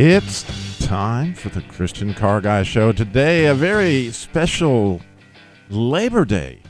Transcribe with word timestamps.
It's 0.00 0.44
time 0.78 1.34
for 1.34 1.48
the 1.48 1.60
Christian 1.60 2.14
Car 2.14 2.40
Guy 2.40 2.62
Show. 2.62 2.92
Today, 2.92 3.46
a 3.46 3.54
very 3.54 4.12
special 4.12 5.00
Labor 5.68 6.24
Day 6.24 6.62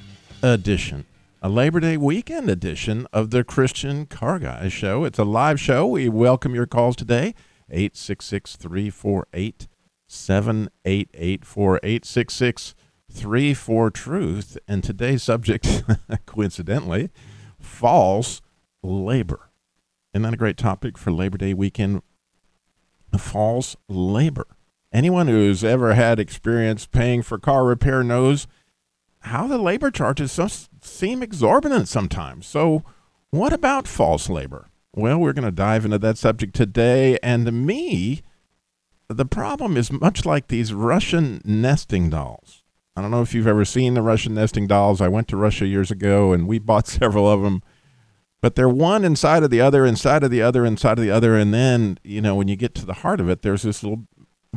edition, 0.42 1.04
a 1.42 1.50
Labor 1.50 1.78
Day 1.78 1.98
weekend 1.98 2.48
edition 2.48 3.06
of 3.12 3.28
the 3.28 3.44
Christian 3.44 4.06
Car 4.06 4.38
Guy 4.38 4.70
Show. 4.70 5.04
It's 5.04 5.18
a 5.18 5.24
live 5.24 5.60
show. 5.60 5.86
We 5.86 6.08
welcome 6.08 6.54
your 6.54 6.64
calls 6.64 6.96
today 6.96 7.34
866 7.68 8.56
348 8.56 9.68
7884 10.06 11.80
866 11.82 12.74
34 13.12 13.90
Truth. 13.90 14.58
And 14.66 14.82
today's 14.82 15.22
subject, 15.22 15.84
coincidentally, 16.24 17.10
false 17.60 18.40
labor. 18.82 19.50
Isn't 20.14 20.22
that 20.22 20.32
a 20.32 20.38
great 20.38 20.56
topic 20.56 20.96
for 20.96 21.12
Labor 21.12 21.36
Day 21.36 21.52
weekend 21.52 22.00
false 23.16 23.76
labor. 23.88 24.46
Anyone 24.92 25.28
who's 25.28 25.64
ever 25.64 25.94
had 25.94 26.18
experience 26.18 26.86
paying 26.86 27.22
for 27.22 27.38
car 27.38 27.64
repair 27.64 28.02
knows 28.02 28.46
how 29.20 29.46
the 29.46 29.58
labor 29.58 29.90
charges 29.90 30.38
seem 30.80 31.22
exorbitant 31.22 31.88
sometimes. 31.88 32.46
So, 32.46 32.82
what 33.30 33.52
about 33.52 33.88
false 33.88 34.28
labor? 34.28 34.68
Well, 34.94 35.18
we're 35.18 35.32
going 35.32 35.44
to 35.44 35.50
dive 35.52 35.84
into 35.84 35.98
that 35.98 36.18
subject 36.18 36.54
today. 36.54 37.18
And 37.22 37.46
to 37.46 37.52
me, 37.52 38.22
the 39.08 39.26
problem 39.26 39.76
is 39.76 39.92
much 39.92 40.24
like 40.24 40.48
these 40.48 40.72
Russian 40.72 41.40
nesting 41.44 42.10
dolls. 42.10 42.62
I 42.96 43.02
don't 43.02 43.10
know 43.10 43.22
if 43.22 43.34
you've 43.34 43.46
ever 43.46 43.64
seen 43.64 43.94
the 43.94 44.02
Russian 44.02 44.34
nesting 44.34 44.66
dolls. 44.66 45.00
I 45.00 45.08
went 45.08 45.28
to 45.28 45.36
Russia 45.36 45.66
years 45.66 45.90
ago 45.90 46.32
and 46.32 46.48
we 46.48 46.58
bought 46.58 46.86
several 46.88 47.30
of 47.30 47.42
them 47.42 47.62
but 48.40 48.54
they're 48.54 48.68
one 48.68 49.04
inside 49.04 49.42
of 49.42 49.50
the 49.50 49.60
other, 49.60 49.84
inside 49.84 50.22
of 50.22 50.30
the 50.30 50.42
other, 50.42 50.64
inside 50.64 50.98
of 50.98 51.04
the 51.04 51.10
other. 51.10 51.34
And 51.36 51.52
then, 51.52 51.98
you 52.04 52.20
know, 52.20 52.34
when 52.34 52.48
you 52.48 52.56
get 52.56 52.74
to 52.76 52.86
the 52.86 52.94
heart 52.94 53.20
of 53.20 53.28
it, 53.28 53.42
there's 53.42 53.62
this 53.62 53.82
little 53.82 54.06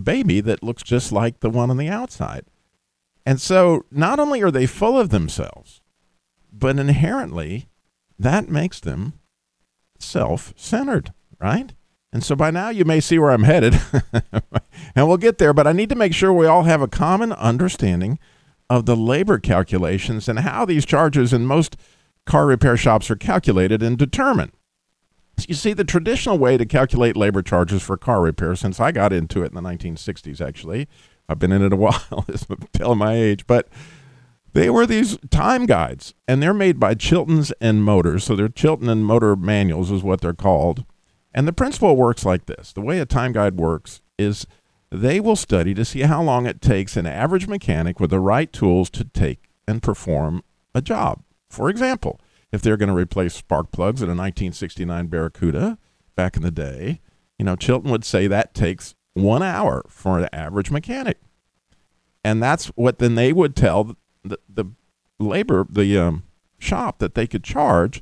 baby 0.02 0.40
that 0.42 0.64
looks 0.64 0.84
just 0.84 1.12
like 1.12 1.40
the 1.40 1.50
one 1.50 1.70
on 1.70 1.78
the 1.78 1.90
outside. 1.90 2.46
And 3.26 3.40
so 3.40 3.86
not 3.92 4.20
only 4.20 4.42
are 4.42 4.52
they 4.52 4.66
full 4.66 5.00
of 5.00 5.10
themselves, 5.10 5.82
but 6.52 6.78
inherently 6.78 7.68
that 8.18 8.50
makes 8.50 8.80
them 8.80 9.14
self 9.98 10.54
centered, 10.56 11.14
right? 11.40 11.74
And 12.14 12.24
so 12.24 12.36
by 12.36 12.52
now 12.52 12.70
you 12.70 12.86
may 12.86 13.00
see 13.00 13.18
where 13.18 13.32
I'm 13.32 13.44
headed, 13.44 13.80
and 14.96 15.08
we'll 15.08 15.18
get 15.18 15.38
there, 15.38 15.54
but 15.54 15.66
I 15.66 15.72
need 15.72 15.90
to 15.90 15.96
make 15.96 16.14
sure 16.14 16.34
we 16.34 16.46
all 16.46 16.64
have 16.64 16.82
a 16.82 16.88
common 16.88 17.32
understanding 17.34 18.20
of 18.70 18.86
the 18.86 18.96
labor 18.96 19.38
calculations 19.38 20.28
and 20.28 20.40
how 20.40 20.66
these 20.66 20.86
charges 20.86 21.34
in 21.34 21.46
most 21.46 21.78
car 22.26 22.46
repair 22.46 22.78
shops 22.78 23.10
are 23.10 23.16
calculated 23.16 23.82
and 23.82 23.98
determined. 23.98 24.52
You 25.48 25.56
see, 25.56 25.74
the 25.74 25.84
traditional 25.84 26.38
way 26.38 26.58
to 26.58 26.66
calculate 26.66 27.18
labor 27.18 27.42
charges 27.42 27.82
for 27.82 27.98
car 27.98 28.22
repair, 28.22 28.56
since 28.56 28.80
I 28.80 28.92
got 28.92 29.12
into 29.12 29.44
it 29.44 29.48
in 29.48 29.56
the 29.56 29.62
1960s, 29.62 30.40
actually, 30.40 30.88
I've 31.28 31.40
been 31.40 31.52
in 31.52 31.64
it 31.64 31.74
a 31.74 31.76
while, 31.78 32.26
telling 32.74 33.00
my 33.00 33.16
age, 33.16 33.48
but 33.48 33.68
they 34.54 34.70
were 34.70 34.86
these 34.86 35.18
time 35.30 35.66
guides, 35.66 36.14
and 36.28 36.44
they're 36.44 36.54
made 36.54 36.80
by 36.80 36.94
Chilton's 36.94 37.52
and 37.62 37.84
Motors. 37.84 38.26
So 38.26 38.36
they're 38.36 38.50
Chilton 38.50 38.90
and 38.90 39.06
Motor 39.06 39.36
manuals, 39.36 39.92
is 39.92 40.04
what 40.04 40.22
they're 40.22 40.34
called. 40.34 40.86
And 41.34 41.48
the 41.48 41.54
principle 41.54 41.96
works 41.96 42.26
like 42.26 42.46
this 42.46 42.74
the 42.74 42.82
way 42.82 43.00
a 43.00 43.06
time 43.06 43.32
guide 43.32 43.56
works 43.56 44.02
is 44.18 44.46
they 44.92 45.22
will 45.22 45.38
study 45.38 45.74
to 45.74 45.86
see 45.86 46.02
how 46.02 46.22
long 46.22 46.46
it 46.46 46.62
takes 46.62 46.98
an 46.98 47.06
average 47.06 47.48
mechanic 47.48 48.00
with 48.00 48.10
the 48.10 48.20
right 48.20 48.52
tools 48.52 48.90
to 48.92 49.06
take 49.06 49.50
and 49.68 49.82
perform 49.82 50.44
a 50.76 50.82
job. 50.82 51.24
For 51.52 51.70
example, 51.70 52.20
if 52.52 52.62
they're 52.62 52.78
going 52.78 52.90
to 52.90 52.96
replace 52.96 53.34
spark 53.36 53.72
plugs 53.72 54.02
in 54.02 54.08
a 54.08 54.12
1969 54.12 55.08
Barracuda 55.08 55.78
back 56.16 56.36
in 56.36 56.44
the 56.44 56.52
day, 56.52 57.02
you 57.38 57.46
know, 57.46 57.56
Chilton 57.56 57.92
would 57.92 58.06
say 58.06 58.28
that 58.28 58.54
takes 58.54 58.96
one 59.14 59.44
hour 59.44 59.84
for 59.88 60.20
an 60.20 60.30
average 60.32 60.72
mechanic. 60.72 61.20
And 62.24 62.42
that's 62.42 62.68
what 62.68 63.00
then 63.00 63.16
they 63.16 63.34
would 63.34 63.56
tell 63.56 63.96
the, 64.24 64.38
the 64.48 64.66
labor, 65.20 65.66
the 65.70 65.98
um, 65.98 66.24
shop 66.60 67.00
that 67.00 67.16
they 67.16 67.28
could 67.28 67.44
charge. 67.44 68.02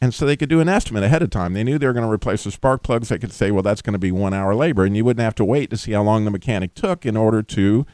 And 0.00 0.14
so 0.14 0.24
they 0.24 0.36
could 0.36 0.48
do 0.48 0.60
an 0.60 0.68
estimate 0.68 1.02
ahead 1.02 1.22
of 1.22 1.30
time. 1.30 1.52
They 1.52 1.64
knew 1.64 1.78
they 1.78 1.86
were 1.86 1.92
going 1.92 2.06
to 2.06 2.12
replace 2.12 2.44
the 2.44 2.50
spark 2.50 2.82
plugs. 2.82 3.08
They 3.08 3.18
could 3.18 3.32
say, 3.32 3.50
well, 3.50 3.62
that's 3.62 3.82
going 3.82 3.92
to 3.92 3.98
be 3.98 4.12
one 4.12 4.32
hour 4.32 4.54
labor. 4.54 4.84
And 4.84 4.96
you 4.96 5.04
wouldn't 5.04 5.22
have 5.22 5.34
to 5.36 5.44
wait 5.44 5.68
to 5.70 5.76
see 5.76 5.92
how 5.92 6.02
long 6.02 6.24
the 6.24 6.30
mechanic 6.30 6.74
took 6.74 7.04
in 7.04 7.16
order 7.16 7.42
to 7.42 7.84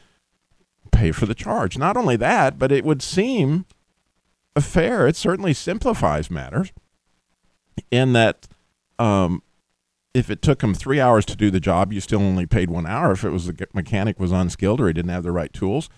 pay 0.91 1.11
for 1.11 1.25
the 1.25 1.35
charge. 1.35 1.77
Not 1.77 1.97
only 1.97 2.15
that, 2.15 2.57
but 2.57 2.71
it 2.71 2.85
would 2.85 3.01
seem 3.01 3.65
fair. 4.61 5.07
It 5.07 5.15
certainly 5.15 5.53
simplifies 5.53 6.31
matters 6.31 6.71
in 7.91 8.13
that 8.13 8.47
um, 8.99 9.43
if 10.13 10.29
it 10.29 10.41
took 10.41 10.63
him 10.63 10.73
three 10.73 10.99
hours 10.99 11.25
to 11.25 11.35
do 11.35 11.51
the 11.51 11.59
job, 11.59 11.93
you 11.93 12.01
still 12.01 12.21
only 12.21 12.45
paid 12.45 12.69
one 12.69 12.85
hour 12.85 13.11
if 13.11 13.23
it 13.23 13.29
was 13.29 13.45
the 13.47 13.67
mechanic 13.73 14.19
was 14.19 14.31
unskilled 14.31 14.81
or 14.81 14.87
he 14.87 14.93
didn't 14.93 15.11
have 15.11 15.23
the 15.23 15.31
right 15.31 15.53
tools. 15.53 15.89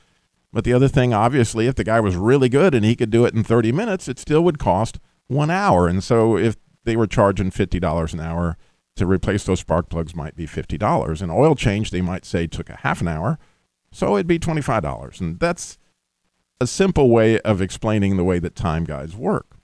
But 0.51 0.63
the 0.63 0.73
other 0.73 0.87
thing, 0.87 1.13
obviously, 1.13 1.67
if 1.67 1.75
the 1.75 1.83
guy 1.83 1.99
was 1.99 2.15
really 2.15 2.49
good 2.49 2.73
and 2.73 2.83
he 2.83 2.95
could 2.95 3.11
do 3.11 3.25
it 3.25 3.35
in 3.35 3.43
30 3.43 3.71
minutes, 3.71 4.07
it 4.07 4.17
still 4.17 4.43
would 4.43 4.59
cost 4.59 4.99
one 5.27 5.51
hour. 5.51 5.87
And 5.87 6.03
so 6.03 6.37
if 6.37 6.57
they 6.85 6.95
were 6.95 7.07
charging 7.07 7.51
$50 7.51 8.13
an 8.13 8.19
hour 8.19 8.57
to 8.95 9.05
replace 9.05 9.43
those 9.43 9.59
spark 9.59 9.89
plugs 9.89 10.15
might 10.15 10.35
be 10.35 10.47
$50. 10.47 11.21
An 11.21 11.29
oil 11.29 11.55
change, 11.55 11.91
they 11.91 12.01
might 12.01 12.25
say 12.25 12.47
took 12.47 12.69
a 12.69 12.77
half 12.77 12.99
an 12.99 13.07
hour. 13.07 13.37
So 13.91 14.15
it'd 14.15 14.27
be 14.27 14.39
$25. 14.39 15.21
And 15.21 15.39
that's 15.39 15.77
a 16.61 16.67
simple 16.67 17.09
way 17.09 17.39
of 17.41 17.61
explaining 17.61 18.17
the 18.17 18.23
way 18.23 18.39
that 18.39 18.55
time 18.55 18.83
guides 18.83 19.15
work. 19.15 19.57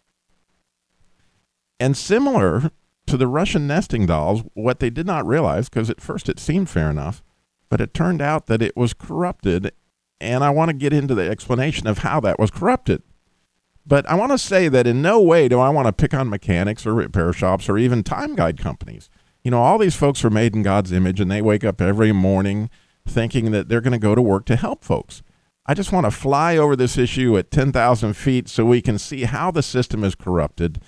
And 1.80 1.98
similar 1.98 2.72
to 3.08 3.18
the 3.18 3.28
Russian 3.28 3.68
nesting 3.68 4.06
dolls, 4.06 4.44
what 4.54 4.80
they 4.80 4.90
did 4.90 5.06
not 5.06 5.28
realize, 5.28 5.70
because 5.70 5.90
at 5.90 6.02
first 6.02 6.30
it 6.30 6.40
seemed 6.40 6.70
fair 6.70 6.90
enough, 6.90 7.22
but 7.70 7.82
it 7.82 7.94
turned 7.94 8.22
out 8.22 8.48
that 8.48 8.62
it 8.62 8.76
was 8.76 8.94
corrupted. 8.94 9.72
And 10.22 10.44
I 10.44 10.50
want 10.50 10.70
to 10.70 10.74
get 10.74 10.94
into 10.94 11.14
the 11.14 11.30
explanation 11.30 11.88
of 11.88 12.00
how 12.00 12.20
that 12.22 12.40
was 12.40 12.50
corrupted. 12.50 13.04
But 13.86 14.10
I 14.10 14.16
want 14.16 14.32
to 14.32 14.38
say 14.38 14.68
that 14.70 14.88
in 14.88 15.02
no 15.02 15.22
way 15.22 15.48
do 15.48 15.60
I 15.60 15.70
want 15.70 15.88
to 15.88 15.94
pick 15.94 16.14
on 16.14 16.30
mechanics 16.30 16.86
or 16.86 16.94
repair 16.94 17.32
shops 17.34 17.70
or 17.70 17.78
even 17.78 18.04
time 18.04 18.36
guide 18.36 18.58
companies. 18.58 19.10
You 19.44 19.52
know, 19.52 19.62
all 19.62 19.78
these 19.78 19.96
folks 19.96 20.26
are 20.26 20.32
made 20.32 20.56
in 20.56 20.64
God's 20.64 20.92
image 20.92 21.20
and 21.20 21.30
they 21.30 21.42
wake 21.42 21.64
up 21.64 21.80
every 21.82 22.12
morning 22.12 22.70
thinking 23.08 23.52
that 23.52 23.70
they're 23.70 23.82
going 23.82 23.92
to 23.92 24.00
go 24.00 24.16
to 24.16 24.22
work 24.22 24.46
to 24.46 24.56
help 24.56 24.84
folks. 24.84 25.22
I 25.66 25.74
just 25.74 25.92
want 25.92 26.06
to 26.06 26.12
fly 26.12 26.58
over 26.58 26.76
this 26.76 26.98
issue 26.98 27.38
at 27.38 27.50
10,000 27.50 28.14
feet 28.14 28.48
so 28.48 28.66
we 28.66 28.82
can 28.82 29.00
see 29.00 29.24
how 29.24 29.50
the 29.50 29.64
system 29.64 30.04
is 30.04 30.14
corrupted. 30.14 30.80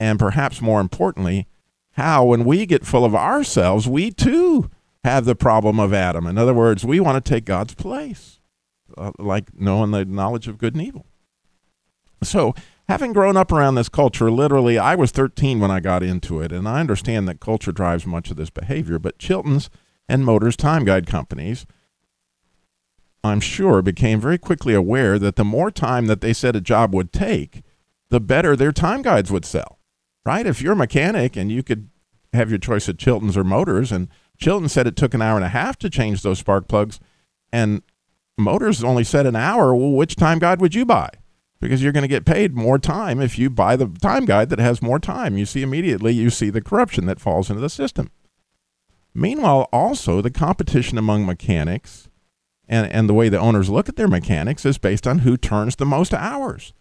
And 0.00 0.18
perhaps 0.18 0.62
more 0.62 0.80
importantly, 0.80 1.46
how 1.92 2.24
when 2.24 2.44
we 2.44 2.64
get 2.64 2.86
full 2.86 3.04
of 3.04 3.14
ourselves, 3.14 3.86
we 3.86 4.10
too 4.10 4.70
have 5.04 5.26
the 5.26 5.34
problem 5.34 5.78
of 5.78 5.92
Adam. 5.92 6.26
In 6.26 6.38
other 6.38 6.54
words, 6.54 6.84
we 6.84 6.98
want 6.98 7.22
to 7.22 7.28
take 7.28 7.44
God's 7.44 7.74
place, 7.74 8.40
uh, 8.96 9.12
like 9.18 9.50
knowing 9.54 9.90
the 9.90 10.04
knowledge 10.04 10.48
of 10.48 10.58
good 10.58 10.74
and 10.74 10.82
evil. 10.82 11.06
So, 12.22 12.54
having 12.88 13.12
grown 13.12 13.36
up 13.36 13.50
around 13.50 13.74
this 13.74 13.88
culture, 13.88 14.30
literally, 14.30 14.78
I 14.78 14.94
was 14.94 15.10
13 15.10 15.58
when 15.58 15.72
I 15.72 15.80
got 15.80 16.04
into 16.04 16.40
it, 16.40 16.52
and 16.52 16.68
I 16.68 16.78
understand 16.78 17.28
that 17.28 17.40
culture 17.40 17.72
drives 17.72 18.06
much 18.06 18.30
of 18.30 18.36
this 18.36 18.50
behavior. 18.50 18.98
But 19.00 19.18
Chilton's 19.18 19.68
and 20.08 20.24
Motors 20.24 20.56
Time 20.56 20.84
Guide 20.84 21.06
companies 21.06 21.66
I'm 23.24 23.40
sure, 23.40 23.82
became 23.82 24.20
very 24.20 24.38
quickly 24.38 24.74
aware 24.74 25.18
that 25.18 25.36
the 25.36 25.44
more 25.44 25.70
time 25.70 26.06
that 26.06 26.20
they 26.20 26.32
said 26.32 26.56
a 26.56 26.60
job 26.60 26.94
would 26.94 27.12
take, 27.12 27.62
the 28.10 28.20
better 28.20 28.56
their 28.56 28.72
time 28.72 29.02
guides 29.02 29.30
would 29.30 29.44
sell. 29.44 29.78
Right? 30.24 30.46
If 30.46 30.62
you're 30.62 30.74
a 30.74 30.76
mechanic 30.76 31.36
and 31.36 31.50
you 31.50 31.62
could 31.62 31.88
have 32.32 32.50
your 32.50 32.58
choice 32.58 32.88
of 32.88 32.98
Chilton's 32.98 33.36
or 33.36 33.44
Motors, 33.44 33.92
and 33.92 34.08
Chilton 34.38 34.68
said 34.68 34.86
it 34.86 34.96
took 34.96 35.14
an 35.14 35.22
hour 35.22 35.36
and 35.36 35.44
a 35.44 35.50
half 35.50 35.76
to 35.78 35.90
change 35.90 36.22
those 36.22 36.38
spark 36.38 36.68
plugs, 36.68 37.00
and 37.52 37.82
Motors 38.38 38.82
only 38.82 39.04
said 39.04 39.26
an 39.26 39.36
hour, 39.36 39.74
well, 39.74 39.92
which 39.92 40.16
time 40.16 40.38
guide 40.38 40.60
would 40.60 40.74
you 40.74 40.84
buy? 40.84 41.10
Because 41.60 41.82
you're 41.82 41.92
going 41.92 42.02
to 42.02 42.08
get 42.08 42.24
paid 42.24 42.54
more 42.54 42.78
time 42.78 43.20
if 43.20 43.38
you 43.38 43.50
buy 43.50 43.76
the 43.76 43.86
time 43.86 44.24
guide 44.24 44.48
that 44.50 44.58
has 44.58 44.82
more 44.82 44.98
time. 44.98 45.36
You 45.36 45.46
see 45.46 45.62
immediately, 45.62 46.12
you 46.12 46.30
see 46.30 46.50
the 46.50 46.62
corruption 46.62 47.06
that 47.06 47.20
falls 47.20 47.50
into 47.50 47.60
the 47.60 47.68
system. 47.68 48.10
Meanwhile, 49.14 49.68
also 49.72 50.20
the 50.20 50.30
competition 50.30 50.98
among 50.98 51.26
mechanics 51.26 52.08
and, 52.72 52.90
and 52.90 53.06
the 53.06 53.12
way 53.12 53.28
the 53.28 53.38
owners 53.38 53.68
look 53.68 53.90
at 53.90 53.96
their 53.96 54.08
mechanics 54.08 54.64
is 54.64 54.78
based 54.78 55.06
on 55.06 55.18
who 55.18 55.36
turns 55.36 55.76
the 55.76 55.84
most 55.84 56.14
hours. 56.14 56.72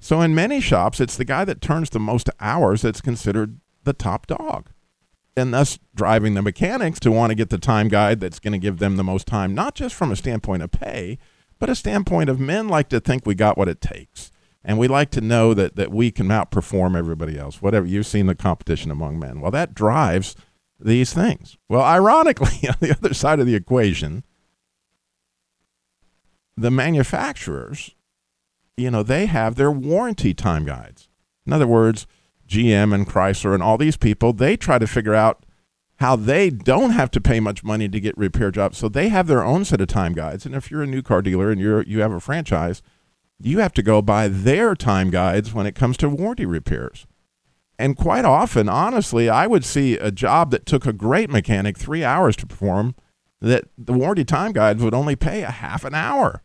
So 0.00 0.20
in 0.20 0.34
many 0.34 0.60
shops, 0.60 1.00
it's 1.00 1.16
the 1.16 1.24
guy 1.24 1.44
that 1.44 1.60
turns 1.60 1.88
the 1.88 2.00
most 2.00 2.28
hours 2.40 2.82
that's 2.82 3.00
considered 3.00 3.60
the 3.84 3.92
top 3.92 4.26
dog. 4.26 4.70
And 5.36 5.54
thus 5.54 5.78
driving 5.94 6.34
the 6.34 6.42
mechanics 6.42 6.98
to 7.00 7.12
want 7.12 7.30
to 7.30 7.36
get 7.36 7.50
the 7.50 7.58
time 7.58 7.86
guide 7.86 8.18
that's 8.18 8.40
going 8.40 8.54
to 8.54 8.58
give 8.58 8.80
them 8.80 8.96
the 8.96 9.04
most 9.04 9.28
time, 9.28 9.54
not 9.54 9.76
just 9.76 9.94
from 9.94 10.10
a 10.10 10.16
standpoint 10.16 10.64
of 10.64 10.72
pay, 10.72 11.16
but 11.60 11.70
a 11.70 11.76
standpoint 11.76 12.28
of 12.28 12.40
men 12.40 12.66
like 12.66 12.88
to 12.88 12.98
think 12.98 13.24
we 13.24 13.36
got 13.36 13.56
what 13.56 13.68
it 13.68 13.80
takes. 13.80 14.32
And 14.64 14.80
we 14.80 14.88
like 14.88 15.10
to 15.10 15.20
know 15.20 15.54
that, 15.54 15.76
that 15.76 15.92
we 15.92 16.10
can 16.10 16.26
outperform 16.26 16.98
everybody 16.98 17.38
else. 17.38 17.62
Whatever 17.62 17.86
you've 17.86 18.06
seen 18.06 18.26
the 18.26 18.34
competition 18.34 18.90
among 18.90 19.20
men. 19.20 19.40
Well, 19.40 19.52
that 19.52 19.74
drives 19.74 20.34
these 20.80 21.12
things. 21.12 21.56
Well, 21.68 21.84
ironically, 21.84 22.58
on 22.68 22.76
the 22.80 22.90
other 22.90 23.14
side 23.14 23.38
of 23.38 23.46
the 23.46 23.54
equation, 23.54 24.24
the 26.56 26.70
manufacturers, 26.70 27.94
you 28.76 28.90
know, 28.90 29.02
they 29.02 29.26
have 29.26 29.54
their 29.54 29.70
warranty 29.70 30.34
time 30.34 30.64
guides. 30.64 31.08
In 31.46 31.52
other 31.52 31.66
words, 31.66 32.06
GM 32.48 32.94
and 32.94 33.06
Chrysler 33.06 33.54
and 33.54 33.62
all 33.62 33.78
these 33.78 33.96
people, 33.96 34.32
they 34.32 34.56
try 34.56 34.78
to 34.78 34.86
figure 34.86 35.14
out 35.14 35.44
how 35.96 36.14
they 36.14 36.50
don't 36.50 36.90
have 36.90 37.10
to 37.10 37.20
pay 37.20 37.40
much 37.40 37.64
money 37.64 37.88
to 37.88 38.00
get 38.00 38.16
repair 38.18 38.50
jobs. 38.50 38.78
So 38.78 38.88
they 38.88 39.08
have 39.08 39.26
their 39.26 39.42
own 39.42 39.64
set 39.64 39.80
of 39.80 39.88
time 39.88 40.12
guides. 40.12 40.44
And 40.44 40.54
if 40.54 40.70
you're 40.70 40.82
a 40.82 40.86
new 40.86 41.02
car 41.02 41.22
dealer 41.22 41.50
and 41.50 41.60
you're 41.60 41.82
you 41.82 42.00
have 42.00 42.12
a 42.12 42.20
franchise, 42.20 42.82
you 43.40 43.58
have 43.58 43.72
to 43.74 43.82
go 43.82 44.02
by 44.02 44.28
their 44.28 44.74
time 44.74 45.10
guides 45.10 45.52
when 45.52 45.66
it 45.66 45.74
comes 45.74 45.96
to 45.98 46.08
warranty 46.08 46.46
repairs. 46.46 47.06
And 47.78 47.96
quite 47.96 48.24
often, 48.24 48.68
honestly, 48.68 49.28
I 49.28 49.46
would 49.46 49.64
see 49.64 49.94
a 49.94 50.10
job 50.10 50.50
that 50.50 50.66
took 50.66 50.86
a 50.86 50.92
great 50.92 51.28
mechanic 51.28 51.76
three 51.76 52.04
hours 52.04 52.36
to 52.36 52.46
perform 52.46 52.94
that 53.40 53.64
the 53.76 53.92
warranty 53.92 54.24
time 54.24 54.52
guides 54.52 54.82
would 54.82 54.94
only 54.94 55.16
pay 55.16 55.42
a 55.42 55.50
half 55.50 55.84
an 55.84 55.94
hour. 55.94 56.42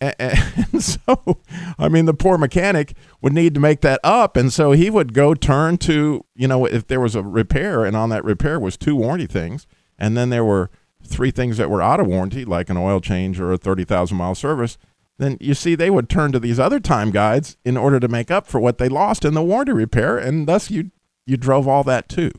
And 0.00 0.82
so, 0.82 1.40
I 1.78 1.88
mean, 1.88 2.04
the 2.04 2.14
poor 2.14 2.36
mechanic 2.36 2.94
would 3.22 3.32
need 3.32 3.54
to 3.54 3.60
make 3.60 3.80
that 3.80 4.00
up. 4.04 4.36
And 4.36 4.52
so 4.52 4.72
he 4.72 4.90
would 4.90 5.14
go 5.14 5.34
turn 5.34 5.78
to, 5.78 6.24
you 6.34 6.48
know, 6.48 6.66
if 6.66 6.86
there 6.86 7.00
was 7.00 7.14
a 7.14 7.22
repair 7.22 7.84
and 7.84 7.96
on 7.96 8.10
that 8.10 8.24
repair 8.24 8.60
was 8.60 8.76
two 8.76 8.94
warranty 8.94 9.26
things, 9.26 9.66
and 9.98 10.16
then 10.16 10.28
there 10.28 10.44
were 10.44 10.70
three 11.02 11.30
things 11.30 11.56
that 11.56 11.70
were 11.70 11.80
out 11.80 12.00
of 12.00 12.06
warranty, 12.06 12.44
like 12.44 12.68
an 12.68 12.76
oil 12.76 13.00
change 13.00 13.40
or 13.40 13.52
a 13.52 13.58
30,000 13.58 14.16
mile 14.16 14.34
service, 14.34 14.76
then 15.18 15.38
you 15.40 15.54
see 15.54 15.74
they 15.74 15.90
would 15.90 16.10
turn 16.10 16.32
to 16.32 16.40
these 16.40 16.60
other 16.60 16.80
time 16.80 17.10
guides 17.10 17.56
in 17.64 17.76
order 17.76 17.98
to 17.98 18.08
make 18.08 18.30
up 18.30 18.46
for 18.46 18.60
what 18.60 18.78
they 18.78 18.88
lost 18.88 19.24
in 19.24 19.34
the 19.34 19.42
warranty 19.42 19.72
repair. 19.72 20.18
And 20.18 20.46
thus 20.46 20.70
you, 20.70 20.90
you 21.24 21.36
drove 21.36 21.66
all 21.66 21.84
that 21.84 22.08
too. 22.08 22.32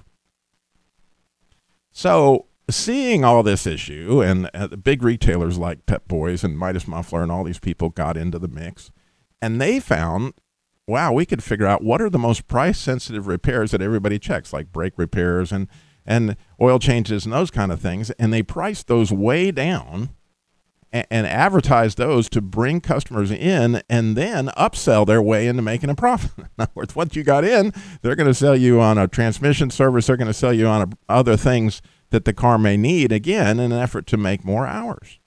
So 1.91 2.46
seeing 2.69 3.23
all 3.23 3.43
this 3.43 3.65
issue, 3.65 4.21
and 4.21 4.49
uh, 4.53 4.67
the 4.67 4.77
big 4.77 5.03
retailers 5.03 5.57
like 5.57 5.85
Pep 5.85 6.07
Boys 6.07 6.43
and 6.43 6.57
Midas 6.57 6.87
Muffler 6.87 7.23
and 7.23 7.31
all 7.31 7.43
these 7.43 7.59
people 7.59 7.89
got 7.89 8.17
into 8.17 8.39
the 8.39 8.47
mix, 8.47 8.91
and 9.41 9.61
they 9.61 9.79
found, 9.79 10.33
wow, 10.87 11.13
we 11.13 11.25
could 11.25 11.43
figure 11.43 11.65
out 11.67 11.83
what 11.83 12.01
are 12.01 12.09
the 12.09 12.19
most 12.19 12.47
price 12.47 12.77
sensitive 12.77 13.27
repairs 13.27 13.71
that 13.71 13.81
everybody 13.81 14.19
checks, 14.19 14.51
like 14.51 14.71
brake 14.71 14.93
repairs 14.97 15.51
and 15.51 15.67
and 16.05 16.37
oil 16.61 16.79
changes 16.79 17.25
and 17.25 17.33
those 17.33 17.51
kind 17.51 17.71
of 17.71 17.81
things, 17.81 18.11
and 18.11 18.33
they 18.33 18.41
priced 18.41 18.87
those 18.87 19.11
way 19.11 19.51
down. 19.51 20.09
And, 20.93 21.27
advertised 21.27 21.97
those 21.97 22.29
to 22.29 22.41
bring 22.41 22.79
customers 22.79 23.29
in 23.29 23.83
and 23.87 24.15
then 24.15 24.47
upsell 24.57 25.05
their 25.05 25.21
way 25.21 25.45
into 25.45 25.61
making 25.61 25.89
a 25.89 25.95
profit. 25.95 26.31
In 26.37 26.45
other 26.57 26.71
words, 26.73 26.95
once 26.95 27.15
you 27.15 27.23
got 27.23 27.43
in, 27.43 27.73
they're 28.01 28.15
going 28.15 28.25
to 28.25 28.33
sell 28.33 28.55
you 28.55 28.79
on 28.79 28.97
a 28.97 29.07
transmission 29.07 29.69
service. 29.69 30.07
They're 30.07 30.17
going 30.17 30.29
to 30.29 30.33
sell 30.33 30.53
you 30.53 30.65
on 30.65 30.81
a, 30.81 31.11
other 31.11 31.35
things 31.35 31.81
that 32.09 32.25
the 32.25 32.33
car 32.33 32.57
may 32.57 32.77
need 32.77 33.11
again 33.11 33.59
in 33.59 33.71
an 33.71 33.79
effort 33.79 34.07
to 34.07 34.17
make 34.17 34.45
more 34.45 34.65
hours. 34.65 35.19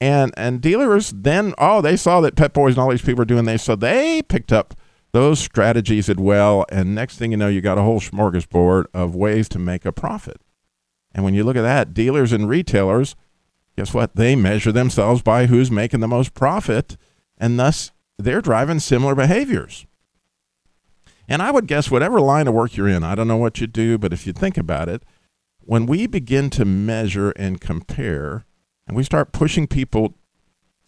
And 0.00 0.32
and 0.36 0.60
dealers 0.60 1.12
then 1.14 1.54
oh 1.58 1.80
they 1.80 1.96
saw 1.96 2.20
that 2.22 2.34
Pep 2.34 2.52
Boys 2.52 2.74
and 2.74 2.82
all 2.82 2.90
these 2.90 3.02
people 3.02 3.22
are 3.22 3.26
doing 3.26 3.44
this, 3.44 3.62
so 3.62 3.76
they 3.76 4.22
picked 4.22 4.52
up 4.52 4.74
those 5.12 5.38
strategies 5.38 6.08
as 6.08 6.16
well. 6.16 6.66
And 6.70 6.94
next 6.94 7.18
thing 7.18 7.30
you 7.30 7.36
know, 7.36 7.48
you 7.48 7.60
got 7.60 7.78
a 7.78 7.82
whole 7.82 8.00
smorgasbord 8.00 8.86
of 8.92 9.14
ways 9.14 9.48
to 9.50 9.58
make 9.58 9.84
a 9.84 9.92
profit. 9.92 10.40
And 11.14 11.24
when 11.24 11.34
you 11.34 11.44
look 11.44 11.56
at 11.56 11.62
that, 11.62 11.94
dealers 11.94 12.32
and 12.32 12.48
retailers, 12.48 13.14
guess 13.76 13.92
what? 13.92 14.16
They 14.16 14.34
measure 14.34 14.72
themselves 14.72 15.22
by 15.22 15.46
who's 15.46 15.70
making 15.70 16.00
the 16.00 16.08
most 16.08 16.34
profit, 16.34 16.96
and 17.38 17.58
thus 17.58 17.92
they're 18.18 18.40
driving 18.40 18.80
similar 18.80 19.14
behaviors. 19.14 19.86
And 21.28 21.42
I 21.42 21.50
would 21.50 21.66
guess 21.66 21.90
whatever 21.90 22.20
line 22.20 22.48
of 22.48 22.54
work 22.54 22.76
you're 22.76 22.88
in, 22.88 23.04
I 23.04 23.14
don't 23.14 23.28
know 23.28 23.36
what 23.36 23.60
you 23.60 23.66
do, 23.66 23.98
but 23.98 24.12
if 24.12 24.26
you 24.26 24.32
think 24.32 24.56
about 24.56 24.88
it, 24.88 25.04
when 25.64 25.86
we 25.86 26.06
begin 26.06 26.50
to 26.50 26.64
measure 26.64 27.30
and 27.30 27.60
compare 27.60 28.44
and 28.86 28.96
we 28.96 29.04
start 29.04 29.32
pushing 29.32 29.66
people 29.66 30.14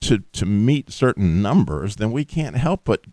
to, 0.03 0.19
to 0.33 0.47
meet 0.47 0.91
certain 0.91 1.41
numbers, 1.41 1.97
then 1.97 2.13
we 2.13 2.25
can't 2.25 2.57
help 2.57 2.83
but 2.85 3.05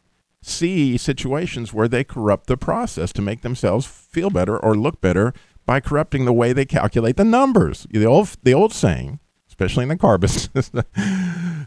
see 0.41 0.97
situations 0.97 1.71
where 1.71 1.87
they 1.87 2.03
corrupt 2.03 2.47
the 2.47 2.57
process 2.57 3.13
to 3.13 3.21
make 3.21 3.41
themselves 3.41 3.85
feel 3.85 4.29
better 4.29 4.57
or 4.57 4.75
look 4.75 4.99
better 4.99 5.33
by 5.65 5.79
corrupting 5.79 6.25
the 6.25 6.33
way 6.33 6.51
they 6.51 6.65
calculate 6.65 7.17
the 7.17 7.23
numbers. 7.23 7.87
The 7.91 8.05
old, 8.05 8.35
the 8.43 8.53
old 8.53 8.73
saying, 8.73 9.19
especially 9.47 9.83
in 9.83 9.89
the 9.89 9.97
car 9.97 10.17
business, 10.19 10.71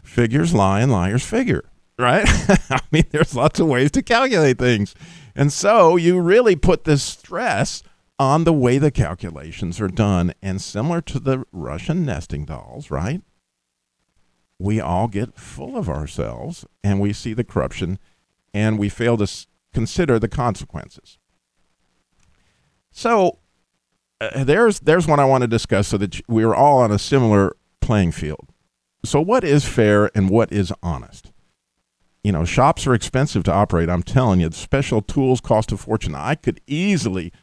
figures 0.03 0.53
lie 0.53 0.81
and 0.81 0.91
liars 0.91 1.25
figure, 1.25 1.63
right? 1.97 2.25
I 2.69 2.81
mean, 2.91 3.05
there's 3.11 3.35
lots 3.35 3.59
of 3.59 3.67
ways 3.67 3.91
to 3.91 4.03
calculate 4.03 4.57
things. 4.57 4.93
And 5.35 5.51
so 5.51 5.95
you 5.95 6.19
really 6.19 6.55
put 6.55 6.83
this 6.83 7.03
stress 7.03 7.81
on 8.17 8.43
the 8.43 8.53
way 8.53 8.77
the 8.77 8.91
calculations 8.91 9.79
are 9.81 9.87
done. 9.87 10.33
And 10.41 10.61
similar 10.61 11.01
to 11.01 11.19
the 11.19 11.45
Russian 11.51 12.05
nesting 12.05 12.45
dolls, 12.45 12.89
right? 12.89 13.21
We 14.57 14.79
all 14.79 15.07
get 15.07 15.37
full 15.37 15.75
of 15.77 15.89
ourselves 15.89 16.65
and 16.83 16.99
we 16.99 17.11
see 17.11 17.33
the 17.33 17.43
corruption 17.43 17.99
and 18.53 18.79
we 18.79 18.87
fail 18.87 19.17
to 19.17 19.27
consider 19.73 20.17
the 20.17 20.29
consequences. 20.29 21.17
So 22.91 23.39
uh, 24.21 24.45
there's 24.45 24.79
there's 24.79 25.07
one 25.07 25.19
I 25.19 25.25
want 25.25 25.41
to 25.41 25.47
discuss 25.47 25.89
so 25.89 25.97
that 25.97 26.21
we're 26.29 26.55
all 26.55 26.79
on 26.79 26.91
a 26.91 26.99
similar 26.99 27.57
playing 27.81 28.13
field. 28.13 28.53
So 29.03 29.19
what 29.19 29.43
is 29.43 29.65
fair 29.65 30.09
and 30.15 30.29
what 30.29 30.51
is 30.53 30.71
honest? 30.81 31.33
You 32.23 32.31
know, 32.31 32.45
shops 32.45 32.87
are 32.87 32.93
expensive 32.93 33.43
to 33.43 33.51
operate. 33.53 33.89
I'm 33.89 34.01
telling 34.01 34.39
you, 34.39 34.49
special 34.51 35.01
tools 35.01 35.41
cost 35.41 35.71
a 35.73 35.77
fortune. 35.77 36.15
I 36.15 36.35
could 36.35 36.61
easily 36.65 37.33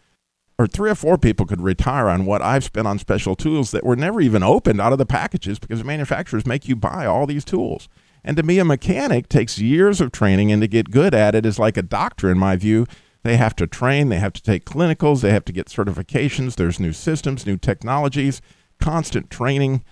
or 0.62 0.67
three 0.67 0.91
or 0.91 0.94
four 0.94 1.19
people 1.19 1.47
could 1.47 1.61
retire 1.61 2.09
on 2.09 2.25
what 2.25 2.43
I've 2.43 2.64
spent 2.64 2.87
on 2.87 2.99
special 2.99 3.35
tools 3.35 3.70
that 3.73 3.85
were 3.85 3.97
never 3.97 4.20
even 4.20 4.43
opened 4.43 4.81
out 4.81 4.93
of 4.93 4.99
the 4.99 5.06
packages 5.06 5.59
because 5.59 5.85
manufacturers 5.85 6.47
make 6.47 6.69
you 6.69 6.76
buy 6.76 7.05
all 7.06 7.26
these 7.26 7.44
tools. 7.44 7.88
And 8.25 8.37
to 8.37 8.43
be 8.43 8.59
a 8.59 8.64
mechanic 8.64 9.29
takes 9.29 9.59
years 9.59 10.00
of 10.00 10.12
training, 10.12 10.53
and 10.53 10.62
to 10.62 10.69
get 10.69 10.91
good 10.91 11.14
at 11.14 11.35
it 11.35 11.44
is 11.44 11.59
like 11.59 11.76
a 11.76 11.82
doctor, 11.82 12.31
in 12.31 12.38
my 12.38 12.56
view. 12.56 12.87
They 13.25 13.37
have 13.37 13.55
to 13.56 13.67
train, 13.67 14.09
they 14.09 14.19
have 14.19 14.32
to 14.32 14.43
take 14.43 14.64
clinicals, 14.64 15.20
they 15.20 15.31
have 15.31 15.44
to 15.47 15.53
get 15.53 15.69
certifications. 15.69 16.56
There's 16.56 16.81
new 16.81 16.93
systems, 16.93 17.47
new 17.47 17.56
technologies, 17.56 18.41
constant 18.81 19.31
training. 19.31 19.85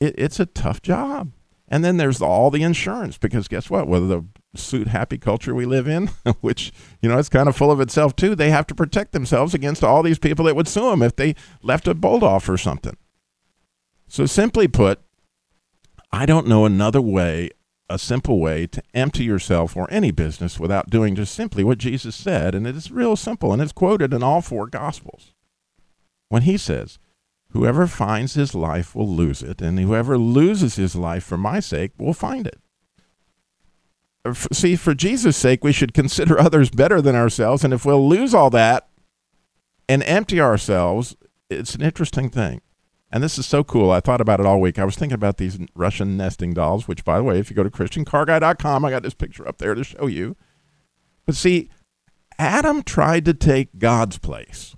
It, 0.00 0.14
it's 0.18 0.40
a 0.40 0.46
tough 0.46 0.80
job. 0.82 1.32
And 1.66 1.84
then 1.84 1.98
there's 1.98 2.22
all 2.22 2.50
the 2.50 2.62
insurance 2.62 3.18
because 3.18 3.46
guess 3.46 3.68
what? 3.68 3.88
Whether 3.88 4.06
the 4.06 4.24
suit 4.54 4.88
happy 4.88 5.18
culture 5.18 5.54
we 5.54 5.66
live 5.66 5.86
in, 5.86 6.06
which, 6.40 6.72
you 7.02 7.08
know, 7.08 7.18
it's 7.18 7.28
kind 7.28 7.48
of 7.48 7.56
full 7.56 7.70
of 7.70 7.80
itself 7.80 8.16
too. 8.16 8.34
They 8.34 8.50
have 8.50 8.66
to 8.68 8.74
protect 8.74 9.12
themselves 9.12 9.54
against 9.54 9.84
all 9.84 10.02
these 10.02 10.18
people 10.18 10.44
that 10.46 10.56
would 10.56 10.68
sue 10.68 10.90
them 10.90 11.02
if 11.02 11.16
they 11.16 11.34
left 11.62 11.88
a 11.88 11.94
bolt 11.94 12.22
off 12.22 12.48
or 12.48 12.56
something. 12.56 12.96
So, 14.06 14.26
simply 14.26 14.68
put, 14.68 15.00
I 16.10 16.24
don't 16.24 16.46
know 16.46 16.64
another 16.64 17.00
way, 17.02 17.50
a 17.90 17.98
simple 17.98 18.40
way 18.40 18.66
to 18.68 18.82
empty 18.94 19.24
yourself 19.24 19.76
or 19.76 19.86
any 19.90 20.10
business 20.10 20.58
without 20.58 20.90
doing 20.90 21.14
just 21.14 21.34
simply 21.34 21.62
what 21.62 21.78
Jesus 21.78 22.16
said. 22.16 22.54
And 22.54 22.66
it 22.66 22.76
is 22.76 22.90
real 22.90 23.16
simple, 23.16 23.52
and 23.52 23.60
it's 23.60 23.72
quoted 23.72 24.14
in 24.14 24.22
all 24.22 24.40
four 24.40 24.66
Gospels. 24.66 25.34
When 26.28 26.42
he 26.42 26.56
says, 26.56 26.98
Whoever 27.52 27.86
finds 27.86 28.34
his 28.34 28.54
life 28.54 28.94
will 28.94 29.08
lose 29.08 29.42
it, 29.42 29.62
and 29.62 29.78
whoever 29.78 30.18
loses 30.18 30.76
his 30.76 30.94
life 30.94 31.24
for 31.24 31.38
my 31.38 31.60
sake 31.60 31.92
will 31.98 32.12
find 32.12 32.46
it 32.46 32.60
see, 34.34 34.76
for 34.76 34.94
Jesus' 34.94 35.36
sake, 35.36 35.64
we 35.64 35.72
should 35.72 35.94
consider 35.94 36.38
others 36.40 36.70
better 36.70 37.00
than 37.00 37.14
ourselves. 37.14 37.64
And 37.64 37.72
if 37.72 37.84
we'll 37.84 38.08
lose 38.08 38.34
all 38.34 38.50
that 38.50 38.88
and 39.88 40.02
empty 40.04 40.40
ourselves, 40.40 41.16
it's 41.50 41.74
an 41.74 41.82
interesting 41.82 42.30
thing. 42.30 42.60
And 43.10 43.22
this 43.22 43.38
is 43.38 43.46
so 43.46 43.64
cool. 43.64 43.90
I 43.90 44.00
thought 44.00 44.20
about 44.20 44.38
it 44.38 44.46
all 44.46 44.60
week. 44.60 44.78
I 44.78 44.84
was 44.84 44.96
thinking 44.96 45.14
about 45.14 45.38
these 45.38 45.58
Russian 45.74 46.16
nesting 46.16 46.52
dolls, 46.52 46.86
which, 46.86 47.04
by 47.04 47.16
the 47.16 47.24
way, 47.24 47.38
if 47.38 47.48
you 47.48 47.56
go 47.56 47.62
to 47.62 47.70
ChristianCarGuy.com, 47.70 48.84
I 48.84 48.90
got 48.90 49.02
this 49.02 49.14
picture 49.14 49.48
up 49.48 49.58
there 49.58 49.74
to 49.74 49.82
show 49.82 50.06
you. 50.06 50.36
But 51.24 51.34
see, 51.34 51.70
Adam 52.38 52.82
tried 52.82 53.24
to 53.24 53.34
take 53.34 53.78
God's 53.78 54.18
place 54.18 54.76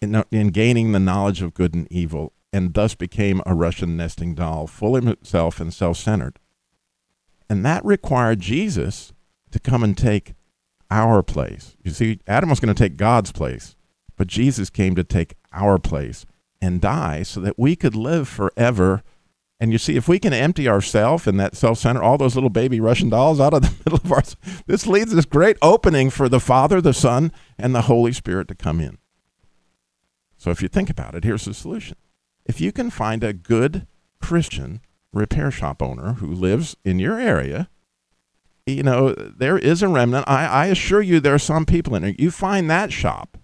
in, 0.00 0.14
uh, 0.14 0.24
in 0.30 0.48
gaining 0.48 0.92
the 0.92 0.98
knowledge 0.98 1.42
of 1.42 1.54
good 1.54 1.74
and 1.74 1.86
evil, 1.90 2.32
and 2.52 2.72
thus 2.72 2.94
became 2.94 3.42
a 3.44 3.54
Russian 3.54 3.96
nesting 3.96 4.34
doll, 4.34 4.66
full 4.66 4.96
of 4.96 5.04
himself 5.04 5.60
and 5.60 5.72
self 5.72 5.98
centered. 5.98 6.38
And 7.48 7.64
that 7.64 7.84
required 7.84 8.40
Jesus 8.40 9.12
to 9.50 9.58
come 9.58 9.82
and 9.82 9.96
take 9.96 10.34
our 10.90 11.22
place. 11.22 11.76
You 11.82 11.90
see, 11.90 12.20
Adam 12.26 12.50
was 12.50 12.60
going 12.60 12.74
to 12.74 12.82
take 12.82 12.96
God's 12.96 13.32
place, 13.32 13.76
but 14.16 14.26
Jesus 14.26 14.70
came 14.70 14.94
to 14.94 15.04
take 15.04 15.34
our 15.52 15.78
place 15.78 16.26
and 16.60 16.80
die 16.80 17.22
so 17.22 17.40
that 17.40 17.58
we 17.58 17.76
could 17.76 17.94
live 17.94 18.28
forever. 18.28 19.02
And 19.58 19.72
you 19.72 19.78
see, 19.78 19.96
if 19.96 20.08
we 20.08 20.18
can 20.18 20.32
empty 20.32 20.68
ourselves 20.68 21.26
and 21.26 21.38
that 21.40 21.56
self 21.56 21.78
center, 21.78 22.02
all 22.02 22.18
those 22.18 22.34
little 22.34 22.50
baby 22.50 22.80
Russian 22.80 23.08
dolls 23.08 23.40
out 23.40 23.54
of 23.54 23.62
the 23.62 23.74
middle 23.84 24.00
of 24.04 24.12
our, 24.12 24.22
this 24.66 24.86
leads 24.86 25.14
this 25.14 25.24
great 25.24 25.56
opening 25.62 26.10
for 26.10 26.28
the 26.28 26.40
Father, 26.40 26.80
the 26.80 26.94
Son, 26.94 27.32
and 27.58 27.74
the 27.74 27.82
Holy 27.82 28.12
Spirit 28.12 28.48
to 28.48 28.54
come 28.54 28.80
in. 28.80 28.98
So 30.36 30.50
if 30.50 30.62
you 30.62 30.68
think 30.68 30.90
about 30.90 31.14
it, 31.14 31.24
here's 31.24 31.46
the 31.46 31.54
solution. 31.54 31.96
If 32.44 32.60
you 32.60 32.70
can 32.70 32.90
find 32.90 33.24
a 33.24 33.32
good 33.32 33.86
Christian 34.20 34.80
repair 35.12 35.50
shop 35.50 35.82
owner 35.82 36.14
who 36.14 36.26
lives 36.26 36.76
in 36.84 36.98
your 36.98 37.18
area, 37.18 37.68
you 38.66 38.82
know, 38.82 39.12
there 39.14 39.58
is 39.58 39.82
a 39.82 39.88
remnant. 39.88 40.24
I, 40.28 40.46
I 40.46 40.66
assure 40.66 41.02
you 41.02 41.20
there 41.20 41.34
are 41.34 41.38
some 41.38 41.66
people 41.66 41.94
in 41.94 42.04
it. 42.04 42.20
You 42.20 42.30
find 42.30 42.68
that 42.70 42.92
shop 42.92 43.38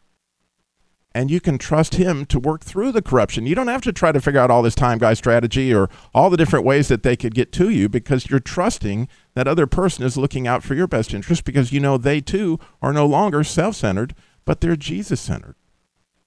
and 1.15 1.31
you 1.31 1.41
can 1.41 1.59
trust 1.59 1.95
him 1.95 2.25
to 2.27 2.39
work 2.39 2.63
through 2.63 2.93
the 2.93 3.03
corruption. 3.03 3.47
You 3.47 3.55
don't 3.55 3.69
have 3.69 3.83
to 3.83 3.93
try 3.93 4.13
to 4.13 4.21
figure 4.21 4.41
out 4.41 4.51
all 4.51 4.63
this 4.63 4.75
time 4.75 4.99
guy 4.99 5.15
strategy 5.15 5.73
or 5.73 5.89
all 6.15 6.31
the 6.31 6.37
different 6.37 6.65
ways 6.65 6.89
that 6.89 7.03
they 7.03 7.17
could 7.17 7.35
get 7.35 7.53
to 7.53 7.69
you 7.69 7.89
because 7.89 8.31
you're 8.31 8.41
trusting 8.41 9.09
that 9.35 9.49
other 9.49 9.67
person 9.67 10.05
is 10.05 10.17
looking 10.17 10.47
out 10.47 10.63
for 10.63 10.75
your 10.75 10.87
best 10.87 11.13
interest 11.13 11.45
because 11.45 11.73
you 11.73 11.81
know 11.81 11.99
they 11.99 12.21
too 12.21 12.59
are 12.81 12.93
no 12.93 13.07
longer 13.07 13.45
self 13.45 13.77
centered, 13.77 14.15
but 14.45 14.61
they're 14.61 14.77
Jesus 14.77 15.21
centered. 15.21 15.57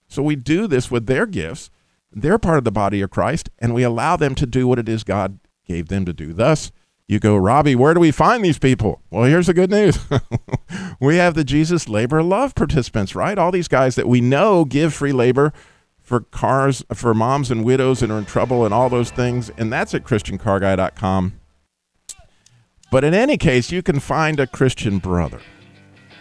So 0.08 0.22
we 0.22 0.36
do 0.36 0.68
this 0.68 0.92
with 0.92 1.08
their 1.08 1.26
gifts. 1.26 1.70
They're 2.16 2.40
part 2.40 2.58
of 2.58 2.64
the 2.64 2.72
body 2.72 3.02
of 3.02 3.10
Christ, 3.10 3.50
and 3.60 3.74
we 3.74 3.84
allow 3.84 4.16
them 4.16 4.36
to 4.36 4.46
do 4.46 4.68
what 4.68 4.80
it 4.80 4.88
is 4.88 5.04
God 5.04 5.40
gave 5.68 5.90
them 5.90 6.06
to 6.06 6.14
do. 6.14 6.32
Thus, 6.32 6.72
you 7.08 7.20
go, 7.20 7.36
Robbie, 7.36 7.76
where 7.76 7.94
do 7.94 8.00
we 8.00 8.12
find 8.12 8.44
these 8.44 8.58
people? 8.58 9.02
Well, 9.12 9.26
here's 9.26 9.48
the 9.48 9.54
good 9.54 9.70
news. 9.70 10.00
we 11.00 11.18
have 11.18 11.36
the 11.36 11.44
Jesus 11.44 11.90
Labor 11.90 12.24
Love 12.24 12.56
participants, 12.56 13.16
right? 13.16 13.38
All 13.38 13.52
these 13.52 13.68
guys 13.68 13.96
that 13.96 14.08
we 14.08 14.22
know 14.22 14.64
give 14.64 14.94
free 14.94 15.12
labor 15.12 15.52
for 16.00 16.22
cars 16.22 16.84
for 16.94 17.14
moms 17.14 17.52
and 17.52 17.66
widows 17.66 18.00
that 18.00 18.10
are 18.10 18.18
in 18.18 18.26
trouble 18.26 18.64
and 18.64 18.74
all 18.74 18.90
those 18.90 19.12
things. 19.12 19.52
And 19.58 19.74
that's 19.74 19.94
at 19.94 20.06
ChristianCarGuy.com. 20.06 21.40
But 22.92 23.04
in 23.04 23.14
any 23.14 23.38
case, 23.38 23.72
you 23.72 23.84
can 23.84 24.00
find 24.00 24.40
a 24.40 24.48
Christian 24.48 25.00
brother. 25.00 25.42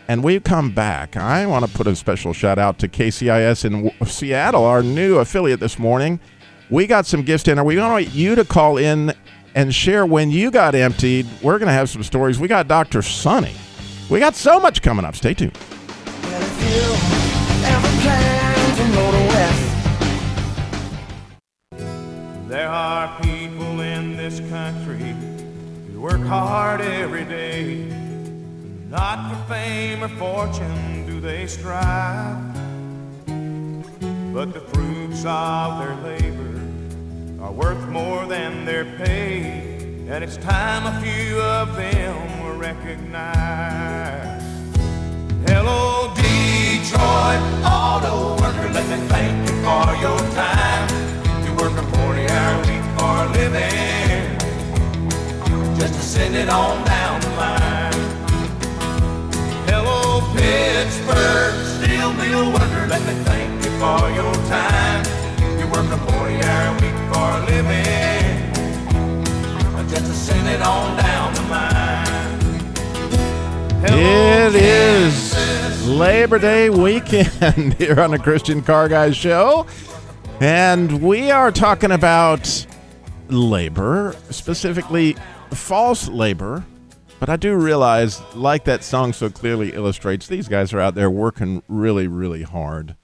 And 0.06 0.22
we 0.22 0.38
come 0.38 0.70
back. 0.70 1.16
I 1.16 1.46
want 1.46 1.64
to 1.64 1.70
put 1.74 1.86
a 1.86 1.96
special 1.96 2.32
shout 2.32 2.58
out 2.58 2.78
to 2.80 2.88
KCIS 2.88 3.64
in 3.64 4.06
Seattle, 4.06 4.64
our 4.64 4.82
new 4.82 5.16
affiliate 5.16 5.60
this 5.60 5.78
morning. 5.78 6.20
We 6.68 6.86
got 6.86 7.06
some 7.06 7.22
gifts 7.22 7.48
in. 7.48 7.62
We 7.64 7.78
want 7.78 8.12
you 8.12 8.34
to 8.34 8.44
call 8.44 8.76
in 8.76 9.14
and 9.54 9.74
share 9.74 10.04
when 10.04 10.30
you 10.30 10.50
got 10.50 10.74
emptied. 10.74 11.26
We're 11.42 11.58
going 11.58 11.68
to 11.68 11.72
have 11.72 11.88
some 11.88 12.02
stories. 12.02 12.38
We 12.38 12.48
got 12.48 12.68
Dr. 12.68 13.00
Sonny. 13.00 13.54
We 14.10 14.18
got 14.18 14.34
so 14.34 14.60
much 14.60 14.82
coming 14.82 15.04
up. 15.04 15.16
Stay 15.16 15.32
tuned. 15.32 15.56
There 22.48 22.68
are 22.68 23.20
people 23.20 23.80
in 23.80 24.16
this 24.16 24.40
country 24.50 25.14
who 25.92 26.00
work 26.00 26.20
hard 26.20 26.82
every 26.82 27.24
day. 27.24 28.03
Not 28.94 29.28
for 29.28 29.52
fame 29.52 30.04
or 30.04 30.08
fortune 30.08 31.04
do 31.04 31.20
they 31.20 31.48
strive, 31.48 32.38
but 34.32 34.52
the 34.54 34.60
fruits 34.72 35.24
of 35.26 35.80
their 35.80 35.96
labor 36.04 36.60
are 37.42 37.50
worth 37.50 37.88
more 37.88 38.24
than 38.26 38.64
their 38.64 38.84
pay, 38.84 40.06
and 40.08 40.22
it's 40.22 40.36
time 40.36 40.86
a 40.86 41.00
few 41.02 41.40
of 41.40 41.74
them 41.74 42.44
were 42.44 42.54
recognized. 42.54 44.46
Hello, 45.48 46.14
Detroit 46.14 47.42
auto 47.66 48.40
worker, 48.40 48.68
let 48.72 48.86
me 48.88 49.08
thank 49.08 49.50
you 49.50 49.56
for 49.66 49.96
your 50.04 50.20
time. 50.38 50.88
You 51.44 51.52
work 51.56 51.72
a 51.72 51.82
40 51.96 52.28
hour 52.28 52.58
week 52.60 52.84
for 52.96 53.12
a 53.24 53.28
living, 53.40 54.38
just 55.80 55.94
to 55.94 56.00
send 56.00 56.36
it 56.36 56.48
on 56.48 56.84
down 56.84 57.03
Pittsburgh 60.44 61.54
steel 61.64 62.12
mill 62.12 62.52
worker, 62.52 62.86
let 62.86 63.00
me 63.06 63.14
thank 63.24 63.64
you 63.64 63.70
for 63.80 64.10
your 64.10 64.34
time. 64.52 65.02
You 65.58 65.66
work 65.68 65.86
a 65.90 65.96
40 66.12 66.42
hour 66.44 66.72
week 66.82 66.98
for 67.10 67.26
a 67.32 67.40
living, 67.48 68.52
just 69.88 70.04
to 70.04 70.12
send 70.12 70.46
it 70.48 70.60
on 70.60 70.96
down 70.98 71.32
the. 71.34 71.44
It 73.86 74.54
is 74.54 75.86
Labor 75.88 76.38
Day 76.38 76.68
weekend 76.68 77.74
here 77.78 77.98
on 77.98 78.10
the 78.10 78.18
Christian 78.18 78.60
Car 78.60 78.88
Guys 78.90 79.16
Show. 79.16 79.66
And 80.40 81.00
we 81.00 81.30
are 81.30 81.50
talking 81.50 81.90
about 81.90 82.66
labor, 83.28 84.14
specifically 84.28 85.16
false 85.52 86.06
labor. 86.08 86.66
But 87.24 87.32
I 87.32 87.36
do 87.36 87.56
realize, 87.56 88.20
like 88.34 88.64
that 88.64 88.84
song 88.84 89.14
so 89.14 89.30
clearly 89.30 89.72
illustrates, 89.72 90.26
these 90.26 90.46
guys 90.46 90.74
are 90.74 90.80
out 90.80 90.94
there 90.94 91.10
working 91.10 91.62
really, 91.68 92.06
really 92.06 92.42
hard. 92.42 92.96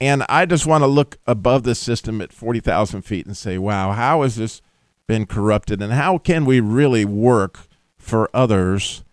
And 0.00 0.22
I 0.26 0.46
just 0.46 0.64
want 0.64 0.80
to 0.84 0.86
look 0.86 1.18
above 1.26 1.64
the 1.64 1.74
system 1.74 2.22
at 2.22 2.32
40,000 2.32 3.02
feet 3.02 3.26
and 3.26 3.36
say, 3.36 3.58
wow, 3.58 3.92
how 3.92 4.22
has 4.22 4.36
this 4.36 4.62
been 5.06 5.26
corrupted? 5.26 5.82
And 5.82 5.92
how 5.92 6.16
can 6.16 6.46
we 6.46 6.60
really 6.60 7.04
work 7.04 7.58
for 7.98 8.30
others? 8.32 9.04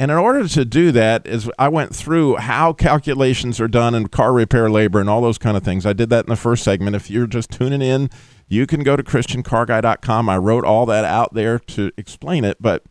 And 0.00 0.10
in 0.10 0.16
order 0.16 0.48
to 0.48 0.64
do 0.64 0.90
that, 0.92 1.26
is 1.26 1.50
I 1.58 1.68
went 1.68 1.94
through 1.94 2.36
how 2.36 2.72
calculations 2.72 3.60
are 3.60 3.68
done 3.68 3.94
in 3.94 4.08
car 4.08 4.32
repair 4.32 4.70
labor 4.70 5.00
and 5.00 5.10
all 5.10 5.20
those 5.20 5.36
kind 5.36 5.54
of 5.54 5.64
things. 5.64 5.84
I 5.84 5.92
did 5.92 6.08
that 6.08 6.24
in 6.24 6.30
the 6.30 6.36
first 6.36 6.64
segment. 6.64 6.96
If 6.96 7.10
you're 7.10 7.26
just 7.26 7.50
tuning 7.50 7.82
in, 7.82 8.08
you 8.48 8.66
can 8.66 8.84
go 8.84 8.96
to 8.96 9.02
christiancarguy.com. 9.02 10.30
I 10.30 10.38
wrote 10.38 10.64
all 10.64 10.86
that 10.86 11.04
out 11.04 11.34
there 11.34 11.58
to 11.58 11.92
explain 11.98 12.42
it. 12.46 12.56
But 12.58 12.84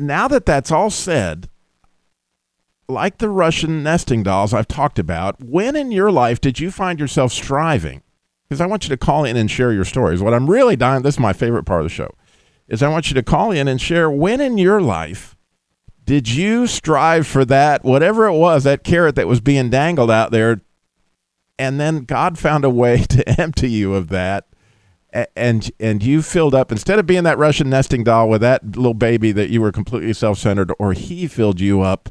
now 0.00 0.28
that 0.28 0.46
that's 0.46 0.70
all 0.70 0.90
said, 0.90 1.48
like 2.88 3.18
the 3.18 3.28
Russian 3.28 3.82
nesting 3.82 4.22
dolls 4.22 4.54
I've 4.54 4.68
talked 4.68 4.98
about, 4.98 5.42
when 5.42 5.76
in 5.76 5.90
your 5.90 6.10
life 6.10 6.40
did 6.40 6.60
you 6.60 6.70
find 6.70 7.00
yourself 7.00 7.32
striving? 7.32 8.02
Because 8.48 8.60
I 8.60 8.66
want 8.66 8.84
you 8.84 8.90
to 8.90 8.96
call 8.96 9.24
in 9.24 9.36
and 9.36 9.50
share 9.50 9.72
your 9.72 9.84
stories. 9.84 10.22
What 10.22 10.34
I'm 10.34 10.48
really 10.48 10.76
dying, 10.76 11.02
this 11.02 11.16
is 11.16 11.20
my 11.20 11.32
favorite 11.32 11.64
part 11.64 11.80
of 11.80 11.86
the 11.86 11.94
show, 11.94 12.14
is 12.68 12.82
I 12.82 12.88
want 12.88 13.10
you 13.10 13.14
to 13.14 13.22
call 13.22 13.50
in 13.50 13.66
and 13.66 13.80
share 13.80 14.10
when 14.10 14.40
in 14.40 14.58
your 14.58 14.80
life 14.80 15.36
did 16.04 16.28
you 16.28 16.68
strive 16.68 17.26
for 17.26 17.44
that, 17.44 17.84
whatever 17.84 18.26
it 18.26 18.36
was, 18.36 18.62
that 18.62 18.84
carrot 18.84 19.16
that 19.16 19.26
was 19.26 19.40
being 19.40 19.70
dangled 19.70 20.10
out 20.10 20.30
there, 20.30 20.60
and 21.58 21.80
then 21.80 22.04
God 22.04 22.38
found 22.38 22.64
a 22.64 22.70
way 22.70 23.02
to 23.08 23.40
empty 23.40 23.70
you 23.70 23.94
of 23.94 24.08
that, 24.08 24.46
and 25.34 25.70
and 25.80 26.02
you 26.02 26.22
filled 26.22 26.54
up 26.54 26.70
instead 26.70 26.98
of 26.98 27.06
being 27.06 27.24
that 27.24 27.38
Russian 27.38 27.70
nesting 27.70 28.04
doll 28.04 28.28
with 28.28 28.40
that 28.42 28.76
little 28.76 28.94
baby 28.94 29.32
that 29.32 29.50
you 29.50 29.60
were 29.60 29.72
completely 29.72 30.12
self-centered, 30.12 30.72
or 30.78 30.92
He 30.92 31.26
filled 31.26 31.60
you 31.60 31.80
up 31.82 32.10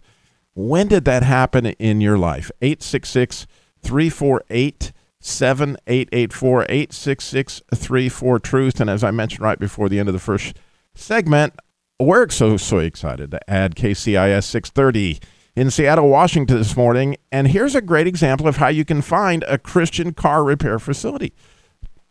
when 0.55 0.87
did 0.87 1.03
that 1.03 1.21
happen 1.21 1.65
in 1.65 2.01
your 2.01 2.17
life? 2.17 2.49
866 2.61 3.45
348 3.83 4.93
7884 5.19 6.61
866 6.63 7.61
34 7.73 8.39
Truth. 8.39 8.79
And 8.79 8.89
as 8.89 9.03
I 9.03 9.11
mentioned 9.11 9.41
right 9.41 9.59
before 9.59 9.89
the 9.89 9.99
end 9.99 10.07
of 10.07 10.13
the 10.13 10.19
first 10.19 10.57
segment, 10.93 11.55
we're 11.99 12.29
so, 12.29 12.57
so 12.57 12.79
excited 12.79 13.31
to 13.31 13.49
add 13.49 13.75
KCIS 13.75 14.45
630 14.45 15.19
in 15.57 15.71
Seattle, 15.71 16.09
Washington 16.09 16.57
this 16.57 16.77
morning. 16.77 17.17
And 17.33 17.49
here's 17.49 17.75
a 17.75 17.81
great 17.81 18.07
example 18.07 18.47
of 18.47 18.57
how 18.57 18.69
you 18.69 18.85
can 18.85 19.01
find 19.01 19.43
a 19.43 19.57
Christian 19.57 20.13
car 20.13 20.43
repair 20.43 20.79
facility. 20.79 21.33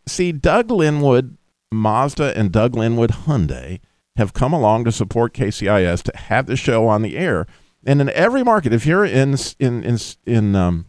See, 0.07 0.31
Doug 0.31 0.67
Lynnwood 0.69 1.37
Mazda 1.71 2.37
and 2.37 2.51
Doug 2.51 2.73
Lynnwood 2.73 3.25
Hyundai 3.25 3.79
have 4.15 4.33
come 4.33 4.53
along 4.53 4.85
to 4.85 4.91
support 4.91 5.33
KCIS 5.33 6.03
to 6.03 6.17
have 6.17 6.45
the 6.45 6.55
show 6.55 6.87
on 6.87 7.01
the 7.01 7.17
air. 7.17 7.47
And 7.85 8.01
in 8.01 8.09
every 8.09 8.43
market, 8.43 8.73
if 8.73 8.85
you're 8.85 9.05
in 9.05 9.35
in 9.59 9.83
in 9.83 9.97
in 10.25 10.55
um, 10.55 10.85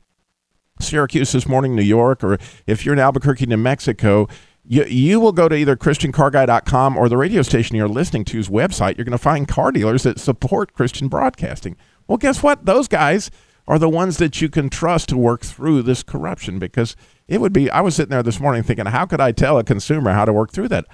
Syracuse 0.81 1.33
this 1.33 1.47
morning, 1.47 1.75
New 1.75 1.83
York, 1.83 2.23
or 2.23 2.39
if 2.67 2.85
you're 2.85 2.95
in 2.95 2.99
Albuquerque, 2.99 3.47
New 3.47 3.57
Mexico, 3.57 4.29
you, 4.65 4.85
you 4.85 5.21
will 5.21 5.33
go 5.33 5.49
to 5.49 5.55
either 5.55 5.77
ChristianCarGuy.com 5.77 6.97
or 6.97 7.09
the 7.09 7.17
radio 7.17 7.43
station 7.43 7.77
you're 7.77 7.89
listening 7.89 8.25
to's 8.25 8.49
website. 8.49 8.97
You're 8.97 9.05
going 9.05 9.13
to 9.13 9.19
find 9.19 9.47
car 9.47 9.73
dealers 9.73 10.03
that 10.03 10.19
support 10.19 10.73
Christian 10.73 11.09
broadcasting. 11.09 11.77
Well, 12.09 12.19
guess 12.19 12.43
what? 12.43 12.65
Those 12.65 12.89
guys 12.89 13.31
are 13.69 13.79
the 13.79 13.89
ones 13.89 14.19
that 14.19 14.41
you 14.41 14.49
can 14.49 14.69
trust 14.69 15.09
to 15.09 15.17
work 15.17 15.43
through 15.43 15.83
this 15.83 16.03
corruption 16.03 16.59
because 16.59 16.95
it 17.27 17.41
would 17.41 17.53
be. 17.53 17.71
I 17.71 17.81
was 17.81 17.97
sitting 17.97 18.11
there 18.11 18.23
this 18.23 18.41
morning 18.41 18.63
thinking, 18.63 18.87
how 18.87 19.07
could 19.07 19.21
I 19.21 19.33
tell 19.33 19.59
a 19.59 19.65
consumer 19.65 20.13
how 20.13 20.25
to 20.25 20.33
work 20.33 20.53
through 20.53 20.69
that? 20.69 20.87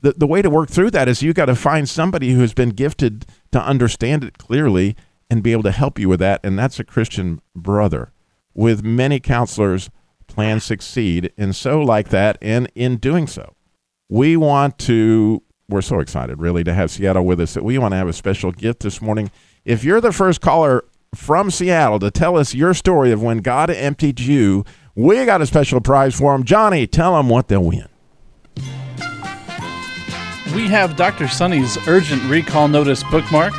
The, 0.00 0.12
the 0.12 0.26
way 0.26 0.42
to 0.42 0.50
work 0.50 0.70
through 0.70 0.90
that 0.92 1.08
is 1.08 1.22
you 1.22 1.32
got 1.32 1.46
to 1.46 1.54
find 1.54 1.88
somebody 1.88 2.32
who 2.32 2.40
has 2.40 2.54
been 2.54 2.70
gifted 2.70 3.26
to 3.52 3.62
understand 3.62 4.24
it 4.24 4.38
clearly 4.38 4.96
and 5.30 5.42
be 5.42 5.52
able 5.52 5.62
to 5.64 5.70
help 5.70 5.98
you 5.98 6.08
with 6.08 6.20
that. 6.20 6.40
And 6.44 6.58
that's 6.58 6.78
a 6.78 6.84
Christian 6.84 7.40
brother. 7.54 8.12
With 8.54 8.84
many 8.84 9.18
counselors, 9.18 9.90
plan 10.26 10.60
succeed. 10.60 11.32
And 11.36 11.56
so, 11.56 11.80
like 11.80 12.08
that, 12.10 12.38
and 12.40 12.70
in 12.74 12.96
doing 12.96 13.26
so, 13.26 13.54
we 14.08 14.36
want 14.36 14.78
to, 14.80 15.42
we're 15.68 15.82
so 15.82 16.00
excited 16.00 16.38
really 16.38 16.64
to 16.64 16.74
have 16.74 16.90
Seattle 16.90 17.24
with 17.24 17.40
us 17.40 17.54
that 17.54 17.64
we 17.64 17.78
want 17.78 17.92
to 17.92 17.96
have 17.96 18.08
a 18.08 18.12
special 18.12 18.52
gift 18.52 18.80
this 18.80 19.02
morning. 19.02 19.30
If 19.64 19.82
you're 19.82 20.00
the 20.00 20.12
first 20.12 20.40
caller 20.40 20.84
from 21.14 21.50
Seattle 21.50 21.98
to 22.00 22.10
tell 22.10 22.36
us 22.36 22.54
your 22.54 22.74
story 22.74 23.12
of 23.12 23.22
when 23.22 23.38
God 23.38 23.70
emptied 23.70 24.20
you, 24.20 24.64
we 24.94 25.24
got 25.24 25.42
a 25.42 25.46
special 25.46 25.80
prize 25.80 26.14
for 26.14 26.32
them. 26.32 26.44
Johnny, 26.44 26.86
tell 26.86 27.16
them 27.16 27.28
what 27.28 27.48
they'll 27.48 27.64
win. 27.64 27.88
We 30.54 30.68
have 30.68 30.96
Dr. 30.96 31.26
Sonny's 31.26 31.76
urgent 31.88 32.22
recall 32.30 32.68
notice 32.68 33.02
bookmark 33.04 33.54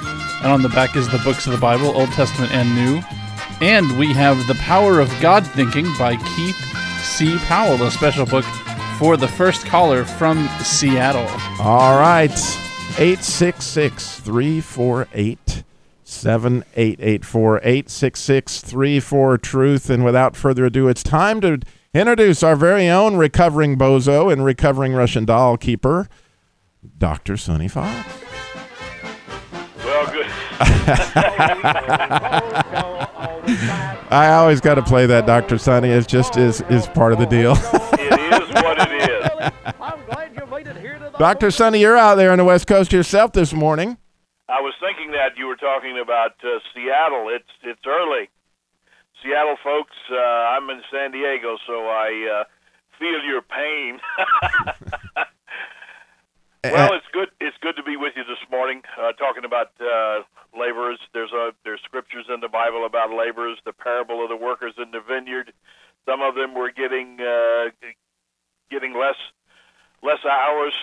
and 0.46 0.54
on 0.54 0.62
the 0.62 0.70
back 0.70 0.96
is 0.96 1.10
the 1.10 1.18
books 1.20 1.48
of 1.48 1.54
the 1.54 1.60
Bible, 1.60 1.88
Old 1.88 2.12
Testament 2.12 2.52
and 2.52 2.76
New. 2.76 3.02
And 3.62 3.98
we 3.98 4.14
have 4.14 4.46
The 4.46 4.54
Power 4.56 5.00
of 5.00 5.10
God 5.20 5.44
Thinking 5.48 5.88
by 5.98 6.18
Keith 6.18 6.56
C. 7.02 7.38
Powell, 7.48 7.82
a 7.82 7.90
special 7.90 8.28
book 8.28 8.46
for 9.00 9.18
the 9.18 9.28
first 9.28 9.66
caller 9.66 10.06
from 10.06 10.48
Seattle. 10.60 11.28
All 11.60 11.98
right. 11.98 12.30
866 13.00 14.20
348 14.20 15.64
7884 16.08 17.58
866 17.58 18.62
34 18.62 19.38
Truth. 19.40 19.90
And 19.90 20.06
without 20.06 20.36
further 20.36 20.66
ado, 20.66 20.88
it's 20.88 21.02
time 21.02 21.42
to 21.42 21.60
introduce 21.96 22.44
our 22.44 22.56
very 22.56 22.88
own 22.88 23.18
recovering 23.18 23.76
bozo 23.76 24.32
and 24.32 24.46
recovering 24.46 24.94
Russian 24.94 25.26
doll 25.26 25.58
keeper, 25.58 26.08
Dr. 26.98 27.38
Sonny 27.38 27.68
Fox. 27.68 28.08
Well, 29.84 30.06
good. 30.12 30.28
I 34.12 34.34
always 34.34 34.62
got 34.62 34.76
to 34.76 34.84
play 34.84 35.08
that, 35.08 35.26
Dr. 35.26 35.58
Sonny. 35.58 35.90
It's 35.90 36.06
just 36.06 36.38
is, 36.38 36.62
is 36.70 36.86
part 36.88 37.14
of 37.14 37.20
the 37.20 37.26
deal. 37.26 37.54
It 37.54 38.44
is 38.44 38.54
what 38.54 38.78
it 38.80 39.10
is. 39.10 39.74
I'm 39.82 40.06
glad 40.06 40.36
you 40.36 40.46
made 40.46 40.68
it 40.68 40.78
here 40.78 41.00
Dr. 41.18 41.50
Sonny, 41.50 41.80
you're 41.80 41.98
out 41.98 42.14
there 42.16 42.32
on 42.32 42.38
the 42.38 42.46
West 42.46 42.68
Coast 42.68 42.94
yourself 42.94 43.32
this 43.32 43.54
morning. 43.54 43.98
I 44.48 44.62
was 44.62 44.74
thinking 44.80 45.12
that 45.12 45.38
you 45.38 45.48
were 45.48 45.56
talking 45.56 45.98
about 45.98 46.38
uh, 46.44 46.60
Seattle. 46.74 47.30
It's 47.30 47.50
it's 47.64 47.82
early. 47.86 48.30
Seattle 49.24 49.58
folks, 49.64 49.96
uh, 50.12 50.16
I'm 50.16 50.70
in 50.70 50.82
San 50.92 51.12
Diego, 51.12 51.58
so 51.66 51.88
I 51.88 52.42
uh, 52.42 52.44
feel 53.00 53.24
your 53.24 53.42
pain. 53.42 54.00
well, 56.64 56.94
it's 56.94 57.08
good. 57.12 57.30
It's 57.40 57.58
good 57.62 57.76
to 57.78 57.84
be 57.84 57.98
with 57.98 58.14
you 58.16 58.24
this 58.24 58.44
morning, 58.52 58.84
uh, 59.02 59.14
talking 59.14 59.46
about 59.46 59.72
uh, 59.82 60.22
laborers. 60.58 61.00
There's 61.14 61.32
a 61.32 61.54
there's 61.64 61.82
scriptures 61.84 62.26
in 62.32 62.40
the 62.42 62.50
Bible 62.50 62.86
about 62.86 63.10
laborers. 63.10 63.58
The 63.66 63.74
parable 63.74 64.22
of 64.22 64.30
the 64.30 64.38
workers 64.38 64.74
in 64.78 64.92
the 64.92 65.02
vineyard. 65.02 65.54
Some 66.06 66.22
of 66.22 66.36
them 66.36 66.54
were 66.54 66.70
getting 66.72 67.18
uh, 67.20 67.72
getting 68.70 68.94
less 68.94 69.18
less 70.04 70.24
hours 70.24 70.74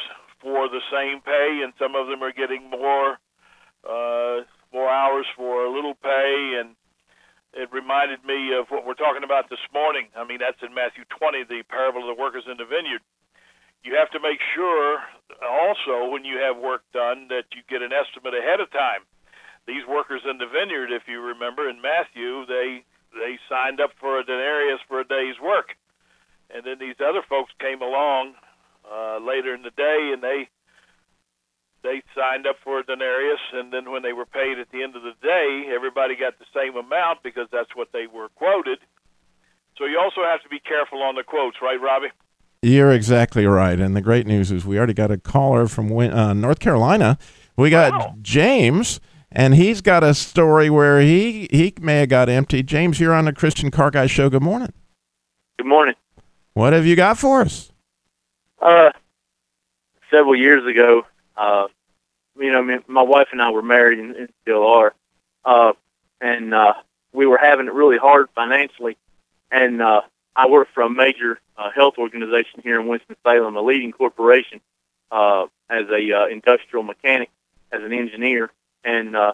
for 0.40 0.68
the 0.68 0.80
same 0.90 1.20
pay, 1.20 1.60
and 1.62 1.72
some 1.78 1.94
of 1.94 2.08
them 2.08 2.24
are 2.24 2.32
getting 2.32 2.68
more 2.70 3.18
uh, 3.84 4.46
more 4.72 4.90
hours 4.90 5.26
for 5.36 5.64
a 5.64 5.70
little 5.72 5.94
pay. 5.94 6.60
And 6.60 6.74
it 7.52 7.68
reminded 7.72 8.24
me 8.24 8.54
of 8.56 8.70
what 8.70 8.86
we're 8.86 8.98
talking 8.98 9.24
about 9.24 9.50
this 9.50 9.62
morning. 9.72 10.08
I 10.16 10.24
mean, 10.24 10.38
that's 10.38 10.60
in 10.62 10.74
Matthew 10.74 11.04
20, 11.18 11.44
the 11.44 11.62
parable 11.68 12.08
of 12.08 12.16
the 12.16 12.20
workers 12.20 12.44
in 12.48 12.56
the 12.56 12.64
vineyard. 12.64 13.02
You 13.82 13.98
have 13.98 14.10
to 14.14 14.20
make 14.22 14.38
sure 14.54 15.02
also 15.42 16.06
when 16.10 16.24
you 16.24 16.38
have 16.38 16.56
work 16.56 16.86
done 16.94 17.26
that 17.28 17.50
you 17.50 17.66
get 17.66 17.82
an 17.82 17.90
estimate 17.90 18.34
ahead 18.34 18.62
of 18.62 18.70
time. 18.70 19.02
These 19.66 19.86
workers 19.86 20.22
in 20.22 20.38
the 20.38 20.46
vineyard, 20.46 20.90
if 20.94 21.06
you 21.06 21.20
remember 21.20 21.68
in 21.68 21.82
Matthew, 21.82 22.46
they 22.46 22.86
they 23.12 23.36
signed 23.50 23.78
up 23.80 23.90
for 24.00 24.18
a 24.18 24.24
denarius 24.24 24.80
for 24.88 25.00
a 25.00 25.04
day's 25.04 25.36
work, 25.42 25.76
and 26.48 26.64
then 26.64 26.78
these 26.80 26.96
other 27.02 27.22
folks 27.28 27.52
came 27.60 27.82
along 27.82 28.34
uh, 28.86 29.18
later 29.18 29.54
in 29.54 29.62
the 29.62 29.74
day 29.74 30.10
and 30.12 30.22
they 30.22 30.48
they 31.82 32.02
signed 32.16 32.46
up 32.46 32.56
for 32.62 32.78
a 32.80 32.84
denarius, 32.84 33.40
and 33.52 33.72
then 33.72 33.90
when 33.90 34.02
they 34.02 34.12
were 34.12 34.26
paid 34.26 34.58
at 34.58 34.70
the 34.70 34.82
end 34.82 34.96
of 34.96 35.02
the 35.02 35.14
day, 35.22 35.66
everybody 35.74 36.14
got 36.16 36.38
the 36.38 36.44
same 36.54 36.76
amount 36.76 37.22
because 37.22 37.48
that's 37.52 37.74
what 37.74 37.88
they 37.92 38.06
were 38.06 38.28
quoted. 38.36 38.78
So 39.78 39.84
you 39.86 39.98
also 39.98 40.20
have 40.22 40.42
to 40.42 40.48
be 40.48 40.60
careful 40.60 41.02
on 41.02 41.14
the 41.16 41.22
quotes, 41.24 41.56
right, 41.62 41.80
Robbie? 41.80 42.12
You're 42.62 42.92
exactly 42.92 43.46
right. 43.46 43.80
And 43.80 43.96
the 43.96 44.00
great 44.00 44.26
news 44.26 44.52
is 44.52 44.64
we 44.64 44.78
already 44.78 44.94
got 44.94 45.10
a 45.10 45.18
caller 45.18 45.66
from 45.66 45.90
uh, 45.96 46.32
North 46.34 46.60
Carolina. 46.60 47.18
We 47.56 47.70
got 47.70 47.92
Wow. 47.92 48.14
James, 48.22 49.00
and 49.32 49.54
he's 49.54 49.80
got 49.80 50.04
a 50.04 50.14
story 50.14 50.70
where 50.70 51.00
he, 51.00 51.48
he 51.50 51.74
may 51.80 52.00
have 52.00 52.08
got 52.10 52.28
empty. 52.28 52.62
James, 52.62 53.00
you're 53.00 53.14
on 53.14 53.24
the 53.24 53.32
Christian 53.32 53.70
Car 53.72 53.90
Guy 53.90 54.06
Show. 54.06 54.30
Good 54.30 54.42
morning. 54.42 54.72
Good 55.58 55.66
morning. 55.66 55.94
What 56.54 56.72
have 56.74 56.86
you 56.86 56.94
got 56.94 57.18
for 57.18 57.40
us? 57.40 57.72
Uh, 58.60 58.90
several 60.10 60.36
years 60.36 60.64
ago, 60.66 61.02
uh, 61.42 61.66
you 62.38 62.52
know, 62.52 62.80
my 62.86 63.02
wife 63.02 63.28
and 63.32 63.42
I 63.42 63.50
were 63.50 63.62
married 63.62 63.98
and, 63.98 64.14
and 64.14 64.28
still 64.42 64.64
are, 64.66 64.94
uh, 65.44 65.72
and 66.20 66.54
uh, 66.54 66.74
we 67.12 67.26
were 67.26 67.38
having 67.38 67.66
it 67.66 67.72
really 67.72 67.98
hard 67.98 68.28
financially. 68.34 68.96
And 69.50 69.82
uh, 69.82 70.02
I 70.34 70.48
work 70.48 70.68
for 70.72 70.82
a 70.82 70.90
major 70.90 71.40
uh, 71.58 71.70
health 71.74 71.94
organization 71.98 72.60
here 72.62 72.80
in 72.80 72.86
Winston 72.86 73.16
Salem, 73.24 73.56
a 73.56 73.60
leading 73.60 73.92
corporation, 73.92 74.60
uh, 75.10 75.46
as 75.68 75.86
a 75.90 76.12
uh, 76.12 76.26
industrial 76.26 76.84
mechanic, 76.84 77.30
as 77.70 77.82
an 77.82 77.92
engineer. 77.92 78.50
And 78.84 79.16
uh, 79.16 79.32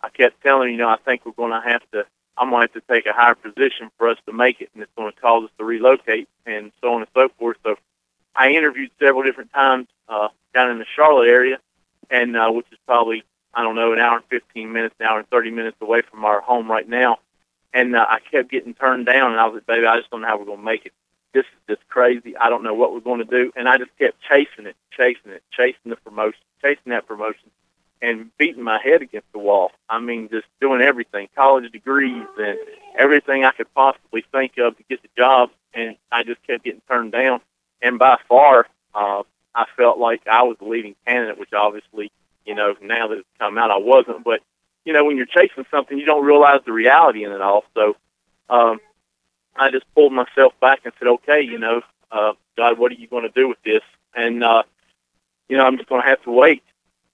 I 0.00 0.10
kept 0.10 0.42
telling 0.42 0.68
her, 0.68 0.72
you 0.72 0.76
know, 0.76 0.88
I 0.88 0.98
think 1.04 1.24
we're 1.24 1.32
going 1.32 1.60
to 1.60 1.68
have 1.68 1.82
to. 1.92 2.04
I'm 2.38 2.50
going 2.50 2.68
to 2.68 2.74
have 2.74 2.84
to 2.84 2.92
take 2.94 3.06
a 3.06 3.14
higher 3.14 3.34
position 3.34 3.90
for 3.96 4.10
us 4.10 4.18
to 4.26 4.32
make 4.32 4.60
it, 4.60 4.68
and 4.74 4.82
it's 4.82 4.92
going 4.94 5.10
to 5.10 5.18
cause 5.18 5.44
us 5.44 5.50
to 5.56 5.64
relocate, 5.64 6.28
and 6.44 6.70
so 6.82 6.92
on 6.92 7.00
and 7.00 7.10
so 7.14 7.30
forth. 7.38 7.56
So 7.64 7.76
I 8.36 8.50
interviewed 8.50 8.90
several 9.00 9.22
different 9.22 9.52
times 9.52 9.86
uh, 10.08 10.28
down 10.54 10.70
in 10.70 10.78
the 10.78 10.86
Charlotte 10.94 11.28
area, 11.28 11.58
and 12.10 12.36
uh, 12.36 12.50
which 12.50 12.66
is 12.70 12.78
probably 12.86 13.24
I 13.54 13.62
don't 13.62 13.74
know 13.74 13.92
an 13.92 13.98
hour 13.98 14.16
and 14.16 14.24
fifteen 14.26 14.72
minutes, 14.72 14.94
an 15.00 15.06
hour 15.06 15.18
and 15.18 15.28
thirty 15.28 15.50
minutes 15.50 15.76
away 15.80 16.02
from 16.02 16.24
our 16.24 16.40
home 16.40 16.70
right 16.70 16.88
now. 16.88 17.18
And 17.72 17.96
uh, 17.96 18.06
I 18.08 18.20
kept 18.20 18.50
getting 18.50 18.74
turned 18.74 19.06
down, 19.06 19.32
and 19.32 19.40
I 19.40 19.46
was 19.46 19.54
like, 19.54 19.66
"Baby, 19.66 19.86
I 19.86 19.98
just 19.98 20.10
don't 20.10 20.20
know 20.20 20.28
how 20.28 20.38
we're 20.38 20.44
going 20.44 20.58
to 20.58 20.64
make 20.64 20.86
it. 20.86 20.92
This 21.32 21.44
is 21.44 21.76
just 21.76 21.88
crazy. 21.88 22.36
I 22.36 22.48
don't 22.48 22.62
know 22.62 22.74
what 22.74 22.92
we're 22.92 23.00
going 23.00 23.20
to 23.20 23.24
do." 23.24 23.52
And 23.56 23.68
I 23.68 23.78
just 23.78 23.96
kept 23.98 24.20
chasing 24.28 24.66
it, 24.66 24.76
chasing 24.90 25.32
it, 25.32 25.42
chasing 25.50 25.90
the 25.90 25.96
promotion, 25.96 26.40
chasing 26.62 26.90
that 26.90 27.06
promotion, 27.06 27.50
and 28.02 28.30
beating 28.38 28.62
my 28.62 28.78
head 28.78 29.02
against 29.02 29.30
the 29.32 29.38
wall. 29.38 29.72
I 29.88 29.98
mean, 29.98 30.28
just 30.30 30.46
doing 30.60 30.82
everything, 30.82 31.28
college 31.34 31.70
degrees 31.72 32.26
and 32.38 32.58
everything 32.98 33.44
I 33.44 33.52
could 33.52 33.72
possibly 33.74 34.24
think 34.32 34.52
of 34.58 34.76
to 34.76 34.82
get 34.88 35.02
the 35.02 35.08
job, 35.16 35.50
and 35.74 35.96
I 36.12 36.22
just 36.22 36.42
kept 36.46 36.64
getting 36.64 36.82
turned 36.88 37.12
down 37.12 37.40
and 37.82 37.98
by 37.98 38.18
far, 38.28 38.66
uh, 38.94 39.22
I 39.54 39.64
felt 39.76 39.98
like 39.98 40.22
I 40.26 40.42
was 40.42 40.56
the 40.58 40.66
leading 40.66 40.94
candidate, 41.06 41.38
which 41.38 41.52
obviously, 41.52 42.10
you 42.44 42.54
know, 42.54 42.74
now 42.82 43.08
that 43.08 43.18
it's 43.18 43.28
come 43.38 43.58
out, 43.58 43.70
I 43.70 43.78
wasn't. 43.78 44.24
But 44.24 44.40
you 44.84 44.92
know, 44.92 45.04
when 45.04 45.16
you're 45.16 45.26
chasing 45.26 45.66
something, 45.70 45.98
you 45.98 46.06
don't 46.06 46.24
realize 46.24 46.60
the 46.64 46.72
reality 46.72 47.24
in 47.24 47.32
it 47.32 47.40
all. 47.40 47.64
So, 47.74 47.96
um, 48.48 48.78
I 49.56 49.70
just 49.70 49.84
pulled 49.94 50.12
myself 50.12 50.52
back 50.60 50.80
and 50.84 50.92
said, 50.98 51.08
okay, 51.08 51.40
you 51.40 51.58
know, 51.58 51.80
uh, 52.12 52.32
God, 52.56 52.78
what 52.78 52.92
are 52.92 52.96
you 52.96 53.08
going 53.08 53.24
to 53.24 53.30
do 53.30 53.48
with 53.48 53.58
this? 53.64 53.82
And 54.14 54.44
uh, 54.44 54.62
you 55.48 55.56
know, 55.56 55.64
I'm 55.64 55.76
just 55.76 55.88
going 55.88 56.02
to 56.02 56.08
have 56.08 56.22
to 56.22 56.30
wait. 56.30 56.62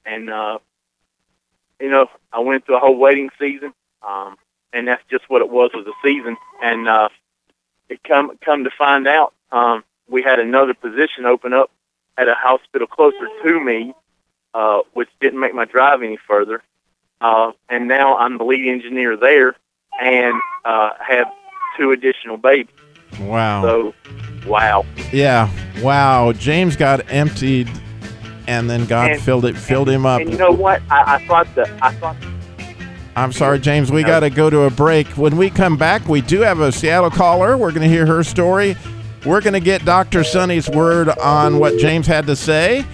And 0.05 0.31
uh, 0.31 0.59
you 1.81 1.91
know, 1.91 2.07
I 2.33 2.41
went 2.41 2.67
through 2.67 2.77
a 2.77 2.81
whole 2.81 2.97
waiting 2.97 3.31
season, 3.39 3.73
um, 4.07 4.37
and 4.73 4.89
that's 4.89 5.03
just 5.11 5.29
what 5.29 5.43
it 5.43 5.51
was 5.51 5.71
was 5.75 5.87
a 5.87 6.07
season. 6.07 6.37
And 6.63 6.89
uh, 6.89 7.09
it 7.89 8.03
come 8.05 8.39
come 8.45 8.65
to 8.65 8.71
find 8.77 9.07
out. 9.07 9.35
Um, 9.51 9.85
we 10.09 10.23
had 10.23 10.39
another 10.39 10.75
position 10.75 11.25
open 11.27 11.53
up 11.53 11.71
at 12.19 12.29
a 12.29 12.35
hospital 12.35 12.87
closer 12.87 13.27
to 13.45 13.61
me, 13.61 13.95
uh, 14.55 14.81
which 14.93 15.09
didn't 15.21 15.41
make 15.41 15.55
my 15.55 15.65
drive 15.65 16.03
any 16.03 16.19
further. 16.29 16.63
Uh, 17.21 17.53
and 17.69 17.89
now 17.89 18.17
I'm 18.17 18.39
the 18.39 18.45
lead 18.45 18.69
engineer 18.69 19.17
there 19.17 19.55
and 20.01 20.35
uh, 20.65 20.91
have 20.99 21.27
two 21.79 21.93
additional 21.93 22.37
babies. 22.37 22.75
Wow. 23.21 23.63
So, 23.63 23.95
wow. 24.47 24.85
yeah. 25.13 25.49
Wow. 25.81 26.33
James 26.33 26.77
got 26.77 27.11
emptied, 27.11 27.71
and 28.47 28.69
then 28.69 28.87
God 28.87 29.13
And- 29.13 29.23
filled 29.23 29.45
it, 29.45 29.57
filled 29.57 29.89
him 29.89 30.05
up. 30.05 30.21
And 30.21 30.33
you 30.33 30.39
know 30.39 30.51
what? 30.51 30.83
I, 30.91 31.17
I 31.17 31.27
thought 31.27 31.47
that 31.55 31.71
I 31.83 31.93
thought 31.95 32.17
I'm 33.15 33.33
sorry, 33.33 33.59
James. 33.59 33.93
We 33.93 34.03
got 34.03 34.21
to 34.21 34.31
go 34.31 34.49
to 34.49 34.63
a 34.63 34.71
break. 34.71 35.07
When 35.19 35.37
we 35.37 35.51
come 35.51 35.77
back, 35.77 36.09
we 36.09 36.23
do 36.23 36.41
have 36.41 36.61
a 36.61 36.73
Seattle 36.73 37.11
caller. 37.11 37.59
We're 37.59 37.71
going 37.71 37.83
to 37.83 37.89
hear 37.89 38.07
her 38.07 38.25
story. 38.25 38.75
We're 39.25 39.41
going 39.41 39.53
to 39.53 39.61
get 39.61 39.85
Dr. 39.85 40.25
Sonny's 40.25 40.69
word 40.69 41.09
on 41.09 41.61
what 41.61 41.79
James 41.79 42.09
had 42.09 42.27
to 42.27 42.35
say. 42.35 42.85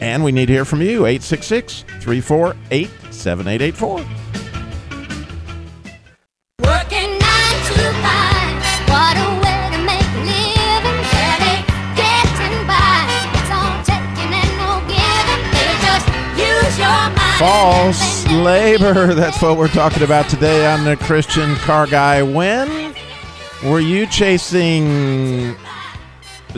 And 0.00 0.24
we 0.24 0.32
need 0.32 0.46
to 0.46 0.52
hear 0.52 0.64
from 0.64 0.82
you. 0.82 1.06
866 1.06 1.84
348 2.00 2.90
7884. 3.12 3.98
Working 6.66 7.10
nine 7.22 7.58
to 7.70 7.86
five, 8.02 8.58
what 8.90 9.14
a 9.14 9.30
way 9.40 9.62
to 9.70 9.78
make 9.86 10.02
a 10.02 10.26
living. 10.26 10.98
Barely 11.14 11.62
getting 11.94 12.66
by. 12.66 13.06
It's 13.38 13.50
all 13.54 13.78
taking 13.86 14.34
and 14.34 14.52
no 14.58 14.82
giving. 14.90 15.42
Better 15.54 15.78
just 15.86 16.06
use 16.34 16.78
your 16.78 17.10
mind. 17.14 17.38
False 17.38 18.26
labor. 18.26 19.14
That's 19.14 19.40
what 19.40 19.56
we're 19.56 19.68
talking 19.68 20.02
about 20.02 20.28
today 20.28 20.66
on 20.66 20.84
the 20.84 20.96
Christian 20.96 21.54
Car 21.56 21.86
Guy. 21.86 22.22
When 22.22 22.92
were 23.64 23.80
you 23.80 24.06
chasing 24.08 25.56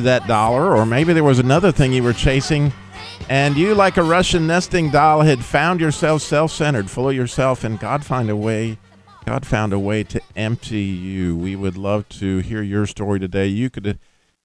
that 0.02 0.26
dollar, 0.26 0.76
or 0.76 0.86
maybe 0.86 1.12
there 1.12 1.24
was 1.24 1.38
another 1.38 1.72
thing 1.72 1.92
you 1.92 2.02
were 2.02 2.12
chasing, 2.12 2.72
and 3.28 3.56
you, 3.56 3.74
like 3.74 3.96
a 3.96 4.02
Russian 4.02 4.46
nesting 4.46 4.90
doll, 4.90 5.22
had 5.22 5.44
found 5.44 5.80
yourself 5.80 6.22
self-centered, 6.22 6.90
full 6.90 7.08
of 7.08 7.14
yourself, 7.14 7.64
and 7.64 7.78
God 7.78 8.04
find 8.04 8.30
a 8.30 8.36
way. 8.36 8.78
God 9.26 9.46
found 9.46 9.72
a 9.72 9.78
way 9.78 10.04
to 10.04 10.20
empty 10.34 10.80
you. 10.80 11.36
We 11.36 11.54
would 11.54 11.76
love 11.76 12.08
to 12.10 12.38
hear 12.38 12.62
your 12.62 12.86
story 12.86 13.20
today. 13.20 13.46
You 13.46 13.68
could, 13.68 13.98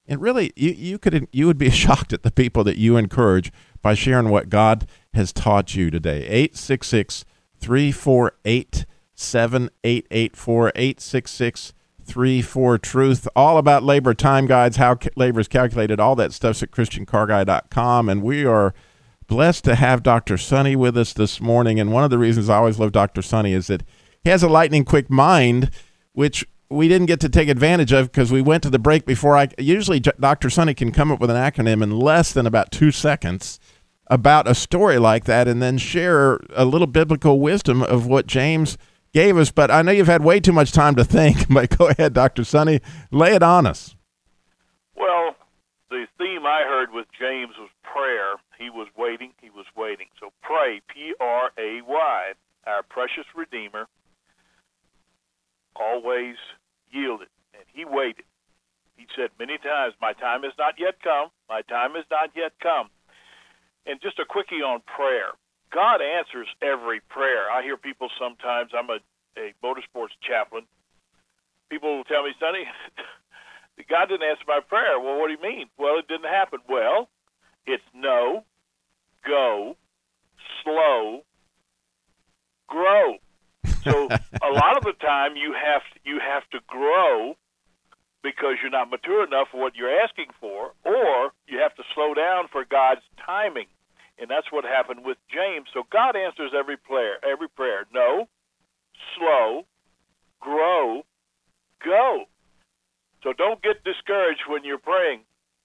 and 0.07 0.21
really, 0.21 0.51
you, 0.55 0.71
you 0.71 0.99
could, 0.99 1.27
you 1.31 1.47
would 1.47 1.57
be 1.57 1.69
shocked 1.71 2.11
at 2.11 2.23
the 2.23 2.31
people 2.31 2.63
that 2.65 2.77
you 2.77 2.97
encourage 2.97 3.51
by 3.81 3.93
sharing 3.93 4.29
what 4.29 4.49
God 4.49 4.87
has 5.13 5.31
taught 5.31 5.75
you 5.75 5.89
today. 5.89 6.25
866 6.25 7.23
348 7.59 8.85
7884 9.15 10.71
866 10.75 11.73
34 12.13 12.77
Truth. 12.77 13.27
All 13.35 13.57
about 13.57 13.83
labor 13.83 14.13
time 14.13 14.45
guides, 14.45 14.77
how 14.77 14.97
labor 15.15 15.39
is 15.39 15.47
calculated, 15.47 15.99
all 15.99 16.15
that 16.15 16.31
stuff's 16.31 16.61
at 16.61 16.71
ChristianCarGuy.com. 16.71 18.09
And 18.09 18.21
we 18.21 18.45
are 18.45 18.73
blessed 19.27 19.63
to 19.65 19.75
have 19.75 20.03
Dr. 20.03 20.37
Sonny 20.37 20.75
with 20.75 20.95
us 20.97 21.13
this 21.13 21.41
morning. 21.41 21.79
And 21.79 21.91
one 21.91 22.03
of 22.03 22.09
the 22.09 22.19
reasons 22.19 22.49
I 22.49 22.57
always 22.57 22.79
love 22.79 22.91
Dr. 22.91 23.21
Sonny 23.21 23.53
is 23.53 23.67
that 23.67 23.83
he 24.23 24.29
has 24.29 24.43
a 24.43 24.47
lightning 24.47 24.85
quick 24.85 25.09
mind, 25.09 25.71
which 26.13 26.45
we 26.69 26.87
didn't 26.87 27.07
get 27.07 27.19
to 27.21 27.29
take 27.29 27.49
advantage 27.49 27.91
of 27.91 28.11
because 28.11 28.31
we 28.31 28.41
went 28.41 28.63
to 28.63 28.69
the 28.69 28.79
break 28.79 29.05
before 29.05 29.35
I. 29.35 29.49
Usually, 29.57 29.99
Dr. 29.99 30.49
Sonny 30.49 30.73
can 30.73 30.91
come 30.91 31.11
up 31.11 31.19
with 31.19 31.29
an 31.29 31.35
acronym 31.35 31.81
in 31.81 31.97
less 31.97 32.31
than 32.31 32.45
about 32.45 32.71
two 32.71 32.91
seconds 32.91 33.59
about 34.07 34.47
a 34.47 34.53
story 34.53 34.99
like 34.99 35.25
that 35.25 35.47
and 35.47 35.61
then 35.61 35.77
share 35.77 36.39
a 36.55 36.65
little 36.65 36.87
biblical 36.87 37.39
wisdom 37.39 37.81
of 37.81 38.05
what 38.05 38.27
James 38.27 38.77
gave 39.13 39.37
us. 39.37 39.51
But 39.51 39.71
I 39.71 39.81
know 39.81 39.91
you've 39.91 40.07
had 40.07 40.23
way 40.23 40.39
too 40.39 40.51
much 40.51 40.71
time 40.71 40.95
to 40.95 41.03
think. 41.05 41.47
But 41.53 41.77
go 41.77 41.87
ahead, 41.87 42.13
Dr. 42.13 42.43
Sonny, 42.43 42.81
lay 43.11 43.35
it 43.35 43.43
on 43.43 43.67
us. 43.67 43.95
Well, 44.95 45.35
the 45.89 46.05
theme 46.17 46.45
I 46.45 46.63
heard 46.65 46.91
with 46.91 47.05
James 47.17 47.53
was 47.59 47.69
prayer. 47.83 48.33
He 48.57 48.69
was 48.69 48.87
waiting, 48.97 49.31
he 49.41 49.49
was 49.49 49.65
waiting. 49.77 50.07
So 50.19 50.31
pray, 50.41 50.81
P 50.87 51.13
R 51.19 51.51
A 51.57 51.81
Y, 51.85 52.31
our 52.65 52.83
precious 52.83 53.25
Redeemer, 53.35 53.87
always 55.75 56.35
yielded, 56.91 57.29
and 57.53 57.63
he 57.73 57.85
waited. 57.85 58.25
He 58.97 59.05
said 59.15 59.29
many 59.37 59.57
times, 59.57 59.93
My 60.01 60.13
time 60.13 60.43
has 60.43 60.53
not 60.57 60.75
yet 60.79 60.95
come, 61.03 61.29
my 61.49 61.61
time 61.63 61.93
has 61.95 62.05
not 62.09 62.31
yet 62.35 62.53
come. 62.61 62.89
And 63.85 64.01
just 64.01 64.17
a 64.17 64.25
quickie 64.25 64.63
on 64.63 64.81
prayer. 64.87 65.33
God 65.73 66.01
answers 66.01 66.47
every 66.61 67.01
prayer. 67.09 67.49
I 67.49 67.63
hear 67.63 67.77
people 67.77 68.07
sometimes, 68.19 68.71
I'm 68.77 68.89
a, 68.89 68.99
a 69.39 69.53
motorsports 69.65 70.13
chaplain. 70.21 70.65
People 71.69 71.97
will 71.97 72.03
tell 72.03 72.23
me, 72.23 72.31
Sonny, 72.39 72.65
God 73.89 74.09
didn't 74.09 74.29
answer 74.29 74.45
my 74.47 74.59
prayer. 74.61 74.99
Well, 74.99 75.19
what 75.19 75.27
do 75.27 75.33
you 75.33 75.41
mean? 75.41 75.67
Well, 75.77 75.97
it 75.97 76.07
didn't 76.07 76.29
happen. 76.29 76.59
Well, 76.69 77.09
it's 77.65 77.83
no, 77.93 78.45
go, 79.25 79.75
slow, 80.63 81.23
grow. 82.67 83.17
So 83.83 84.07
a 84.09 84.51
lot 84.53 84.77
of 84.77 84.83
the 84.83 84.93
time 85.01 85.35
you 85.35 85.53
have 85.53 85.81
you 86.03 86.19
have 86.19 86.47
to 86.51 86.59
grow 86.67 87.35
because 88.21 88.55
you're 88.61 88.71
not 88.71 88.89
mature 88.89 89.25
enough 89.25 89.47
for 89.51 89.59
what 89.59 89.75
you're 89.75 89.99
asking 90.01 90.27
for, 90.39 90.71
or 90.85 91.31
you 91.47 91.59
have 91.59 91.75
to 91.75 91.83
slow 91.93 92.13
down 92.13 92.47
for 92.51 92.63
God's 92.63 93.01
timing. 93.25 93.67
And 94.19 94.29
that's 94.29 94.51
what 94.51 94.63
happened 94.63 95.03
with 95.03 95.17
James. 95.29 95.67
So 95.73 95.83
God 95.91 96.15
answers 96.15 96.51
every 96.57 96.77
prayer, 96.77 97.17
every 97.25 97.49
prayer. 97.49 97.85
No, 97.93 98.27
slow, 99.17 99.65
grow, 100.39 101.03
go. 101.83 102.25
So 103.23 103.33
don't 103.33 103.61
get 103.61 103.83
discouraged 103.83 104.43
when 104.47 104.63
you're 104.63 104.77
praying. 104.77 105.21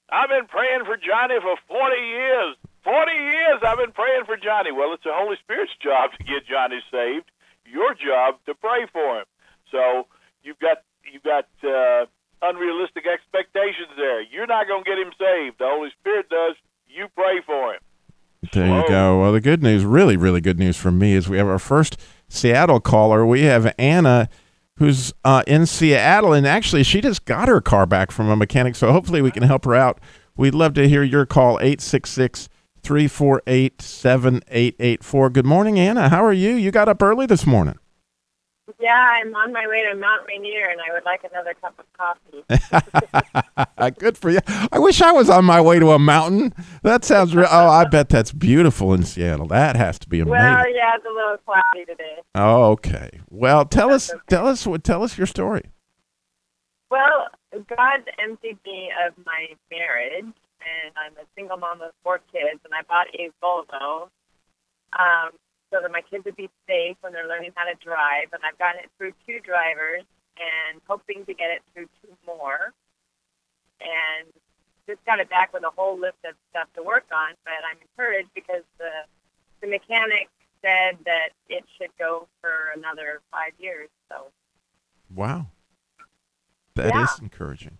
I've 0.08 0.30
been 0.30 0.46
praying 0.48 0.86
for 0.86 0.96
Johnny 0.96 1.36
for 1.42 1.58
40 1.68 2.00
years. 2.00 2.56
40 2.84 3.12
years 3.12 3.58
I've 3.60 3.76
been 3.76 3.92
praying 3.92 4.24
for 4.24 4.36
Johnny. 4.38 4.72
Well, 4.72 4.94
it's 4.94 5.04
the 5.04 5.12
Holy 5.12 5.36
Spirit's 5.44 5.74
job 5.82 6.16
to 6.16 6.24
get 6.24 6.48
Johnny 6.48 6.80
saved. 6.90 7.28
Your 7.68 7.92
job 7.92 8.40
to 8.46 8.54
pray 8.54 8.88
for 8.92 9.20
him. 9.20 9.28
So 9.70 10.08
you've 10.42 10.58
got 10.58 10.80
you've 11.04 11.26
got 11.26 11.44
uh, 11.60 12.08
unrealistic 12.40 13.04
expectations 13.04 13.92
there. 13.96 14.22
You're 14.22 14.48
not 14.48 14.66
going 14.66 14.84
to 14.84 14.88
get 14.88 14.96
him 14.96 15.12
saved. 15.20 15.60
The 15.60 15.68
Holy 15.68 15.92
Spirit 16.00 16.30
does. 16.30 16.56
You 16.88 17.08
pray 17.12 17.44
for 17.44 17.74
him. 17.76 17.80
There 18.52 18.66
you 18.66 18.88
go. 18.88 19.20
Well, 19.20 19.32
the 19.32 19.40
good 19.40 19.62
news, 19.62 19.84
really, 19.84 20.16
really 20.16 20.40
good 20.40 20.58
news 20.58 20.76
from 20.76 20.98
me 20.98 21.14
is 21.14 21.28
we 21.28 21.38
have 21.38 21.48
our 21.48 21.58
first 21.58 21.98
Seattle 22.28 22.80
caller. 22.80 23.24
We 23.26 23.42
have 23.42 23.74
Anna, 23.78 24.28
who's 24.76 25.12
uh, 25.24 25.42
in 25.46 25.66
Seattle, 25.66 26.32
and 26.32 26.46
actually, 26.46 26.82
she 26.82 27.00
just 27.00 27.24
got 27.24 27.48
her 27.48 27.60
car 27.60 27.86
back 27.86 28.10
from 28.10 28.28
a 28.28 28.36
mechanic. 28.36 28.76
So 28.76 28.92
hopefully, 28.92 29.22
we 29.22 29.30
can 29.30 29.42
help 29.42 29.64
her 29.64 29.74
out. 29.74 30.00
We'd 30.36 30.54
love 30.54 30.74
to 30.74 30.88
hear 30.88 31.02
your 31.02 31.26
call 31.26 31.58
866 31.58 32.48
348 32.82 33.82
7884. 33.82 35.30
Good 35.30 35.46
morning, 35.46 35.78
Anna. 35.78 36.08
How 36.08 36.24
are 36.24 36.32
you? 36.32 36.54
You 36.54 36.70
got 36.70 36.88
up 36.88 37.02
early 37.02 37.26
this 37.26 37.46
morning. 37.46 37.78
Yeah, 38.78 38.94
I'm 38.94 39.34
on 39.34 39.52
my 39.52 39.66
way 39.66 39.84
to 39.88 39.94
Mount 39.94 40.26
Rainier, 40.26 40.68
and 40.68 40.80
I 40.80 40.92
would 40.92 41.04
like 41.04 41.24
another 41.24 41.54
cup 41.54 41.78
of 41.78 41.86
coffee. 41.94 42.44
Good 43.98 44.18
for 44.18 44.30
you. 44.30 44.40
I 44.70 44.78
wish 44.78 45.00
I 45.00 45.12
was 45.12 45.30
on 45.30 45.44
my 45.44 45.60
way 45.60 45.78
to 45.78 45.92
a 45.92 45.98
mountain. 45.98 46.52
That 46.82 47.04
sounds 47.04 47.34
real. 47.34 47.48
Oh, 47.50 47.68
I 47.68 47.84
bet 47.86 48.08
that's 48.08 48.32
beautiful 48.32 48.92
in 48.92 49.04
Seattle. 49.04 49.46
That 49.46 49.76
has 49.76 49.98
to 50.00 50.08
be 50.08 50.20
amazing. 50.20 50.38
well, 50.38 50.74
yeah, 50.74 50.96
it's 50.96 51.06
a 51.06 51.08
little 51.08 51.38
cloudy 51.38 51.84
today. 51.86 52.18
Oh, 52.34 52.70
okay. 52.72 53.20
Well, 53.30 53.64
tell 53.64 53.90
us, 53.90 54.10
tell 54.28 54.46
us, 54.46 54.66
what 54.66 54.84
tell 54.84 55.02
us 55.02 55.16
your 55.16 55.26
story. 55.26 55.70
Well, 56.90 57.28
God 57.52 58.00
emptied 58.22 58.58
me 58.64 58.90
of 59.06 59.14
my 59.24 59.48
marriage, 59.70 60.24
and 60.24 60.92
I'm 60.96 61.12
a 61.14 61.26
single 61.34 61.56
mom 61.56 61.80
of 61.80 61.92
four 62.02 62.20
kids, 62.32 62.60
and 62.64 62.74
I 62.74 62.82
bought 62.82 63.06
a 63.14 63.30
Volvo 63.42 64.08
um, 64.92 65.30
so 65.72 65.80
that 65.82 65.90
my 65.90 66.02
kids 66.02 66.24
would 66.24 66.36
be 66.36 66.50
safe 66.66 66.96
when 67.00 67.12
they're 67.12 67.28
learning 67.28 67.52
how 67.54 67.64
to 67.64 67.74
drive. 67.82 68.32
And 68.32 68.42
I've 68.44 68.58
gotten 68.58 68.80
it 68.82 68.90
through 68.98 69.12
two 69.26 69.40
drivers, 69.40 70.04
and 70.38 70.80
hoping 70.88 71.24
to 71.26 71.34
get 71.34 71.50
it 71.50 71.62
through 71.74 71.88
two 72.02 72.12
more. 72.26 72.72
And 73.80 74.28
just 74.86 75.04
got 75.04 75.20
it 75.20 75.28
back 75.28 75.52
with 75.52 75.62
a 75.64 75.70
whole 75.76 75.98
list 75.98 76.16
of 76.24 76.34
stuff 76.50 76.68
to 76.76 76.82
work 76.82 77.06
on. 77.12 77.34
But 77.44 77.60
I'm 77.68 77.78
encouraged 77.82 78.30
because 78.34 78.62
the 78.78 78.90
the 79.60 79.66
mechanic 79.68 80.28
said 80.62 80.98
that 81.04 81.30
it 81.48 81.64
should 81.78 81.90
go 81.98 82.26
for 82.40 82.72
another 82.74 83.20
five 83.30 83.52
years. 83.58 83.88
So 84.10 84.26
Wow, 85.14 85.46
that 86.74 86.94
is 86.96 87.18
Yeah. 87.18 87.24
encouraging. 87.24 87.78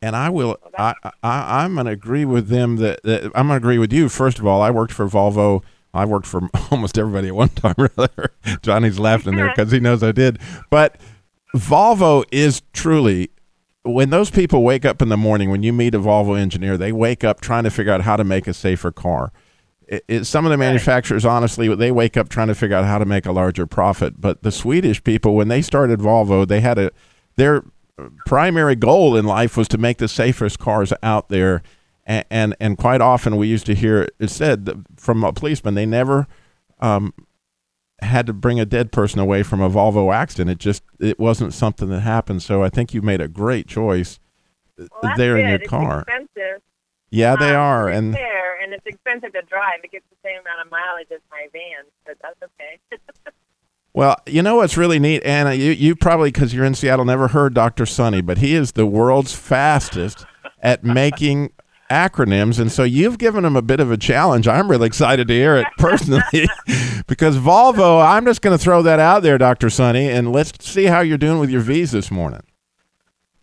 And 0.00 0.16
I 0.16 0.30
will. 0.30 0.58
I, 0.76 0.94
I 1.22 1.62
I'm 1.62 1.74
going 1.74 1.86
to 1.86 1.92
agree 1.92 2.24
with 2.24 2.48
them 2.48 2.76
that, 2.76 3.02
that 3.04 3.24
I'm 3.36 3.46
going 3.46 3.50
to 3.60 3.64
agree 3.64 3.78
with 3.78 3.92
you. 3.92 4.08
First 4.08 4.40
of 4.40 4.46
all, 4.46 4.60
I 4.60 4.70
worked 4.70 4.92
for 4.92 5.06
Volvo. 5.06 5.62
I 5.94 6.04
worked 6.04 6.26
for 6.26 6.48
almost 6.70 6.98
everybody 6.98 7.28
at 7.28 7.34
one 7.34 7.50
time 7.50 7.74
or 7.78 7.90
other. 7.96 8.32
Johnny's 8.62 8.98
laughing 8.98 9.36
there 9.36 9.48
because 9.56 9.72
he 9.72 9.80
knows 9.80 10.02
I 10.02 10.12
did. 10.12 10.38
But 10.70 10.96
Volvo 11.56 12.24
is 12.30 12.62
truly 12.72 13.30
when 13.84 14.10
those 14.10 14.30
people 14.30 14.62
wake 14.62 14.84
up 14.84 15.02
in 15.02 15.08
the 15.08 15.16
morning. 15.16 15.50
When 15.50 15.62
you 15.62 15.72
meet 15.72 15.94
a 15.94 16.00
Volvo 16.00 16.38
engineer, 16.38 16.76
they 16.76 16.92
wake 16.92 17.24
up 17.24 17.40
trying 17.40 17.64
to 17.64 17.70
figure 17.70 17.92
out 17.92 18.02
how 18.02 18.16
to 18.16 18.24
make 18.24 18.46
a 18.46 18.54
safer 18.54 18.92
car. 18.92 19.32
It, 19.88 20.04
it, 20.08 20.24
some 20.24 20.46
of 20.46 20.50
the 20.50 20.56
manufacturers, 20.56 21.24
honestly, 21.24 21.74
they 21.74 21.90
wake 21.90 22.16
up 22.16 22.28
trying 22.28 22.48
to 22.48 22.54
figure 22.54 22.76
out 22.76 22.84
how 22.84 22.98
to 22.98 23.04
make 23.04 23.26
a 23.26 23.32
larger 23.32 23.66
profit. 23.66 24.20
But 24.20 24.42
the 24.42 24.52
Swedish 24.52 25.02
people, 25.04 25.34
when 25.34 25.48
they 25.48 25.60
started 25.60 26.00
Volvo, 26.00 26.46
they 26.46 26.60
had 26.60 26.78
a 26.78 26.92
their 27.36 27.64
primary 28.26 28.76
goal 28.76 29.16
in 29.16 29.24
life 29.24 29.56
was 29.56 29.68
to 29.68 29.78
make 29.78 29.98
the 29.98 30.08
safest 30.08 30.58
cars 30.58 30.92
out 31.02 31.28
there. 31.28 31.62
And 32.04 32.24
and, 32.30 32.56
and 32.60 32.78
quite 32.78 33.00
often 33.00 33.36
we 33.36 33.46
used 33.48 33.66
to 33.66 33.74
hear 33.74 34.08
it 34.18 34.30
said 34.30 34.84
from 34.96 35.22
a 35.24 35.32
policeman 35.32 35.74
they 35.74 35.86
never 35.86 36.26
um, 36.80 37.14
had 38.00 38.26
to 38.26 38.32
bring 38.32 38.58
a 38.58 38.64
dead 38.66 38.90
person 38.90 39.20
away 39.20 39.42
from 39.44 39.60
a 39.60 39.70
Volvo 39.70 40.12
accident. 40.12 40.50
It 40.50 40.58
just 40.58 40.82
it 40.98 41.18
wasn't 41.20 41.54
something 41.54 41.88
that 41.90 42.00
happened. 42.00 42.42
So 42.42 42.62
I 42.62 42.68
think 42.70 42.92
you 42.92 43.02
made 43.02 43.20
a 43.20 43.28
great 43.28 43.66
choice 43.68 44.18
well, 44.76 44.88
that's 45.02 45.18
there 45.18 45.36
in 45.36 45.46
your 45.46 45.56
it's 45.56 45.68
car. 45.68 46.00
expensive. 46.00 46.62
Yeah, 47.10 47.36
they 47.36 47.50
Um, 47.50 47.60
are, 47.60 47.88
and 47.88 48.14
there, 48.14 48.58
and 48.62 48.72
it's 48.72 48.86
expensive 48.86 49.34
to 49.34 49.42
drive. 49.42 49.80
It 49.84 49.92
gets 49.92 50.06
the 50.10 50.16
same 50.24 50.40
amount 50.40 50.64
of 50.64 50.70
mileage 50.72 51.08
as 51.12 51.20
my 51.30 51.46
van, 51.52 51.84
but 52.06 52.16
that's 52.22 52.42
okay. 52.42 53.00
Well, 53.94 54.16
you 54.26 54.40
know 54.42 54.56
what's 54.56 54.78
really 54.78 54.98
neat, 54.98 55.22
Anna? 55.22 55.52
You, 55.52 55.70
you 55.72 55.94
probably, 55.94 56.30
because 56.32 56.54
you're 56.54 56.64
in 56.64 56.74
Seattle, 56.74 57.04
never 57.04 57.28
heard 57.28 57.52
Dr. 57.52 57.84
Sonny, 57.84 58.22
but 58.22 58.38
he 58.38 58.54
is 58.54 58.72
the 58.72 58.86
world's 58.86 59.34
fastest 59.34 60.24
at 60.62 60.82
making 60.82 61.52
acronyms. 61.92 62.58
And 62.58 62.72
so 62.72 62.82
you've 62.82 63.18
given 63.18 63.44
them 63.44 63.54
a 63.54 63.62
bit 63.62 63.80
of 63.80 63.90
a 63.90 63.96
challenge. 63.96 64.48
I'm 64.48 64.70
really 64.70 64.86
excited 64.86 65.28
to 65.28 65.34
hear 65.34 65.56
it 65.56 65.66
personally 65.78 66.22
because 67.06 67.36
Volvo, 67.36 68.04
I'm 68.04 68.24
just 68.24 68.42
going 68.42 68.56
to 68.56 68.62
throw 68.62 68.82
that 68.82 68.98
out 68.98 69.22
there, 69.22 69.38
Dr. 69.38 69.68
Sonny, 69.68 70.08
and 70.08 70.32
let's 70.32 70.52
see 70.64 70.84
how 70.84 71.00
you're 71.00 71.18
doing 71.18 71.38
with 71.38 71.50
your 71.50 71.60
V's 71.60 71.92
this 71.92 72.10
morning. 72.10 72.42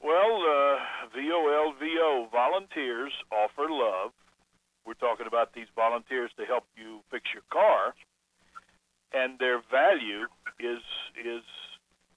Well, 0.04 0.42
uh, 0.42 1.16
VOLVO, 1.16 2.32
volunteers 2.32 3.14
offer 3.32 3.68
love. 3.70 4.12
We're 4.86 4.94
talking 4.96 5.28
about 5.28 5.54
these 5.54 5.68
volunteers 5.76 6.32
to 6.38 6.46
help 6.46 6.64
you 6.76 7.02
fix 7.12 7.26
your 7.34 7.44
car, 7.52 7.94
and 9.14 9.38
their 9.38 9.62
value 9.70 10.26
is 10.60 10.82
is 11.24 11.44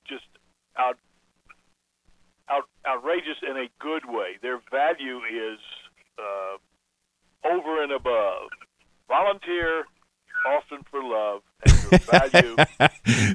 just 0.09 0.25
out, 0.79 0.97
out 2.49 2.65
outrageous 2.87 3.37
in 3.43 3.57
a 3.57 3.69
good 3.79 4.05
way. 4.09 4.39
Their 4.41 4.61
value 4.71 5.19
is 5.19 5.59
uh, 6.19 7.49
over 7.49 7.83
and 7.83 7.93
above. 7.93 8.49
Volunteer 9.09 9.85
often 10.47 10.79
for 10.91 11.03
love, 11.03 11.43
and 11.65 11.83
your 11.91 12.01
value 12.01 12.57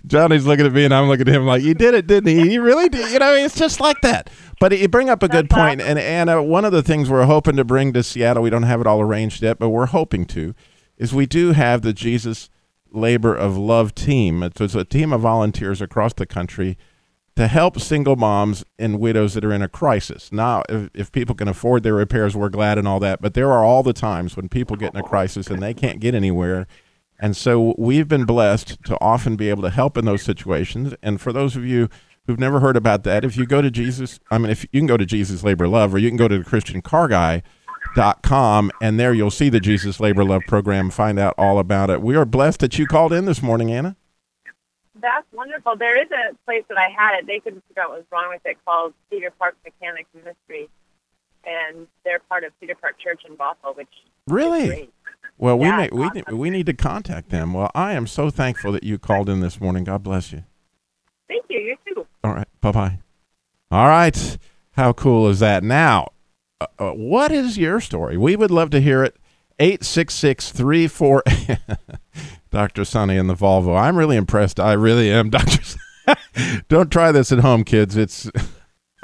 Johnny's 0.08 0.46
looking 0.46 0.66
at 0.66 0.74
me 0.74 0.86
and 0.86 0.94
I'm 0.94 1.08
looking 1.08 1.28
at 1.28 1.36
him 1.36 1.46
like, 1.46 1.64
you 1.64 1.74
did 1.74 1.94
it, 1.94 2.08
didn't 2.08 2.30
he? 2.30 2.54
You 2.54 2.62
really 2.62 2.90
did. 2.90 3.12
You 3.12 3.20
know, 3.20 3.34
it's 3.34 3.58
just 3.58 3.80
like 3.80 4.02
that. 4.02 4.30
But 4.60 4.78
you 4.78 4.88
bring 4.88 5.10
up 5.10 5.24
a 5.24 5.28
good 5.28 5.50
point. 5.50 5.82
And 5.82 6.00
Anna, 6.00 6.42
one 6.42 6.66
of 6.66 6.72
the 6.72 6.84
things 6.84 7.10
we're 7.10 7.26
hoping 7.26 7.56
to 7.58 7.64
bring 7.64 7.94
to 7.94 8.04
Seattle, 8.04 8.44
we 8.44 8.50
don't 8.50 8.64
have 8.64 8.82
it 8.82 8.88
all 8.88 9.02
arranged 9.02 9.42
yet, 9.42 9.60
but 9.60 9.70
we're 9.70 9.88
hoping 9.88 10.26
to, 10.26 10.54
is 10.98 11.14
we 11.14 11.26
do 11.26 11.52
have 11.52 11.82
the 11.82 11.94
Jesus 11.94 12.50
Labor 12.92 13.36
of 13.36 13.58
Love 13.58 13.94
team. 13.94 14.44
It's, 14.44 14.60
it's 14.60 14.76
a 14.76 14.84
team 14.84 15.14
of 15.14 15.22
volunteers 15.22 15.82
across 15.82 16.14
the 16.14 16.26
country 16.26 16.78
to 17.38 17.48
help 17.48 17.80
single 17.80 18.16
moms 18.16 18.66
and 18.78 19.00
widows 19.00 19.36
that 19.36 19.46
are 19.46 19.54
in 19.54 19.62
a 19.62 19.70
crisis. 19.70 20.32
Now, 20.32 20.64
if, 20.68 20.90
if 20.94 21.12
people 21.12 21.36
can 21.36 21.48
afford 21.48 21.84
their 21.84 21.94
repairs, 21.94 22.36
we're 22.36 22.50
glad 22.50 22.78
and 22.78 22.88
all 22.88 23.00
that. 23.00 23.22
But 23.22 23.36
there 23.36 23.52
are 23.54 23.64
all 23.64 23.84
the 23.84 23.94
times 23.94 24.36
when 24.36 24.50
people 24.50 24.76
get 24.76 24.94
in 24.94 25.00
a 25.00 25.04
crisis 25.04 25.48
and 25.48 25.62
they 25.62 25.74
can't 25.74 26.00
get 26.00 26.16
anywhere. 26.16 26.68
And 27.20 27.38
so 27.38 27.76
we've 27.78 28.08
been 28.08 28.26
blessed 28.26 28.84
to 28.86 28.98
often 29.00 29.36
be 29.36 29.50
able 29.50 29.62
to 29.64 29.70
help 29.70 29.98
in 29.98 30.06
those 30.06 30.24
situations. 30.24 30.94
And 31.02 31.22
for 31.22 31.32
those 31.32 31.56
of 31.56 31.64
you 31.64 31.90
who've 32.26 32.40
never 32.40 32.60
heard 32.60 32.76
about 32.76 33.04
that, 33.04 33.24
if 33.24 33.38
you 33.38 33.46
go 33.46 33.62
to 33.62 33.72
Jesus, 33.72 34.20
I 34.32 34.38
mean, 34.38 34.50
if 34.50 34.66
you 34.72 34.80
can 34.80 34.88
go 34.88 34.98
to 34.98 35.06
Jesus 35.06 35.44
Labor 35.44 35.68
Love, 35.68 35.94
or 35.94 36.00
you 36.00 36.10
can 36.10 36.18
go 36.18 36.28
to 36.28 36.40
the 36.40 36.44
Christian 36.44 36.82
Car 36.82 37.08
Guy. 37.08 37.44
Dot 37.96 38.22
com 38.22 38.70
and 38.82 39.00
there 39.00 39.14
you'll 39.14 39.32
see 39.32 39.50
the 39.50 39.62
Jesus 39.62 40.00
Labor 40.00 40.26
Love 40.26 40.42
program. 40.46 40.90
Find 40.90 41.18
out 41.18 41.34
all 41.38 41.58
about 41.58 41.90
it. 41.90 42.02
We 42.02 42.16
are 42.16 42.26
blessed 42.26 42.60
that 42.60 42.78
you 42.78 42.86
called 42.86 43.14
in 43.14 43.26
this 43.26 43.42
morning, 43.42 43.72
Anna. 43.72 43.96
That's 45.02 45.26
wonderful. 45.34 45.76
There 45.76 46.02
is 46.02 46.10
a 46.12 46.36
place 46.46 46.64
that 46.70 46.78
I 46.78 46.90
had 46.90 47.20
it. 47.20 47.28
They 47.28 47.40
couldn't 47.40 47.64
figure 47.68 47.84
out 47.84 47.90
what 47.90 48.00
was 48.00 48.08
wrong 48.12 48.30
with 48.30 48.42
it 48.46 48.58
called 48.66 48.94
Cedar 49.10 49.32
Park 49.38 49.56
Mechanics 49.64 50.10
Ministry. 50.14 50.70
And 51.46 51.88
they're 52.04 52.20
part 52.20 52.44
of 52.44 52.52
Cedar 52.60 52.76
Park 52.76 53.00
Church 53.00 53.22
in 53.28 53.36
Bothell, 53.38 53.76
which 53.76 53.88
Really? 54.28 54.90
Well, 55.38 55.58
we 55.58 55.68
Yeah, 55.68 55.78
may, 55.78 55.86
it's 55.86 56.32
we 56.32 56.36
we 56.38 56.50
need 56.50 56.66
to 56.66 56.74
contact 56.74 57.30
them. 57.30 57.54
Well, 57.54 57.72
I 57.76 57.94
am 57.94 58.08
so 58.08 58.30
thankful 58.30 58.72
that 58.74 58.84
you 58.84 58.98
called 58.98 59.30
in 59.30 59.40
this 59.40 59.62
morning. 59.62 59.84
God 59.84 60.04
bless 60.04 60.34
you. 60.34 60.44
Thank 61.28 61.46
you. 61.50 61.60
You 61.60 61.78
too. 61.88 62.08
All 62.24 62.34
right. 62.34 62.48
Bye 62.60 62.72
bye. 62.72 63.00
All 63.72 63.88
right. 63.88 64.38
How 64.72 64.94
cool 64.94 65.28
is 65.30 65.40
that? 65.40 65.64
Now, 65.64 66.10
uh, 66.60 66.68
uh, 66.80 66.92
what 66.92 67.32
is 67.32 67.58
your 67.58 67.80
story? 67.80 68.18
We 68.18 68.36
would 68.36 68.52
love 68.52 68.70
to 68.72 68.82
hear 68.82 69.04
it. 69.04 69.16
866 69.60 70.52
34 70.52 71.24
Dr. 72.52 72.86
Sonny 72.86 73.18
and 73.18 73.30
the 73.30 73.34
Volvo. 73.36 73.80
I'm 73.80 73.96
really 73.98 74.18
impressed. 74.18 74.60
I 74.60 74.74
really 74.74 75.12
am, 75.12 75.30
Dr. 75.32 75.62
Don't 76.70 76.92
try 76.92 77.12
this 77.12 77.32
at 77.32 77.40
home, 77.40 77.64
kids. 77.64 77.98
It's 77.98 78.30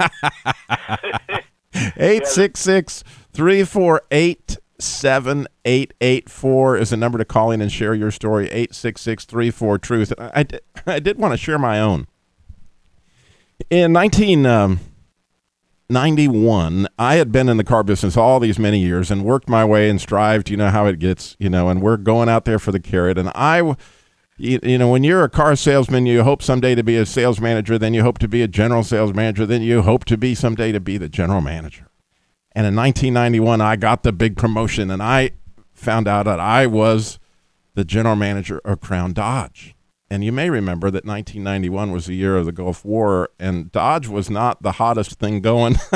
866 1.74 3.04
348 3.32 4.58
7884 4.78 6.76
is 6.78 6.90
the 6.90 6.96
number 6.96 7.16
to 7.18 7.24
call 7.24 7.50
in 7.52 7.60
and 7.60 7.70
share 7.70 7.94
your 7.94 8.10
story. 8.10 8.46
866 8.46 9.24
34 9.24 9.78
Truth. 9.78 10.12
I, 10.18 10.30
I 10.34 10.42
did- 10.42 10.60
I 10.86 10.98
did 10.98 11.18
want 11.18 11.32
to 11.32 11.38
share 11.38 11.58
my 11.58 11.80
own. 11.80 12.06
In 13.70 13.96
um, 14.46 14.80
1991, 15.88 16.88
I 16.98 17.16
had 17.16 17.30
been 17.30 17.48
in 17.48 17.58
the 17.58 17.64
car 17.64 17.82
business 17.82 18.16
all 18.16 18.40
these 18.40 18.58
many 18.58 18.80
years 18.80 19.10
and 19.10 19.22
worked 19.22 19.50
my 19.50 19.66
way 19.66 19.90
and 19.90 20.00
strived. 20.00 20.48
You 20.48 20.56
know 20.56 20.70
how 20.70 20.86
it 20.86 20.98
gets, 20.98 21.36
you 21.38 21.50
know, 21.50 21.68
and 21.68 21.82
we're 21.82 21.98
going 21.98 22.28
out 22.30 22.46
there 22.46 22.58
for 22.58 22.72
the 22.72 22.80
carrot. 22.80 23.18
And 23.18 23.30
I, 23.34 23.58
you, 24.38 24.60
you 24.62 24.78
know, 24.78 24.88
when 24.88 25.04
you're 25.04 25.24
a 25.24 25.28
car 25.28 25.54
salesman, 25.56 26.06
you 26.06 26.22
hope 26.22 26.42
someday 26.42 26.74
to 26.74 26.82
be 26.82 26.96
a 26.96 27.04
sales 27.04 27.38
manager, 27.38 27.78
then 27.78 27.92
you 27.92 28.02
hope 28.02 28.16
to 28.20 28.28
be 28.28 28.40
a 28.40 28.48
general 28.48 28.82
sales 28.82 29.12
manager, 29.12 29.44
then 29.44 29.60
you 29.60 29.82
hope 29.82 30.06
to 30.06 30.16
be 30.16 30.34
someday 30.34 30.72
to 30.72 30.80
be 30.80 30.96
the 30.96 31.10
general 31.10 31.42
manager. 31.42 31.88
And 32.52 32.66
in 32.66 32.74
1991, 32.74 33.60
I 33.60 33.76
got 33.76 34.04
the 34.04 34.12
big 34.12 34.38
promotion 34.38 34.90
and 34.90 35.02
I 35.02 35.32
found 35.74 36.08
out 36.08 36.24
that 36.24 36.40
I 36.40 36.66
was 36.66 37.18
the 37.74 37.84
general 37.84 38.16
manager 38.16 38.58
of 38.64 38.80
Crown 38.80 39.12
Dodge. 39.12 39.73
And 40.10 40.22
you 40.22 40.32
may 40.32 40.50
remember 40.50 40.90
that 40.90 41.04
1991 41.04 41.90
was 41.90 42.06
the 42.06 42.14
year 42.14 42.36
of 42.36 42.44
the 42.44 42.52
Gulf 42.52 42.84
War, 42.84 43.30
and 43.40 43.72
Dodge 43.72 44.06
was 44.06 44.28
not 44.28 44.62
the 44.62 44.72
hottest 44.72 45.18
thing 45.18 45.40
going, 45.40 45.74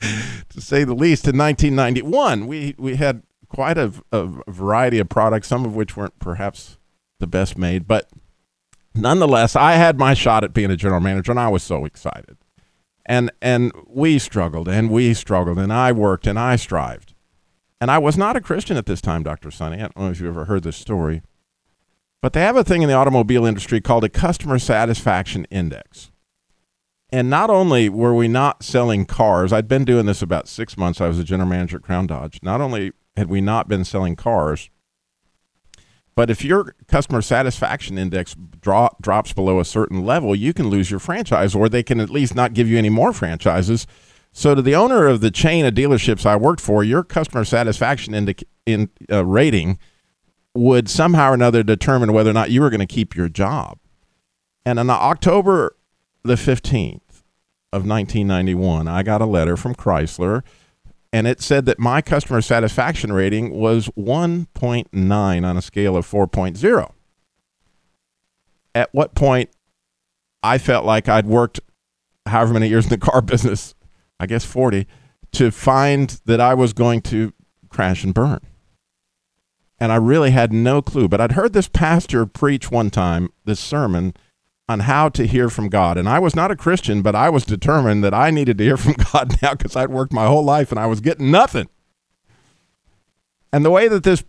to 0.00 0.60
say 0.60 0.84
the 0.84 0.94
least. 0.94 1.28
In 1.28 1.38
1991, 1.38 2.46
we, 2.46 2.74
we 2.78 2.96
had 2.96 3.22
quite 3.48 3.78
a, 3.78 3.92
a 4.10 4.28
variety 4.48 4.98
of 4.98 5.08
products, 5.08 5.46
some 5.46 5.64
of 5.64 5.76
which 5.76 5.96
weren't 5.96 6.18
perhaps 6.18 6.78
the 7.20 7.26
best 7.26 7.56
made, 7.56 7.86
but 7.86 8.10
nonetheless, 8.94 9.54
I 9.54 9.72
had 9.72 9.98
my 9.98 10.14
shot 10.14 10.44
at 10.44 10.52
being 10.52 10.70
a 10.70 10.76
general 10.76 11.00
manager, 11.00 11.30
and 11.30 11.40
I 11.40 11.48
was 11.48 11.62
so 11.62 11.84
excited. 11.84 12.36
And 13.06 13.30
and 13.40 13.72
we 13.86 14.18
struggled, 14.18 14.68
and 14.68 14.90
we 14.90 15.14
struggled, 15.14 15.58
and 15.58 15.72
I 15.72 15.92
worked, 15.92 16.26
and 16.26 16.38
I 16.38 16.56
strived. 16.56 17.14
And 17.80 17.90
I 17.90 17.98
was 17.98 18.16
not 18.16 18.36
a 18.36 18.40
Christian 18.40 18.76
at 18.76 18.86
this 18.86 19.00
time, 19.00 19.24
Dr. 19.24 19.50
Sonny. 19.50 19.78
I 19.78 19.80
don't 19.80 19.96
know 19.96 20.10
if 20.10 20.20
you've 20.20 20.28
ever 20.28 20.44
heard 20.44 20.62
this 20.62 20.76
story. 20.76 21.22
But 22.22 22.32
they 22.32 22.40
have 22.40 22.56
a 22.56 22.64
thing 22.64 22.82
in 22.82 22.88
the 22.88 22.94
automobile 22.94 23.44
industry 23.44 23.80
called 23.80 24.04
a 24.04 24.08
customer 24.08 24.58
satisfaction 24.60 25.44
index. 25.50 26.12
And 27.10 27.28
not 27.28 27.50
only 27.50 27.90
were 27.90 28.14
we 28.14 28.28
not 28.28 28.62
selling 28.62 29.04
cars, 29.04 29.52
I'd 29.52 29.68
been 29.68 29.84
doing 29.84 30.06
this 30.06 30.22
about 30.22 30.48
six 30.48 30.78
months. 30.78 31.00
I 31.00 31.08
was 31.08 31.18
a 31.18 31.24
general 31.24 31.48
manager 31.48 31.76
at 31.76 31.82
Crown 31.82 32.06
Dodge. 32.06 32.38
Not 32.42 32.62
only 32.62 32.92
had 33.16 33.28
we 33.28 33.42
not 33.42 33.68
been 33.68 33.84
selling 33.84 34.16
cars, 34.16 34.70
but 36.14 36.30
if 36.30 36.44
your 36.44 36.74
customer 36.86 37.22
satisfaction 37.22 37.98
index 37.98 38.36
drop, 38.60 39.02
drops 39.02 39.32
below 39.32 39.60
a 39.60 39.64
certain 39.64 40.04
level, 40.04 40.34
you 40.34 40.54
can 40.54 40.68
lose 40.68 40.90
your 40.90 41.00
franchise, 41.00 41.54
or 41.54 41.68
they 41.68 41.82
can 41.82 42.00
at 42.00 42.08
least 42.08 42.34
not 42.34 42.54
give 42.54 42.68
you 42.68 42.78
any 42.78 42.90
more 42.90 43.12
franchises. 43.12 43.86
So, 44.30 44.54
to 44.54 44.62
the 44.62 44.74
owner 44.74 45.06
of 45.06 45.20
the 45.20 45.30
chain 45.30 45.66
of 45.66 45.74
dealerships 45.74 46.24
I 46.24 46.36
worked 46.36 46.60
for, 46.60 46.84
your 46.84 47.02
customer 47.02 47.44
satisfaction 47.44 48.14
in 48.64 48.90
uh, 49.10 49.24
rating 49.26 49.78
would 50.54 50.88
somehow 50.88 51.30
or 51.30 51.34
another 51.34 51.62
determine 51.62 52.12
whether 52.12 52.30
or 52.30 52.34
not 52.34 52.50
you 52.50 52.60
were 52.60 52.70
going 52.70 52.80
to 52.80 52.86
keep 52.86 53.16
your 53.16 53.28
job. 53.28 53.78
And 54.64 54.78
on 54.78 54.90
October 54.90 55.76
the 56.22 56.34
15th 56.34 57.22
of 57.72 57.86
1991, 57.86 58.86
I 58.86 59.02
got 59.02 59.22
a 59.22 59.26
letter 59.26 59.56
from 59.56 59.74
Chrysler 59.74 60.42
and 61.12 61.26
it 61.26 61.42
said 61.42 61.66
that 61.66 61.78
my 61.78 62.00
customer 62.00 62.40
satisfaction 62.40 63.12
rating 63.12 63.50
was 63.50 63.88
1.9 63.98 65.44
on 65.44 65.56
a 65.56 65.62
scale 65.62 65.96
of 65.96 66.10
4.0. 66.10 66.92
At 68.74 68.88
what 68.94 69.14
point 69.14 69.50
I 70.42 70.56
felt 70.56 70.86
like 70.86 71.08
I'd 71.08 71.26
worked 71.26 71.60
however 72.26 72.54
many 72.54 72.68
years 72.68 72.84
in 72.84 72.90
the 72.90 72.98
car 72.98 73.20
business, 73.22 73.74
I 74.18 74.26
guess 74.26 74.44
40, 74.44 74.86
to 75.32 75.50
find 75.50 76.20
that 76.24 76.40
I 76.40 76.54
was 76.54 76.72
going 76.72 77.02
to 77.02 77.34
crash 77.68 78.04
and 78.04 78.14
burn 78.14 78.40
and 79.82 79.90
I 79.90 79.96
really 79.96 80.30
had 80.30 80.52
no 80.52 80.80
clue. 80.80 81.08
But 81.08 81.20
I'd 81.20 81.32
heard 81.32 81.54
this 81.54 81.66
pastor 81.66 82.24
preach 82.24 82.70
one 82.70 82.88
time 82.88 83.30
this 83.44 83.58
sermon 83.58 84.14
on 84.68 84.78
how 84.78 85.08
to 85.08 85.26
hear 85.26 85.50
from 85.50 85.68
God. 85.68 85.98
And 85.98 86.08
I 86.08 86.20
was 86.20 86.36
not 86.36 86.52
a 86.52 86.56
Christian, 86.56 87.02
but 87.02 87.16
I 87.16 87.28
was 87.28 87.44
determined 87.44 88.04
that 88.04 88.14
I 88.14 88.30
needed 88.30 88.58
to 88.58 88.64
hear 88.64 88.76
from 88.76 88.92
God 88.92 89.42
now 89.42 89.54
because 89.54 89.74
I'd 89.74 89.90
worked 89.90 90.12
my 90.12 90.28
whole 90.28 90.44
life 90.44 90.70
and 90.70 90.78
I 90.78 90.86
was 90.86 91.00
getting 91.00 91.32
nothing. 91.32 91.68
And 93.52 93.64
the 93.64 93.72
way 93.72 93.88
that 93.88 94.04
this, 94.04 94.22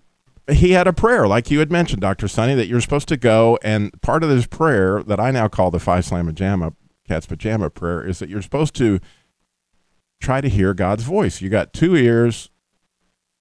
he 0.51 0.71
had 0.71 0.87
a 0.87 0.91
prayer, 0.91 1.27
like 1.27 1.51
you 1.51 1.59
had 1.59 1.71
mentioned, 1.71 2.01
Dr. 2.01 2.27
Sonny, 2.27 2.55
that 2.55 2.65
you're 2.65 2.81
supposed 2.81 3.07
to 3.09 3.17
go. 3.17 3.59
And 3.63 4.01
part 4.01 4.23
of 4.23 4.29
this 4.29 4.47
prayer 4.47 5.03
that 5.03 5.19
I 5.19 5.29
now 5.29 5.49
call 5.49 5.69
the 5.69 5.79
Five 5.79 6.03
Slam 6.03 6.25
Pajama, 6.25 6.73
Cat's 7.07 7.27
Pajama 7.27 7.69
prayer, 7.69 8.03
is 8.03 8.17
that 8.17 8.27
you're 8.27 8.41
supposed 8.41 8.73
to 8.77 8.99
try 10.19 10.41
to 10.41 10.49
hear 10.49 10.73
God's 10.73 11.03
voice. 11.03 11.41
You 11.41 11.49
got 11.49 11.73
two 11.73 11.95
ears, 11.95 12.49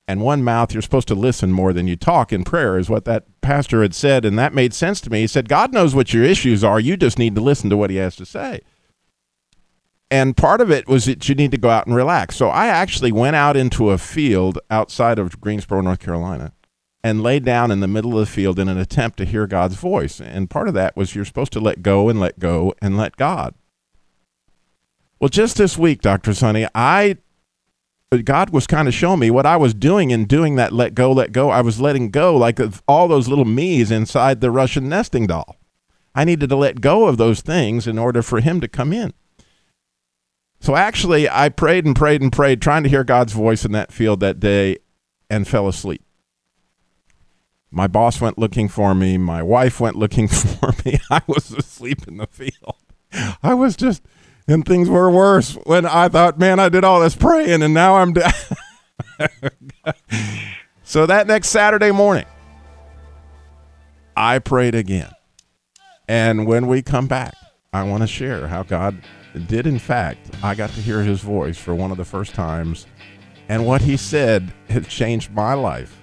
and 0.08 0.20
one 0.20 0.42
mouth 0.42 0.72
you're 0.72 0.82
supposed 0.82 1.08
to 1.08 1.14
listen 1.14 1.52
more 1.52 1.72
than 1.72 1.86
you 1.86 1.96
talk 1.96 2.32
in 2.32 2.44
prayer 2.44 2.78
is 2.78 2.90
what 2.90 3.04
that 3.04 3.24
pastor 3.40 3.82
had 3.82 3.94
said 3.94 4.24
and 4.24 4.38
that 4.38 4.54
made 4.54 4.74
sense 4.74 5.00
to 5.00 5.10
me. 5.10 5.20
He 5.20 5.26
said 5.26 5.48
god 5.48 5.72
knows 5.72 5.94
what 5.94 6.12
your 6.12 6.24
issues 6.24 6.64
are. 6.64 6.80
You 6.80 6.96
just 6.96 7.18
need 7.18 7.34
to 7.34 7.40
listen 7.40 7.70
to 7.70 7.76
what 7.76 7.90
he 7.90 7.96
has 7.96 8.16
to 8.16 8.26
say. 8.26 8.60
And 10.10 10.36
part 10.36 10.60
of 10.60 10.70
it 10.70 10.86
was 10.88 11.06
that 11.06 11.26
you 11.28 11.34
need 11.34 11.52
to 11.52 11.56
go 11.56 11.70
out 11.70 11.86
and 11.86 11.94
relax. 11.94 12.36
So 12.36 12.48
i 12.48 12.66
actually 12.66 13.12
went 13.12 13.36
out 13.36 13.56
into 13.56 13.90
a 13.90 13.98
field 13.98 14.58
outside 14.70 15.18
of 15.18 15.40
greensboro 15.40 15.80
north 15.80 16.00
carolina 16.00 16.52
and 17.04 17.22
laid 17.22 17.44
down 17.44 17.70
in 17.70 17.80
the 17.80 17.88
middle 17.88 18.12
of 18.12 18.26
the 18.26 18.32
field 18.32 18.58
in 18.58 18.68
an 18.68 18.78
attempt 18.78 19.18
to 19.18 19.24
hear 19.24 19.46
god's 19.46 19.76
voice. 19.76 20.20
And 20.20 20.50
part 20.50 20.68
of 20.68 20.74
that 20.74 20.96
was 20.96 21.14
you're 21.14 21.24
supposed 21.24 21.52
to 21.52 21.60
let 21.60 21.82
go 21.82 22.08
and 22.08 22.18
let 22.20 22.38
go 22.38 22.74
and 22.82 22.96
let 22.96 23.16
god. 23.16 23.54
Well 25.20 25.28
just 25.28 25.56
this 25.56 25.78
week 25.78 26.00
dr 26.02 26.34
sonny 26.34 26.66
i 26.74 27.18
God 28.18 28.51
was 28.51 28.66
kind 28.66 28.88
of 28.88 28.94
showing 28.94 29.20
me 29.20 29.31
what 29.31 29.46
I 29.46 29.57
was 29.57 29.72
doing 29.72 30.11
in 30.11 30.27
doing 30.27 30.57
that 30.57 30.72
let 30.72 30.94
go, 30.94 31.12
let 31.12 31.33
go. 31.33 31.48
I 31.48 31.62
was 31.62 31.81
letting 31.81 32.11
go 32.11 32.37
like 32.37 32.61
all 32.87 33.09
those 33.09 33.29
little 33.29 33.46
me's 33.46 33.90
inside 33.90 34.40
the 34.40 34.51
Russian 34.51 34.88
nesting 34.88 35.27
doll. 35.27 35.57
I 36.14 36.25
needed 36.25 36.51
to 36.51 36.57
let 36.57 36.83
go 36.83 37.07
of 37.07 37.16
those 37.16 37.40
things 37.40 37.87
in 37.87 37.98
order 37.98 38.22
for 38.22 38.40
him 38.40 38.61
to 38.61 38.68
come 38.68 38.92
in. 38.92 39.14
So 40.61 40.77
actually, 40.77 41.29
I 41.29 41.48
prayed 41.48 41.87
and 41.87 41.96
prayed 41.96 42.20
and 42.20 42.31
prayed, 42.31 42.61
trying 42.61 42.83
to 42.83 42.88
hear 42.88 43.03
God's 43.03 43.33
voice 43.33 43.64
in 43.64 43.72
that 43.72 43.92
field 43.92 44.20
that 44.20 44.38
day 44.38 44.77
and 45.31 45.48
fell 45.48 45.66
asleep. 45.66 46.05
My 47.70 47.87
boss 47.87 48.20
went 48.20 48.38
looking 48.38 48.68
for 48.68 48.94
me. 48.94 49.16
My 49.16 49.42
wife 49.42 49.81
went 49.81 49.96
looking 49.96 50.29
for 50.29 50.72
me. 50.85 51.01
I 51.11 51.22
was 51.27 51.51
asleep 51.51 52.07
in 52.07 52.18
the 52.18 52.27
field. 52.27 52.77
I 53.42 53.55
was 53.55 53.75
just 53.75 54.03
and 54.48 54.64
things 54.64 54.88
were 54.88 55.11
worse 55.11 55.55
when 55.64 55.87
I 55.87 56.09
thought, 56.09 56.38
man, 56.38 56.59
I 56.59 56.68
did 56.68 56.85
all 56.85 57.00
this 57.00 57.14
praying 57.14 57.62
and 57.62 57.74
now 57.74 57.96
I'm 57.96 58.12
dead. 58.12 58.35
so 60.83 61.07
that 61.07 61.26
next 61.26 61.48
Saturday 61.48 61.90
morning, 61.90 62.26
I 64.16 64.38
prayed 64.38 64.74
again. 64.74 65.11
And 66.09 66.46
when 66.46 66.66
we 66.66 66.83
come 66.83 67.07
back, 67.07 67.35
I 67.72 67.85
want 67.85 68.02
to 68.02 68.07
share 68.07 68.48
how 68.48 68.62
God 68.64 69.00
did, 69.46 69.66
in 69.66 69.78
fact, 69.78 70.31
I 70.42 70.55
got 70.55 70.70
to 70.70 70.81
hear 70.81 71.02
his 71.02 71.20
voice 71.20 71.57
for 71.57 71.74
one 71.74 71.90
of 71.90 71.96
the 71.96 72.05
first 72.05 72.35
times. 72.35 72.87
And 73.48 73.66
what 73.66 73.83
he 73.83 73.96
said 73.96 74.52
has 74.68 74.87
changed 74.87 75.33
my 75.33 75.55
life 75.55 75.98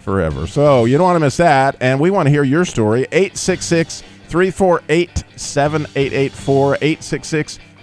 forever. 0.00 0.46
So 0.46 0.84
you 0.84 0.96
don't 0.96 1.06
want 1.06 1.16
to 1.16 1.20
miss 1.20 1.36
that. 1.38 1.76
And 1.80 1.98
we 2.00 2.10
want 2.10 2.26
to 2.26 2.30
hear 2.30 2.44
your 2.44 2.64
story. 2.64 3.02
866 3.10 4.02
348 4.28 5.24
7884 5.36 6.74
866 6.76 7.58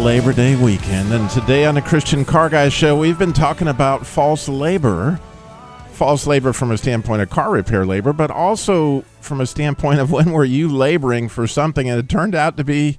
Labor 0.00 0.32
Day 0.32 0.56
weekend, 0.56 1.12
and 1.12 1.28
today 1.28 1.66
on 1.66 1.74
the 1.74 1.82
Christian 1.82 2.24
Car 2.24 2.48
Guy 2.48 2.70
Show, 2.70 2.96
we've 2.96 3.18
been 3.18 3.34
talking 3.34 3.68
about 3.68 4.06
false 4.06 4.48
labor. 4.48 5.20
False 5.92 6.26
labor 6.26 6.54
from 6.54 6.70
a 6.70 6.78
standpoint 6.78 7.20
of 7.20 7.28
car 7.28 7.50
repair 7.50 7.84
labor, 7.84 8.14
but 8.14 8.30
also 8.30 9.02
from 9.20 9.42
a 9.42 9.46
standpoint 9.46 10.00
of 10.00 10.10
when 10.12 10.32
were 10.32 10.46
you 10.46 10.70
laboring 10.70 11.28
for 11.28 11.46
something 11.46 11.90
and 11.90 11.98
it 11.98 12.08
turned 12.08 12.34
out 12.34 12.56
to 12.56 12.64
be 12.64 12.98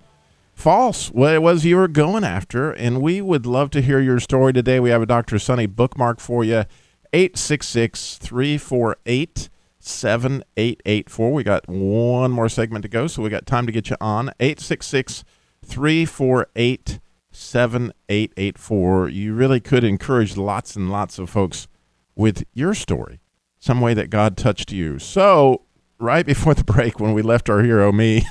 false, 0.54 1.10
what 1.10 1.34
it 1.34 1.42
was 1.42 1.66
you 1.66 1.78
were 1.78 1.88
going 1.88 2.24
after. 2.24 2.72
And 2.72 3.02
we 3.02 3.20
would 3.20 3.48
love 3.48 3.72
to 3.72 3.82
hear 3.82 4.00
your 4.00 4.20
story 4.20 4.54
today. 4.54 4.80
We 4.80 4.92
have 4.92 5.02
a 5.02 5.08
Dr. 5.08 5.40
Sonny 5.40 5.66
bookmark 5.66 6.20
for 6.20 6.44
you 6.44 6.66
866 7.14 8.20
348 8.20 9.50
7884. 9.80 11.34
We 11.34 11.44
got 11.44 11.68
one 11.68 12.30
more 12.30 12.48
segment 12.48 12.84
to 12.84 12.90
go, 12.90 13.08
so 13.08 13.24
we 13.24 13.30
got 13.30 13.48
time 13.48 13.66
to 13.66 13.72
get 13.72 13.90
you 13.90 13.98
on. 14.00 14.30
866 14.40 15.24
348 15.72 17.00
7884. 17.32 19.10
You 19.10 19.34
really 19.34 19.60
could 19.60 19.84
encourage 19.84 20.36
lots 20.36 20.76
and 20.76 20.92
lots 20.92 21.18
of 21.18 21.30
folks 21.30 21.68
with 22.16 22.44
your 22.54 22.74
story, 22.74 23.22
some 23.58 23.80
way 23.80 23.94
that 23.94 24.10
God 24.10 24.36
touched 24.36 24.72
you. 24.72 25.00
So, 25.00 25.64
right 25.98 26.26
before 26.26 26.54
the 26.54 26.64
break, 26.66 27.00
when 27.00 27.14
we 27.14 27.22
left 27.22 27.50
our 27.50 27.64
hero, 27.64 27.92
me, 27.92 28.28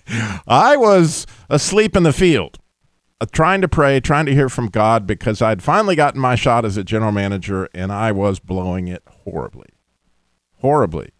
I 0.46 0.76
was 0.76 1.26
asleep 1.48 1.96
in 1.96 2.02
the 2.02 2.12
field, 2.12 2.58
uh, 3.20 3.26
trying 3.32 3.62
to 3.62 3.68
pray, 3.68 3.98
trying 3.98 4.26
to 4.26 4.34
hear 4.34 4.50
from 4.50 4.68
God 4.68 5.06
because 5.06 5.40
I'd 5.40 5.62
finally 5.62 5.96
gotten 5.96 6.20
my 6.20 6.34
shot 6.34 6.66
as 6.66 6.76
a 6.76 6.84
general 6.84 7.12
manager 7.12 7.68
and 7.74 7.90
I 7.90 8.12
was 8.12 8.38
blowing 8.38 8.86
it 8.88 9.02
horribly. 9.24 9.70
Horribly. 10.58 11.10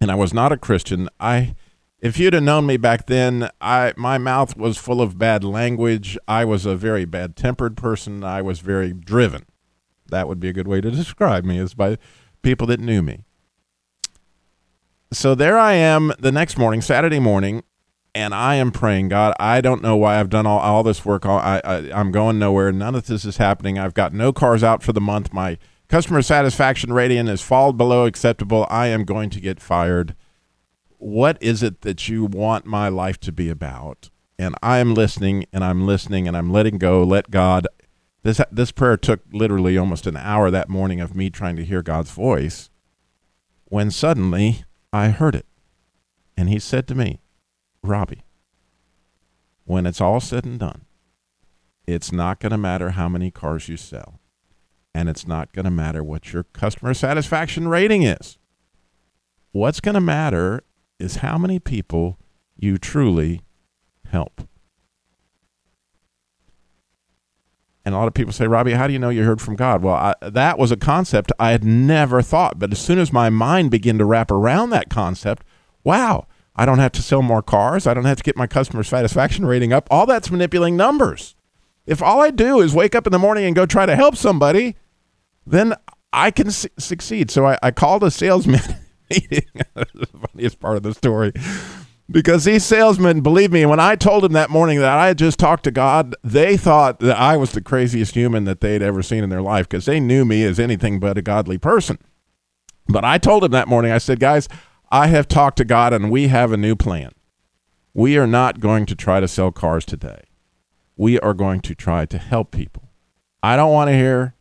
And 0.00 0.10
I 0.10 0.14
was 0.14 0.32
not 0.32 0.52
a 0.52 0.56
Christian. 0.56 1.08
I 1.20 1.54
if 2.00 2.18
you'd 2.18 2.34
have 2.34 2.42
known 2.42 2.66
me 2.66 2.76
back 2.76 3.06
then, 3.06 3.50
I 3.60 3.92
my 3.96 4.18
mouth 4.18 4.56
was 4.56 4.78
full 4.78 5.00
of 5.00 5.18
bad 5.18 5.42
language. 5.44 6.16
I 6.28 6.44
was 6.44 6.64
a 6.64 6.76
very 6.76 7.04
bad 7.04 7.36
tempered 7.36 7.76
person. 7.76 8.22
I 8.22 8.42
was 8.42 8.60
very 8.60 8.92
driven. 8.92 9.46
That 10.06 10.28
would 10.28 10.40
be 10.40 10.48
a 10.48 10.52
good 10.52 10.68
way 10.68 10.80
to 10.80 10.90
describe 10.90 11.44
me 11.44 11.58
is 11.58 11.74
by 11.74 11.98
people 12.42 12.66
that 12.68 12.80
knew 12.80 13.02
me. 13.02 13.24
So 15.12 15.34
there 15.34 15.58
I 15.58 15.72
am 15.74 16.12
the 16.18 16.32
next 16.32 16.58
morning, 16.58 16.82
Saturday 16.82 17.18
morning, 17.18 17.62
and 18.14 18.34
I 18.34 18.56
am 18.56 18.70
praying, 18.70 19.08
God, 19.08 19.34
I 19.40 19.60
don't 19.60 19.82
know 19.82 19.96
why 19.96 20.20
I've 20.20 20.28
done 20.28 20.46
all, 20.46 20.58
all 20.58 20.82
this 20.82 21.04
work. 21.04 21.24
I, 21.24 21.60
I, 21.64 21.76
I'm 21.92 22.10
going 22.12 22.38
nowhere. 22.38 22.72
None 22.72 22.94
of 22.94 23.06
this 23.06 23.24
is 23.24 23.38
happening. 23.38 23.78
I've 23.78 23.94
got 23.94 24.12
no 24.12 24.32
cars 24.32 24.62
out 24.62 24.82
for 24.82 24.92
the 24.92 25.00
month. 25.00 25.32
My 25.32 25.56
customer 25.88 26.20
satisfaction 26.20 26.92
rating 26.92 27.26
has 27.26 27.40
fallen 27.40 27.76
below 27.76 28.04
acceptable. 28.04 28.66
I 28.68 28.88
am 28.88 29.04
going 29.04 29.30
to 29.30 29.40
get 29.40 29.60
fired. 29.60 30.14
What 30.98 31.38
is 31.40 31.62
it 31.62 31.82
that 31.82 32.08
you 32.08 32.24
want 32.24 32.66
my 32.66 32.88
life 32.88 33.18
to 33.20 33.32
be 33.32 33.48
about? 33.48 34.10
And 34.38 34.54
I 34.62 34.78
am 34.78 34.94
listening 34.94 35.46
and 35.52 35.64
I'm 35.64 35.86
listening 35.86 36.28
and 36.28 36.36
I'm 36.36 36.52
letting 36.52 36.78
go. 36.78 37.02
Let 37.02 37.30
God. 37.30 37.66
This 38.24 38.40
this 38.50 38.72
prayer 38.72 38.96
took 38.96 39.20
literally 39.32 39.78
almost 39.78 40.06
an 40.06 40.16
hour 40.16 40.50
that 40.50 40.68
morning 40.68 41.00
of 41.00 41.14
me 41.14 41.30
trying 41.30 41.56
to 41.56 41.64
hear 41.64 41.82
God's 41.82 42.10
voice. 42.10 42.68
When 43.66 43.90
suddenly 43.90 44.64
I 44.92 45.10
heard 45.10 45.34
it, 45.34 45.46
and 46.36 46.48
He 46.48 46.58
said 46.58 46.88
to 46.88 46.94
me, 46.94 47.20
"Robbie, 47.82 48.24
when 49.64 49.86
it's 49.86 50.00
all 50.00 50.20
said 50.20 50.44
and 50.44 50.58
done, 50.58 50.84
it's 51.86 52.12
not 52.12 52.40
going 52.40 52.52
to 52.52 52.58
matter 52.58 52.90
how 52.90 53.08
many 53.08 53.30
cars 53.30 53.68
you 53.68 53.76
sell, 53.76 54.20
and 54.94 55.08
it's 55.08 55.26
not 55.26 55.52
going 55.52 55.64
to 55.64 55.70
matter 55.70 56.02
what 56.02 56.32
your 56.32 56.42
customer 56.42 56.92
satisfaction 56.92 57.68
rating 57.68 58.02
is. 58.02 58.36
What's 59.52 59.80
going 59.80 59.94
to 59.94 60.00
matter 60.00 60.64
is 60.98 61.16
how 61.16 61.38
many 61.38 61.58
people 61.58 62.18
you 62.56 62.78
truly 62.78 63.42
help." 64.10 64.48
And 67.88 67.94
a 67.94 67.98
lot 67.98 68.06
of 68.06 68.12
people 68.12 68.34
say, 68.34 68.46
Robbie, 68.46 68.74
how 68.74 68.86
do 68.86 68.92
you 68.92 68.98
know 68.98 69.08
you 69.08 69.24
heard 69.24 69.40
from 69.40 69.56
God? 69.56 69.82
Well, 69.82 69.94
I, 69.94 70.14
that 70.20 70.58
was 70.58 70.70
a 70.70 70.76
concept 70.76 71.32
I 71.38 71.52
had 71.52 71.64
never 71.64 72.20
thought. 72.20 72.58
But 72.58 72.70
as 72.70 72.78
soon 72.78 72.98
as 72.98 73.14
my 73.14 73.30
mind 73.30 73.70
began 73.70 73.96
to 73.96 74.04
wrap 74.04 74.30
around 74.30 74.68
that 74.70 74.90
concept, 74.90 75.42
wow, 75.84 76.26
I 76.54 76.66
don't 76.66 76.80
have 76.80 76.92
to 76.92 77.02
sell 77.02 77.22
more 77.22 77.40
cars. 77.40 77.86
I 77.86 77.94
don't 77.94 78.04
have 78.04 78.18
to 78.18 78.22
get 78.22 78.36
my 78.36 78.46
customer 78.46 78.82
satisfaction 78.82 79.46
rating 79.46 79.72
up. 79.72 79.88
All 79.90 80.04
that's 80.04 80.30
manipulating 80.30 80.76
numbers. 80.76 81.34
If 81.86 82.02
all 82.02 82.20
I 82.20 82.30
do 82.30 82.60
is 82.60 82.74
wake 82.74 82.94
up 82.94 83.06
in 83.06 83.12
the 83.12 83.18
morning 83.18 83.46
and 83.46 83.56
go 83.56 83.64
try 83.64 83.86
to 83.86 83.96
help 83.96 84.16
somebody, 84.16 84.76
then 85.46 85.72
I 86.12 86.30
can 86.30 86.50
su- 86.50 86.68
succeed. 86.78 87.30
So 87.30 87.46
I, 87.46 87.58
I 87.62 87.70
called 87.70 88.04
a 88.04 88.10
salesman 88.10 88.60
meeting. 89.10 89.44
The 89.74 90.06
funniest 90.06 90.60
part 90.60 90.76
of 90.76 90.82
the 90.82 90.94
story. 90.94 91.32
Because 92.10 92.44
these 92.44 92.64
salesmen, 92.64 93.20
believe 93.20 93.52
me, 93.52 93.66
when 93.66 93.80
I 93.80 93.94
told 93.94 94.22
them 94.24 94.32
that 94.32 94.50
morning 94.50 94.78
that 94.78 94.98
I 94.98 95.08
had 95.08 95.18
just 95.18 95.38
talked 95.38 95.64
to 95.64 95.70
God, 95.70 96.16
they 96.24 96.56
thought 96.56 97.00
that 97.00 97.18
I 97.18 97.36
was 97.36 97.52
the 97.52 97.60
craziest 97.60 98.14
human 98.14 98.44
that 98.44 98.60
they'd 98.60 98.82
ever 98.82 99.02
seen 99.02 99.22
in 99.22 99.30
their 99.30 99.42
life 99.42 99.68
because 99.68 99.84
they 99.84 100.00
knew 100.00 100.24
me 100.24 100.42
as 100.44 100.58
anything 100.58 101.00
but 101.00 101.18
a 101.18 101.22
godly 101.22 101.58
person. 101.58 101.98
But 102.88 103.04
I 103.04 103.18
told 103.18 103.42
them 103.42 103.52
that 103.52 103.68
morning, 103.68 103.92
I 103.92 103.98
said, 103.98 104.20
guys, 104.20 104.48
I 104.90 105.08
have 105.08 105.28
talked 105.28 105.58
to 105.58 105.64
God 105.64 105.92
and 105.92 106.10
we 106.10 106.28
have 106.28 106.50
a 106.50 106.56
new 106.56 106.74
plan. 106.74 107.12
We 107.92 108.16
are 108.16 108.26
not 108.26 108.60
going 108.60 108.86
to 108.86 108.94
try 108.94 109.20
to 109.20 109.28
sell 109.28 109.52
cars 109.52 109.84
today. 109.84 110.22
We 110.96 111.20
are 111.20 111.34
going 111.34 111.60
to 111.60 111.74
try 111.74 112.06
to 112.06 112.18
help 112.18 112.50
people. 112.50 112.90
I 113.42 113.56
don't 113.56 113.72
want 113.72 113.88
to 113.88 113.94
hear 113.94 114.34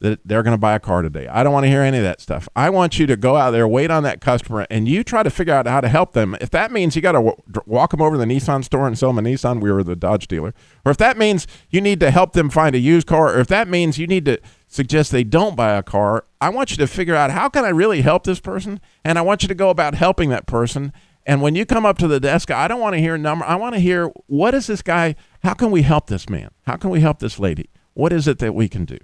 that 0.00 0.20
they're 0.24 0.42
going 0.42 0.54
to 0.54 0.58
buy 0.58 0.74
a 0.74 0.80
car 0.80 1.02
today. 1.02 1.26
I 1.28 1.42
don't 1.42 1.52
want 1.52 1.64
to 1.64 1.68
hear 1.68 1.82
any 1.82 1.98
of 1.98 2.04
that 2.04 2.20
stuff. 2.20 2.48
I 2.54 2.70
want 2.70 2.98
you 2.98 3.06
to 3.06 3.16
go 3.16 3.36
out 3.36 3.50
there, 3.50 3.66
wait 3.66 3.90
on 3.90 4.02
that 4.04 4.20
customer, 4.20 4.66
and 4.70 4.88
you 4.88 5.02
try 5.02 5.22
to 5.22 5.30
figure 5.30 5.54
out 5.54 5.66
how 5.66 5.80
to 5.80 5.88
help 5.88 6.12
them. 6.12 6.36
If 6.40 6.50
that 6.50 6.70
means 6.70 6.94
you 6.94 7.02
got 7.02 7.12
to 7.12 7.18
w- 7.18 7.36
walk 7.66 7.90
them 7.90 8.00
over 8.00 8.14
to 8.14 8.18
the 8.18 8.24
Nissan 8.24 8.64
store 8.64 8.86
and 8.86 8.98
sell 8.98 9.12
them 9.12 9.24
a 9.24 9.28
Nissan, 9.28 9.60
we 9.60 9.72
were 9.72 9.82
the 9.82 9.96
Dodge 9.96 10.28
dealer, 10.28 10.54
or 10.84 10.90
if 10.90 10.98
that 10.98 11.18
means 11.18 11.46
you 11.70 11.80
need 11.80 12.00
to 12.00 12.10
help 12.10 12.32
them 12.32 12.50
find 12.50 12.74
a 12.74 12.78
used 12.78 13.06
car, 13.06 13.34
or 13.34 13.40
if 13.40 13.48
that 13.48 13.68
means 13.68 13.98
you 13.98 14.06
need 14.06 14.24
to 14.26 14.38
suggest 14.68 15.10
they 15.10 15.24
don't 15.24 15.56
buy 15.56 15.72
a 15.72 15.82
car, 15.82 16.24
I 16.40 16.50
want 16.50 16.70
you 16.70 16.76
to 16.76 16.86
figure 16.86 17.16
out 17.16 17.30
how 17.30 17.48
can 17.48 17.64
I 17.64 17.70
really 17.70 18.02
help 18.02 18.24
this 18.24 18.40
person, 18.40 18.80
and 19.04 19.18
I 19.18 19.22
want 19.22 19.42
you 19.42 19.48
to 19.48 19.54
go 19.54 19.70
about 19.70 19.94
helping 19.94 20.30
that 20.30 20.46
person. 20.46 20.92
And 21.26 21.42
when 21.42 21.54
you 21.54 21.66
come 21.66 21.84
up 21.84 21.98
to 21.98 22.08
the 22.08 22.20
desk, 22.20 22.50
I 22.50 22.68
don't 22.68 22.80
want 22.80 22.94
to 22.94 23.00
hear 23.00 23.16
a 23.16 23.18
number. 23.18 23.44
I 23.44 23.56
want 23.56 23.74
to 23.74 23.80
hear 23.80 24.06
what 24.28 24.54
is 24.54 24.66
this 24.66 24.80
guy? 24.80 25.14
How 25.42 25.52
can 25.52 25.70
we 25.70 25.82
help 25.82 26.06
this 26.06 26.28
man? 26.30 26.50
How 26.66 26.76
can 26.76 26.88
we 26.88 27.00
help 27.00 27.18
this 27.18 27.38
lady? 27.38 27.68
What 27.92 28.12
is 28.14 28.26
it 28.26 28.38
that 28.38 28.54
we 28.54 28.68
can 28.68 28.86
do? 28.86 28.98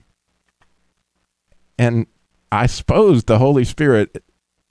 And 1.79 2.07
I 2.53 2.67
suppose 2.67 3.25
the 3.25 3.39
Holy 3.39 3.65
Spirit 3.65 4.23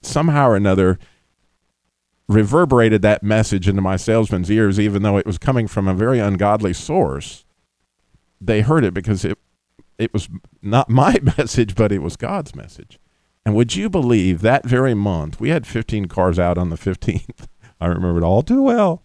somehow 0.01 0.49
or 0.49 0.55
another 0.55 0.99
reverberated 2.27 3.01
that 3.01 3.23
message 3.23 3.67
into 3.67 3.81
my 3.81 3.97
salesman's 3.97 4.49
ears, 4.49 4.79
even 4.79 5.03
though 5.03 5.17
it 5.17 5.25
was 5.25 5.37
coming 5.37 5.67
from 5.67 5.87
a 5.87 5.93
very 5.93 6.19
ungodly 6.19 6.73
source. 6.73 7.45
They 8.39 8.61
heard 8.61 8.83
it 8.83 8.93
because 8.93 9.25
it 9.25 9.37
it 9.97 10.13
was 10.13 10.29
not 10.61 10.89
my 11.03 11.19
message, 11.37 11.75
but 11.75 11.91
it 11.91 11.99
was 11.99 12.15
God's 12.15 12.55
message. 12.55 12.99
And 13.45 13.55
would 13.55 13.75
you 13.75 13.89
believe 13.89 14.41
that 14.41 14.65
very 14.65 14.93
month 14.93 15.39
we 15.39 15.49
had 15.49 15.67
15 15.67 16.05
cars 16.05 16.39
out 16.39 16.57
on 16.57 16.69
the 16.69 16.77
15th? 16.77 17.47
I 17.81 17.87
remember 17.87 18.19
it 18.19 18.23
all 18.23 18.41
too 18.41 18.61
well. 18.61 19.03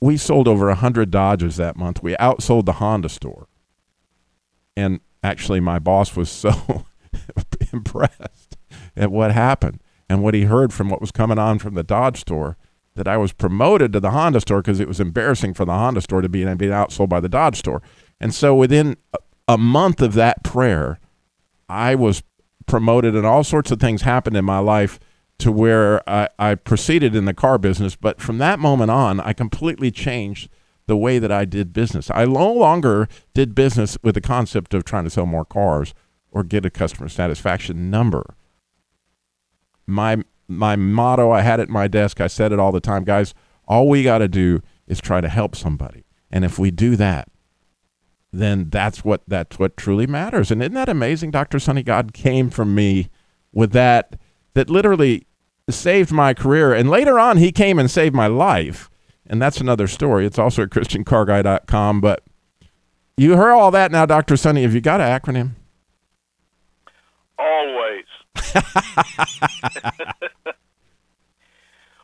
We 0.00 0.16
sold 0.16 0.48
over 0.48 0.66
100 0.66 1.10
Dodges 1.10 1.56
that 1.56 1.76
month. 1.76 2.02
We 2.02 2.14
outsold 2.16 2.64
the 2.64 2.74
Honda 2.74 3.08
store. 3.08 3.46
And 4.76 5.00
actually 5.22 5.60
my 5.60 5.78
boss 5.78 6.16
was 6.16 6.30
so 6.30 6.84
impressed 7.72 8.56
at 8.96 9.10
what 9.10 9.32
happened 9.32 9.80
and 10.08 10.22
what 10.22 10.34
he 10.34 10.44
heard 10.44 10.72
from 10.72 10.88
what 10.88 11.00
was 11.00 11.12
coming 11.12 11.38
on 11.38 11.58
from 11.58 11.74
the 11.74 11.82
Dodge 11.82 12.20
store 12.20 12.56
that 12.96 13.06
I 13.06 13.16
was 13.16 13.32
promoted 13.32 13.92
to 13.92 14.00
the 14.00 14.10
Honda 14.10 14.40
store 14.40 14.60
because 14.60 14.80
it 14.80 14.88
was 14.88 15.00
embarrassing 15.00 15.54
for 15.54 15.64
the 15.64 15.72
Honda 15.72 16.00
store 16.00 16.20
to 16.20 16.28
be 16.28 16.44
being 16.54 16.72
outsold 16.72 17.08
by 17.08 17.20
the 17.20 17.28
Dodge 17.28 17.56
store. 17.56 17.82
And 18.20 18.34
so 18.34 18.54
within 18.54 18.96
a, 19.46 19.56
month 19.56 20.02
of 20.02 20.14
that 20.14 20.42
prayer, 20.42 20.98
I 21.68 21.94
was 21.94 22.22
promoted 22.66 23.14
and 23.14 23.24
all 23.24 23.44
sorts 23.44 23.70
of 23.70 23.80
things 23.80 24.02
happened 24.02 24.36
in 24.36 24.44
my 24.44 24.58
life 24.58 24.98
to 25.38 25.50
where 25.50 26.08
I, 26.08 26.28
I 26.38 26.54
proceeded 26.56 27.14
in 27.14 27.24
the 27.24 27.34
car 27.34 27.58
business. 27.58 27.96
But 27.96 28.20
from 28.20 28.38
that 28.38 28.58
moment 28.58 28.90
on, 28.90 29.20
I 29.20 29.32
completely 29.32 29.90
changed 29.90 30.50
the 30.90 30.96
way 30.96 31.20
that 31.20 31.30
I 31.30 31.44
did 31.44 31.72
business. 31.72 32.10
I 32.12 32.24
no 32.24 32.52
longer 32.52 33.08
did 33.32 33.54
business 33.54 33.96
with 34.02 34.16
the 34.16 34.20
concept 34.20 34.74
of 34.74 34.82
trying 34.82 35.04
to 35.04 35.10
sell 35.10 35.24
more 35.24 35.44
cars 35.44 35.94
or 36.32 36.42
get 36.42 36.66
a 36.66 36.70
customer 36.70 37.08
satisfaction 37.08 37.90
number. 37.90 38.34
My 39.86 40.24
my 40.48 40.74
motto, 40.74 41.30
I 41.30 41.42
had 41.42 41.60
it 41.60 41.68
my 41.68 41.86
desk, 41.86 42.20
I 42.20 42.26
said 42.26 42.50
it 42.50 42.58
all 42.58 42.72
the 42.72 42.80
time, 42.80 43.04
guys, 43.04 43.34
all 43.68 43.88
we 43.88 44.02
got 44.02 44.18
to 44.18 44.26
do 44.26 44.62
is 44.88 45.00
try 45.00 45.20
to 45.20 45.28
help 45.28 45.54
somebody. 45.54 46.06
And 46.28 46.44
if 46.44 46.58
we 46.58 46.72
do 46.72 46.96
that, 46.96 47.28
then 48.32 48.68
that's 48.68 49.04
what 49.04 49.22
that's 49.28 49.60
what 49.60 49.76
truly 49.76 50.08
matters. 50.08 50.50
And 50.50 50.60
isn't 50.60 50.74
that 50.74 50.88
amazing? 50.88 51.30
Dr. 51.30 51.60
Sonny 51.60 51.84
God 51.84 52.12
came 52.12 52.50
from 52.50 52.74
me 52.74 53.10
with 53.52 53.70
that 53.72 54.18
that 54.54 54.68
literally 54.68 55.24
saved 55.68 56.10
my 56.10 56.34
career. 56.34 56.74
And 56.74 56.90
later 56.90 57.16
on 57.20 57.36
he 57.36 57.52
came 57.52 57.78
and 57.78 57.88
saved 57.88 58.16
my 58.16 58.26
life 58.26 58.89
and 59.30 59.40
that's 59.40 59.60
another 59.60 59.86
story. 59.86 60.26
It's 60.26 60.40
also 60.40 60.64
at 60.64 60.70
christiancarguy.com. 60.70 62.00
But 62.00 62.24
you 63.16 63.36
heard 63.36 63.52
all 63.52 63.70
that 63.70 63.92
now, 63.92 64.04
Dr. 64.04 64.36
Sonny. 64.36 64.62
Have 64.62 64.74
you 64.74 64.80
got 64.80 65.00
an 65.00 65.06
acronym? 65.06 65.52
Always. 67.38 68.06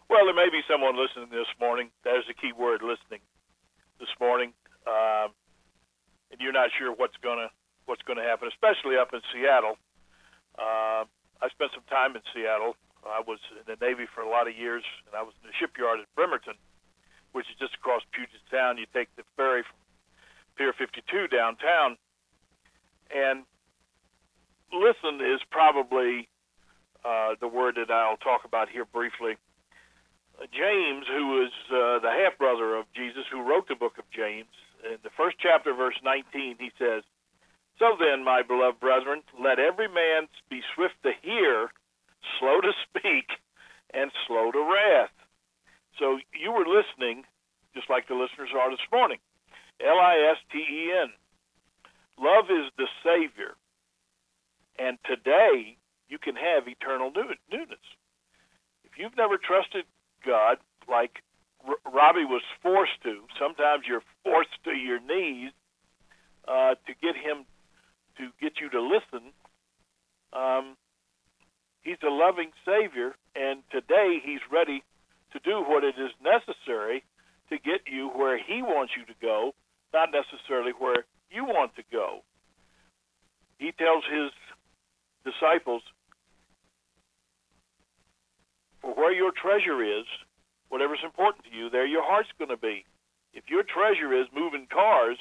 well, 0.09 0.24
there 0.24 0.35
may 0.35 0.49
be 0.51 0.62
someone 0.70 0.97
listening 0.97 1.31
this 1.33 1.49
morning. 1.61 1.91
That 2.05 2.14
is 2.16 2.24
a 2.31 2.35
key 2.35 2.53
word, 2.53 2.81
listening, 2.81 3.20
this 3.99 4.09
morning. 4.20 4.53
Um, 4.87 5.35
and 6.31 6.41
you're 6.41 6.53
not 6.53 6.70
sure 6.79 6.95
what's 6.95 7.16
going 7.22 7.39
to 7.39 7.51
what's 7.87 8.03
going 8.03 8.18
to 8.18 8.24
happen, 8.24 8.49
especially 8.49 8.97
up 8.97 9.12
in 9.12 9.20
Seattle. 9.35 9.79
Uh, 10.57 11.03
I 11.43 11.49
spent 11.51 11.72
some 11.74 11.85
time 11.91 12.14
in 12.14 12.22
Seattle. 12.33 12.77
I 13.05 13.22
was 13.27 13.39
in 13.51 13.66
the 13.66 13.77
Navy 13.85 14.07
for 14.14 14.22
a 14.22 14.29
lot 14.29 14.49
of 14.49 14.57
years, 14.57 14.83
and 15.07 15.14
I 15.14 15.22
was 15.22 15.35
in 15.43 15.49
the 15.51 15.55
shipyard 15.59 16.01
at 16.01 16.07
Bremerton 16.14 16.55
which 17.37 17.45
is 17.53 17.61
just 17.61 17.76
across 17.76 18.01
Puget 18.16 18.41
Sound. 18.49 18.80
You 18.80 18.89
take 18.97 19.12
the 19.20 19.22
ferry 19.37 19.61
from 19.61 19.76
Pier 20.57 20.72
52 20.72 21.28
downtown, 21.28 22.01
and 23.12 23.45
listen 24.72 25.20
is 25.20 25.45
probably 25.53 26.32
uh, 27.05 27.37
the 27.37 27.47
word 27.47 27.76
that 27.76 27.93
I'll 27.93 28.16
talk 28.16 28.49
about 28.49 28.72
here 28.72 28.89
briefly. 28.89 29.37
James, 30.49 31.05
who 31.05 31.45
is 31.45 31.53
uh, 31.68 32.01
the 32.01 32.09
half 32.09 32.41
brother 32.41 32.76
of 32.76 32.89
Jesus, 32.97 33.28
who 33.30 33.45
wrote 33.45 33.68
the 33.68 33.76
book 33.76 34.01
of 34.01 34.09
James, 34.09 34.49
in 34.84 34.97
the 35.05 35.12
first 35.12 35.37
chapter, 35.37 35.74
verse 35.74 35.97
19, 36.05 36.57
he 36.59 36.72
says, 36.78 37.05
So 37.78 37.97
then, 38.01 38.24
my 38.24 38.41
beloved 38.41 38.80
brethren, 38.80 39.20
let 39.37 39.59
every 39.59 39.89
man 39.89 40.28
be 40.49 40.61
swift 40.74 40.97
to 41.05 41.12
hear, 41.20 41.68
slow 42.41 42.61
to 42.61 42.72
speak, 42.89 43.28
and 43.93 44.11
slow 44.26 44.53
to 44.53 44.61
wrath. 44.61 45.12
So 45.99 46.18
you 46.39 46.53
were 46.53 46.66
listening, 46.68 47.24
just 47.74 47.89
like 47.89 48.05
the 48.05 48.05
listeners 48.18 48.50
are 48.56 48.70
this 48.70 48.84
morning. 48.92 49.18
L 49.80 49.98
I 49.98 50.32
S 50.32 50.38
T 50.50 50.58
E 50.58 50.92
N. 51.02 51.12
Love 52.18 52.46
is 52.50 52.70
the 52.76 52.88
Savior. 53.04 53.56
And 54.78 54.98
today, 55.04 55.76
you 56.08 56.18
can 56.18 56.36
have 56.36 56.68
eternal 56.68 57.10
new- 57.10 57.36
newness. 57.50 57.84
If 58.84 58.98
you've 58.98 59.16
never 59.16 59.36
trusted 59.36 59.84
God 60.24 60.58
like 60.88 61.22
Robbie 61.84 62.24
was 62.24 62.42
forced 62.62 63.02
to, 63.02 63.22
sometimes 63.38 63.84
you're 63.88 64.04
forced 64.22 64.56
to 64.64 64.70
your 64.70 65.00
knees 65.00 65.52
uh, 66.46 66.74
to 66.86 66.94
get 67.02 67.16
him 67.16 67.44
to 68.18 68.30
get 68.40 68.60
you 68.60 68.70
to 68.70 68.80
listen. 68.80 69.32
Um, 70.32 70.76
he's 71.82 72.00
a 72.02 72.10
loving 72.10 72.50
Savior, 72.64 73.14
and 73.34 73.62
today 73.70 74.20
he's 74.24 74.40
ready 74.50 74.82
to 75.32 75.38
do 75.40 75.62
what 75.66 75.84
it 75.84 75.96
is 75.98 76.12
necessary 76.22 77.04
to 77.51 77.59
get 77.59 77.86
you 77.90 78.09
where 78.09 78.38
he 78.38 78.62
wants 78.62 78.92
you 78.97 79.05
to 79.07 79.14
go, 79.20 79.55
not 79.92 80.11
necessarily 80.12 80.72
where 80.78 81.05
you 81.30 81.44
want 81.44 81.74
to 81.76 81.82
go. 81.92 82.22
He 83.59 83.72
tells 83.72 84.05
his 84.05 84.30
disciples, 85.24 85.82
For 88.80 88.94
where 88.94 89.12
your 89.12 89.32
treasure 89.32 89.82
is, 89.82 90.07
whatever's 90.68 91.05
important 91.05 91.44
to 91.47 91.57
you, 91.57 91.70
there 91.70 91.86
your 91.86 92.05
heart's 92.05 92.28
going 92.38 92.51
to 92.51 92.57
be. 92.57 92.84
If 93.32 93.44
your 93.49 93.62
treasure 93.62 94.12
is 94.14 94.26
moving 94.34 94.66
cars 94.72 95.18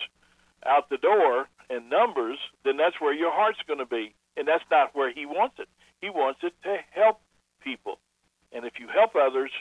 out 0.66 0.90
the 0.90 0.98
door 0.98 1.48
and 1.70 1.90
numbers, 1.90 2.38
then 2.64 2.78
that's 2.78 3.00
where 3.00 3.14
your 3.14 3.32
heart's 3.32 3.60
going 3.68 3.80
to 3.80 3.86
be. 3.86 4.14
And 4.38 4.48
that's 4.48 4.64
not 4.70 4.96
where 4.96 5.12
he 5.14 5.26
wants 5.26 5.56
it. 5.60 5.68
He 6.02 6.10
wants 6.10 6.40
it 6.44 6.54
to 6.64 6.78
help 6.92 7.22
people. 7.64 8.00
And 8.52 8.66
if 8.66 8.74
you 8.80 8.88
help 8.88 9.16
others, 9.16 9.52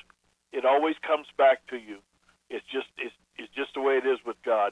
it 0.52 0.64
always 0.64 0.94
comes 1.06 1.26
back 1.36 1.66
to 1.68 1.76
you. 1.76 1.98
It's 2.54 2.70
just 2.70 2.86
it's, 2.96 3.14
it's 3.34 3.52
just 3.58 3.74
the 3.74 3.82
way 3.82 3.98
it 3.98 4.06
is 4.06 4.22
with 4.24 4.38
God. 4.46 4.70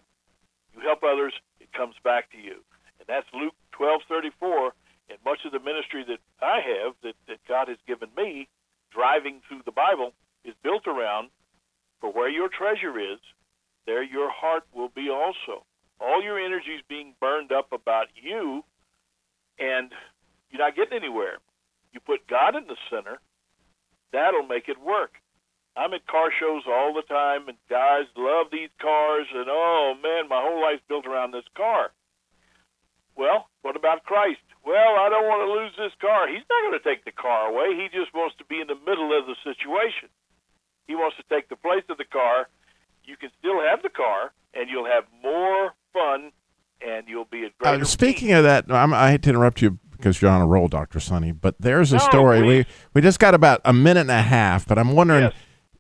You 0.72 0.80
help 0.86 1.02
others, 1.02 1.34
it 1.58 1.72
comes 1.74 1.96
back 2.04 2.30
to 2.30 2.38
you. 2.38 2.62
And 3.02 3.06
that's 3.10 3.26
Luke 3.34 3.58
twelve 3.72 4.02
thirty 4.08 4.30
four. 4.38 4.72
And 5.10 5.18
much 5.26 5.40
of 5.44 5.50
the 5.50 5.58
ministry 5.58 6.06
that 6.06 6.22
I 6.40 6.62
have, 6.62 6.94
that, 7.02 7.18
that 7.26 7.42
God 7.48 7.66
has 7.66 7.76
given 7.90 8.08
me, 8.16 8.48
driving 8.94 9.42
through 9.46 9.62
the 9.66 9.74
Bible, 9.74 10.12
is 10.44 10.54
built 10.62 10.86
around 10.86 11.28
for 12.00 12.12
where 12.12 12.30
your 12.30 12.48
treasure 12.48 12.98
is, 12.98 13.18
there 13.84 14.02
your 14.02 14.30
heart 14.30 14.62
will 14.72 14.88
be 14.94 15.10
also. 15.10 15.66
All 16.00 16.22
your 16.22 16.38
energy 16.38 16.74
is 16.78 16.82
being 16.88 17.14
burned 17.20 17.52
up 17.52 17.72
about 17.72 18.06
you, 18.14 18.64
and 19.58 19.90
you're 20.50 20.62
not 20.62 20.76
getting 20.76 20.98
anywhere. 20.98 21.38
You 21.92 22.00
put 22.00 22.26
God 22.26 22.54
in 22.56 22.66
the 22.66 22.76
center, 22.88 23.18
that'll 24.12 24.46
make 24.46 24.68
it 24.68 24.80
work. 24.80 25.14
I'm 25.76 25.94
at 25.94 26.06
car 26.06 26.28
shows 26.38 26.62
all 26.68 26.92
the 26.92 27.02
time, 27.08 27.48
and 27.48 27.56
guys 27.70 28.04
love 28.16 28.48
these 28.52 28.68
cars, 28.80 29.26
and 29.34 29.46
oh 29.48 29.94
man, 30.02 30.28
my 30.28 30.40
whole 30.42 30.60
life's 30.60 30.82
built 30.88 31.06
around 31.06 31.32
this 31.32 31.48
car. 31.56 31.90
Well, 33.16 33.48
what 33.62 33.76
about 33.76 34.04
Christ? 34.04 34.40
Well, 34.64 34.96
I 35.00 35.08
don't 35.08 35.24
want 35.26 35.42
to 35.46 35.52
lose 35.52 35.72
this 35.76 35.92
car. 36.00 36.28
He's 36.28 36.44
not 36.48 36.60
going 36.70 36.78
to 36.80 36.84
take 36.84 37.04
the 37.04 37.12
car 37.12 37.48
away. 37.50 37.76
He 37.76 37.88
just 37.88 38.14
wants 38.14 38.36
to 38.38 38.44
be 38.44 38.60
in 38.60 38.68
the 38.68 38.78
middle 38.86 39.16
of 39.18 39.26
the 39.26 39.36
situation. 39.44 40.08
He 40.86 40.94
wants 40.94 41.16
to 41.16 41.24
take 41.28 41.48
the 41.48 41.56
place 41.56 41.84
of 41.88 41.98
the 41.98 42.04
car. 42.04 42.48
You 43.04 43.16
can 43.16 43.30
still 43.38 43.60
have 43.60 43.82
the 43.82 43.88
car, 43.90 44.32
and 44.54 44.68
you'll 44.70 44.86
have 44.86 45.04
more 45.22 45.72
fun, 45.92 46.32
and 46.86 47.08
you'll 47.08 47.24
be 47.26 47.44
at 47.44 47.56
greater 47.58 47.82
Uh, 47.82 47.84
speaking 47.84 48.32
of 48.32 48.44
that, 48.44 48.66
I'm, 48.70 48.94
I 48.94 49.10
hate 49.12 49.22
to 49.24 49.30
interrupt 49.30 49.60
you 49.62 49.78
because 49.90 50.20
you're 50.22 50.30
on 50.30 50.40
a 50.40 50.46
roll, 50.46 50.68
Doctor 50.68 51.00
Sonny. 51.00 51.32
But 51.32 51.56
there's 51.60 51.92
a 51.92 51.96
No, 51.96 52.02
story. 52.04 52.42
We 52.42 52.66
we 52.94 53.00
just 53.00 53.18
got 53.18 53.34
about 53.34 53.60
a 53.64 53.72
minute 53.72 54.02
and 54.02 54.10
a 54.10 54.22
half, 54.22 54.66
but 54.66 54.78
I'm 54.78 54.92
wondering. 54.92 55.24
Yes. 55.24 55.34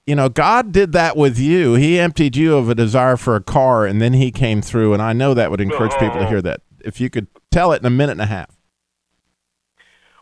You 0.06 0.16
know, 0.16 0.28
God 0.28 0.72
did 0.72 0.92
that 0.92 1.16
with 1.16 1.38
you. 1.38 1.74
He 1.74 1.98
emptied 1.98 2.36
you 2.36 2.56
of 2.56 2.68
a 2.68 2.74
desire 2.74 3.16
for 3.16 3.36
a 3.36 3.42
car, 3.42 3.86
and 3.86 4.00
then 4.00 4.14
He 4.14 4.32
came 4.32 4.60
through. 4.60 4.92
And 4.94 5.02
I 5.02 5.12
know 5.12 5.32
that 5.34 5.50
would 5.50 5.60
encourage 5.60 5.92
people 5.92 6.18
to 6.18 6.28
hear 6.28 6.42
that. 6.42 6.60
If 6.84 7.00
you 7.00 7.08
could 7.08 7.28
tell 7.52 7.70
it 7.72 7.80
in 7.80 7.86
a 7.86 7.90
minute 7.90 8.12
and 8.12 8.20
a 8.20 8.26
half. 8.26 8.58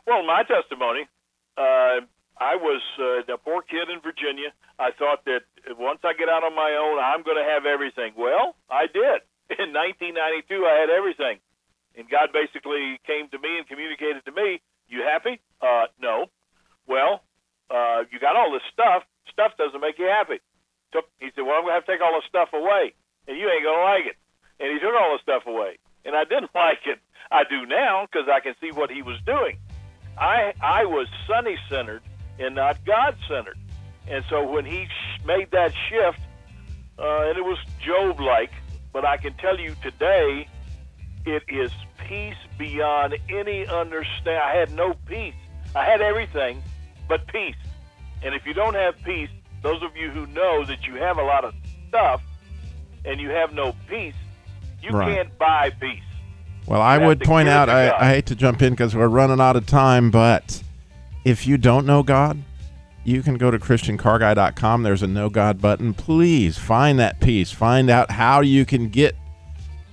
Well, 0.06 0.26
my 0.26 0.42
testimony, 0.42 1.08
uh, 1.56 2.04
I 2.40 2.56
was 2.56 2.82
uh, 2.98 3.32
a 3.32 3.38
poor 3.38 3.62
kid 3.62 3.88
in 3.88 4.00
Virginia. 4.00 4.52
I 4.78 4.90
thought 4.98 5.24
that 5.24 5.44
once 5.78 6.00
I 6.04 6.12
get 6.12 6.28
out 6.28 6.44
on 6.44 6.54
my 6.54 6.76
own, 6.76 6.98
I'm 6.98 7.22
going 7.22 7.36
to 7.36 7.48
have 7.48 7.64
everything. 7.64 8.12
Well, 8.16 8.56
I 8.68 8.86
did. 8.86 9.24
In 9.58 9.72
1992, 9.72 10.66
I 10.66 10.74
had 10.80 10.90
everything. 10.90 11.38
And 11.96 12.08
God 12.08 12.30
basically 12.32 13.00
came 13.06 13.28
to 13.30 13.38
me 13.38 13.58
and 13.58 13.66
communicated 13.66 14.24
to 14.24 14.32
me, 14.32 14.60
You 14.88 15.02
happy? 15.02 15.40
Uh, 15.60 15.86
no. 16.00 16.26
Well, 16.86 17.22
uh, 17.70 18.04
you 18.10 18.18
got 18.20 18.36
all 18.36 18.52
this 18.52 18.64
stuff. 18.72 19.04
Stuff 19.40 19.56
doesn't 19.56 19.80
make 19.80 19.98
you 19.98 20.04
happy. 20.04 20.38
Took, 20.92 21.06
he 21.18 21.30
said, 21.34 21.48
Well, 21.48 21.56
I'm 21.56 21.62
going 21.64 21.72
to 21.72 21.80
have 21.80 21.86
to 21.86 21.92
take 21.92 22.02
all 22.02 22.12
this 22.12 22.28
stuff 22.28 22.50
away, 22.52 22.92
and 23.26 23.38
you 23.38 23.48
ain't 23.48 23.64
going 23.64 23.78
to 23.78 23.84
like 23.88 24.04
it. 24.04 24.16
And 24.60 24.68
he 24.68 24.78
took 24.78 24.92
all 24.92 25.16
the 25.16 25.22
stuff 25.22 25.46
away. 25.46 25.78
And 26.04 26.14
I 26.14 26.24
didn't 26.24 26.50
like 26.54 26.84
it. 26.84 26.98
I 27.30 27.44
do 27.48 27.64
now 27.64 28.04
because 28.04 28.28
I 28.28 28.40
can 28.40 28.54
see 28.60 28.70
what 28.70 28.90
he 28.90 29.00
was 29.00 29.16
doing. 29.24 29.56
I 30.18 30.52
I 30.60 30.84
was 30.84 31.08
Sonny 31.26 31.56
centered 31.70 32.02
and 32.38 32.54
not 32.54 32.84
God 32.84 33.16
centered, 33.28 33.56
and 34.08 34.24
so 34.28 34.44
when 34.44 34.66
he 34.66 34.84
sh- 34.84 35.24
made 35.24 35.50
that 35.52 35.72
shift, 35.88 36.20
uh, 36.98 37.28
and 37.28 37.38
it 37.38 37.44
was 37.44 37.58
Job 37.80 38.20
like, 38.20 38.50
but 38.92 39.06
I 39.06 39.16
can 39.16 39.32
tell 39.34 39.58
you 39.58 39.74
today, 39.82 40.48
it 41.24 41.44
is 41.48 41.70
peace 42.08 42.42
beyond 42.58 43.16
any 43.30 43.66
understand. 43.66 44.42
I 44.42 44.56
had 44.56 44.72
no 44.72 44.94
peace. 45.06 45.34
I 45.74 45.84
had 45.84 46.02
everything, 46.02 46.62
but 47.08 47.26
peace. 47.28 47.54
And 48.22 48.34
if 48.34 48.46
you 48.46 48.54
don't 48.54 48.74
have 48.74 48.94
peace, 49.02 49.30
those 49.62 49.82
of 49.82 49.96
you 49.96 50.10
who 50.10 50.26
know 50.28 50.64
that 50.64 50.86
you 50.86 50.94
have 50.96 51.18
a 51.18 51.22
lot 51.22 51.44
of 51.44 51.54
stuff 51.88 52.22
and 53.04 53.20
you 53.20 53.30
have 53.30 53.52
no 53.52 53.74
peace, 53.88 54.14
you 54.82 54.90
Right. 54.90 55.14
can't 55.16 55.38
buy 55.38 55.70
peace. 55.80 56.02
Well, 56.66 56.80
I 56.82 56.98
would 56.98 57.20
point 57.20 57.48
out, 57.48 57.68
I, 57.68 57.90
I 57.90 58.08
hate 58.10 58.26
to 58.26 58.34
jump 58.34 58.62
in 58.62 58.72
because 58.74 58.94
we're 58.94 59.08
running 59.08 59.40
out 59.40 59.56
of 59.56 59.66
time, 59.66 60.10
but 60.10 60.62
if 61.24 61.46
you 61.46 61.56
don't 61.56 61.86
know 61.86 62.02
God, 62.02 62.42
you 63.02 63.22
can 63.22 63.38
go 63.38 63.50
to 63.50 63.58
ChristianCarGuy.com. 63.58 64.82
There's 64.82 65.02
a 65.02 65.06
Know 65.06 65.30
God 65.30 65.60
button. 65.60 65.94
Please 65.94 66.58
find 66.58 66.98
that 66.98 67.18
peace. 67.20 67.50
Find 67.50 67.88
out 67.90 68.10
how 68.10 68.40
you 68.42 68.64
can 68.66 68.88
get 68.88 69.16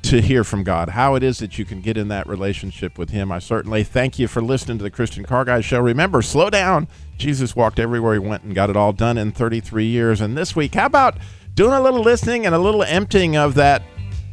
to 0.08 0.22
hear 0.22 0.46
from 0.46 0.64
God, 0.64 0.90
how 0.90 1.16
it 1.16 1.24
is 1.24 1.40
that 1.40 1.60
you 1.60 1.66
can 1.66 1.82
get 1.82 1.98
in 1.98 2.08
that 2.08 2.28
relationship 2.28 2.98
with 2.98 3.10
Him. 3.10 3.30
I 3.30 3.40
certainly 3.40 3.84
thank 3.84 4.18
you 4.18 4.30
for 4.30 4.42
listening 4.42 4.78
to 4.78 4.84
the 4.84 4.90
Christian 4.90 5.26
Car 5.26 5.44
Guy 5.44 5.60
Show. 5.60 5.82
Remember, 5.82 6.22
slow 6.22 6.50
down. 6.50 6.88
Jesus 7.18 7.58
walked 7.58 7.78
everywhere 7.78 8.14
He 8.14 8.20
went 8.20 8.44
and 8.44 8.56
got 8.56 8.70
it 8.70 8.78
all 8.78 8.94
done 8.94 9.18
in 9.18 9.34
33 9.34 9.86
years. 9.86 10.22
And 10.22 10.38
this 10.38 10.56
week, 10.56 10.76
how 10.76 10.86
about 10.86 11.18
doing 11.56 11.74
a 11.74 11.82
little 11.82 12.02
listening 12.02 12.46
and 12.46 12.56
a 12.56 12.60
little 12.60 12.84
emptying 12.84 13.36
of 13.36 13.56
that 13.56 13.84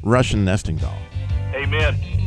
Russian 0.04 0.44
nesting 0.44 0.76
doll? 0.76 0.96
Amen. 1.54 2.23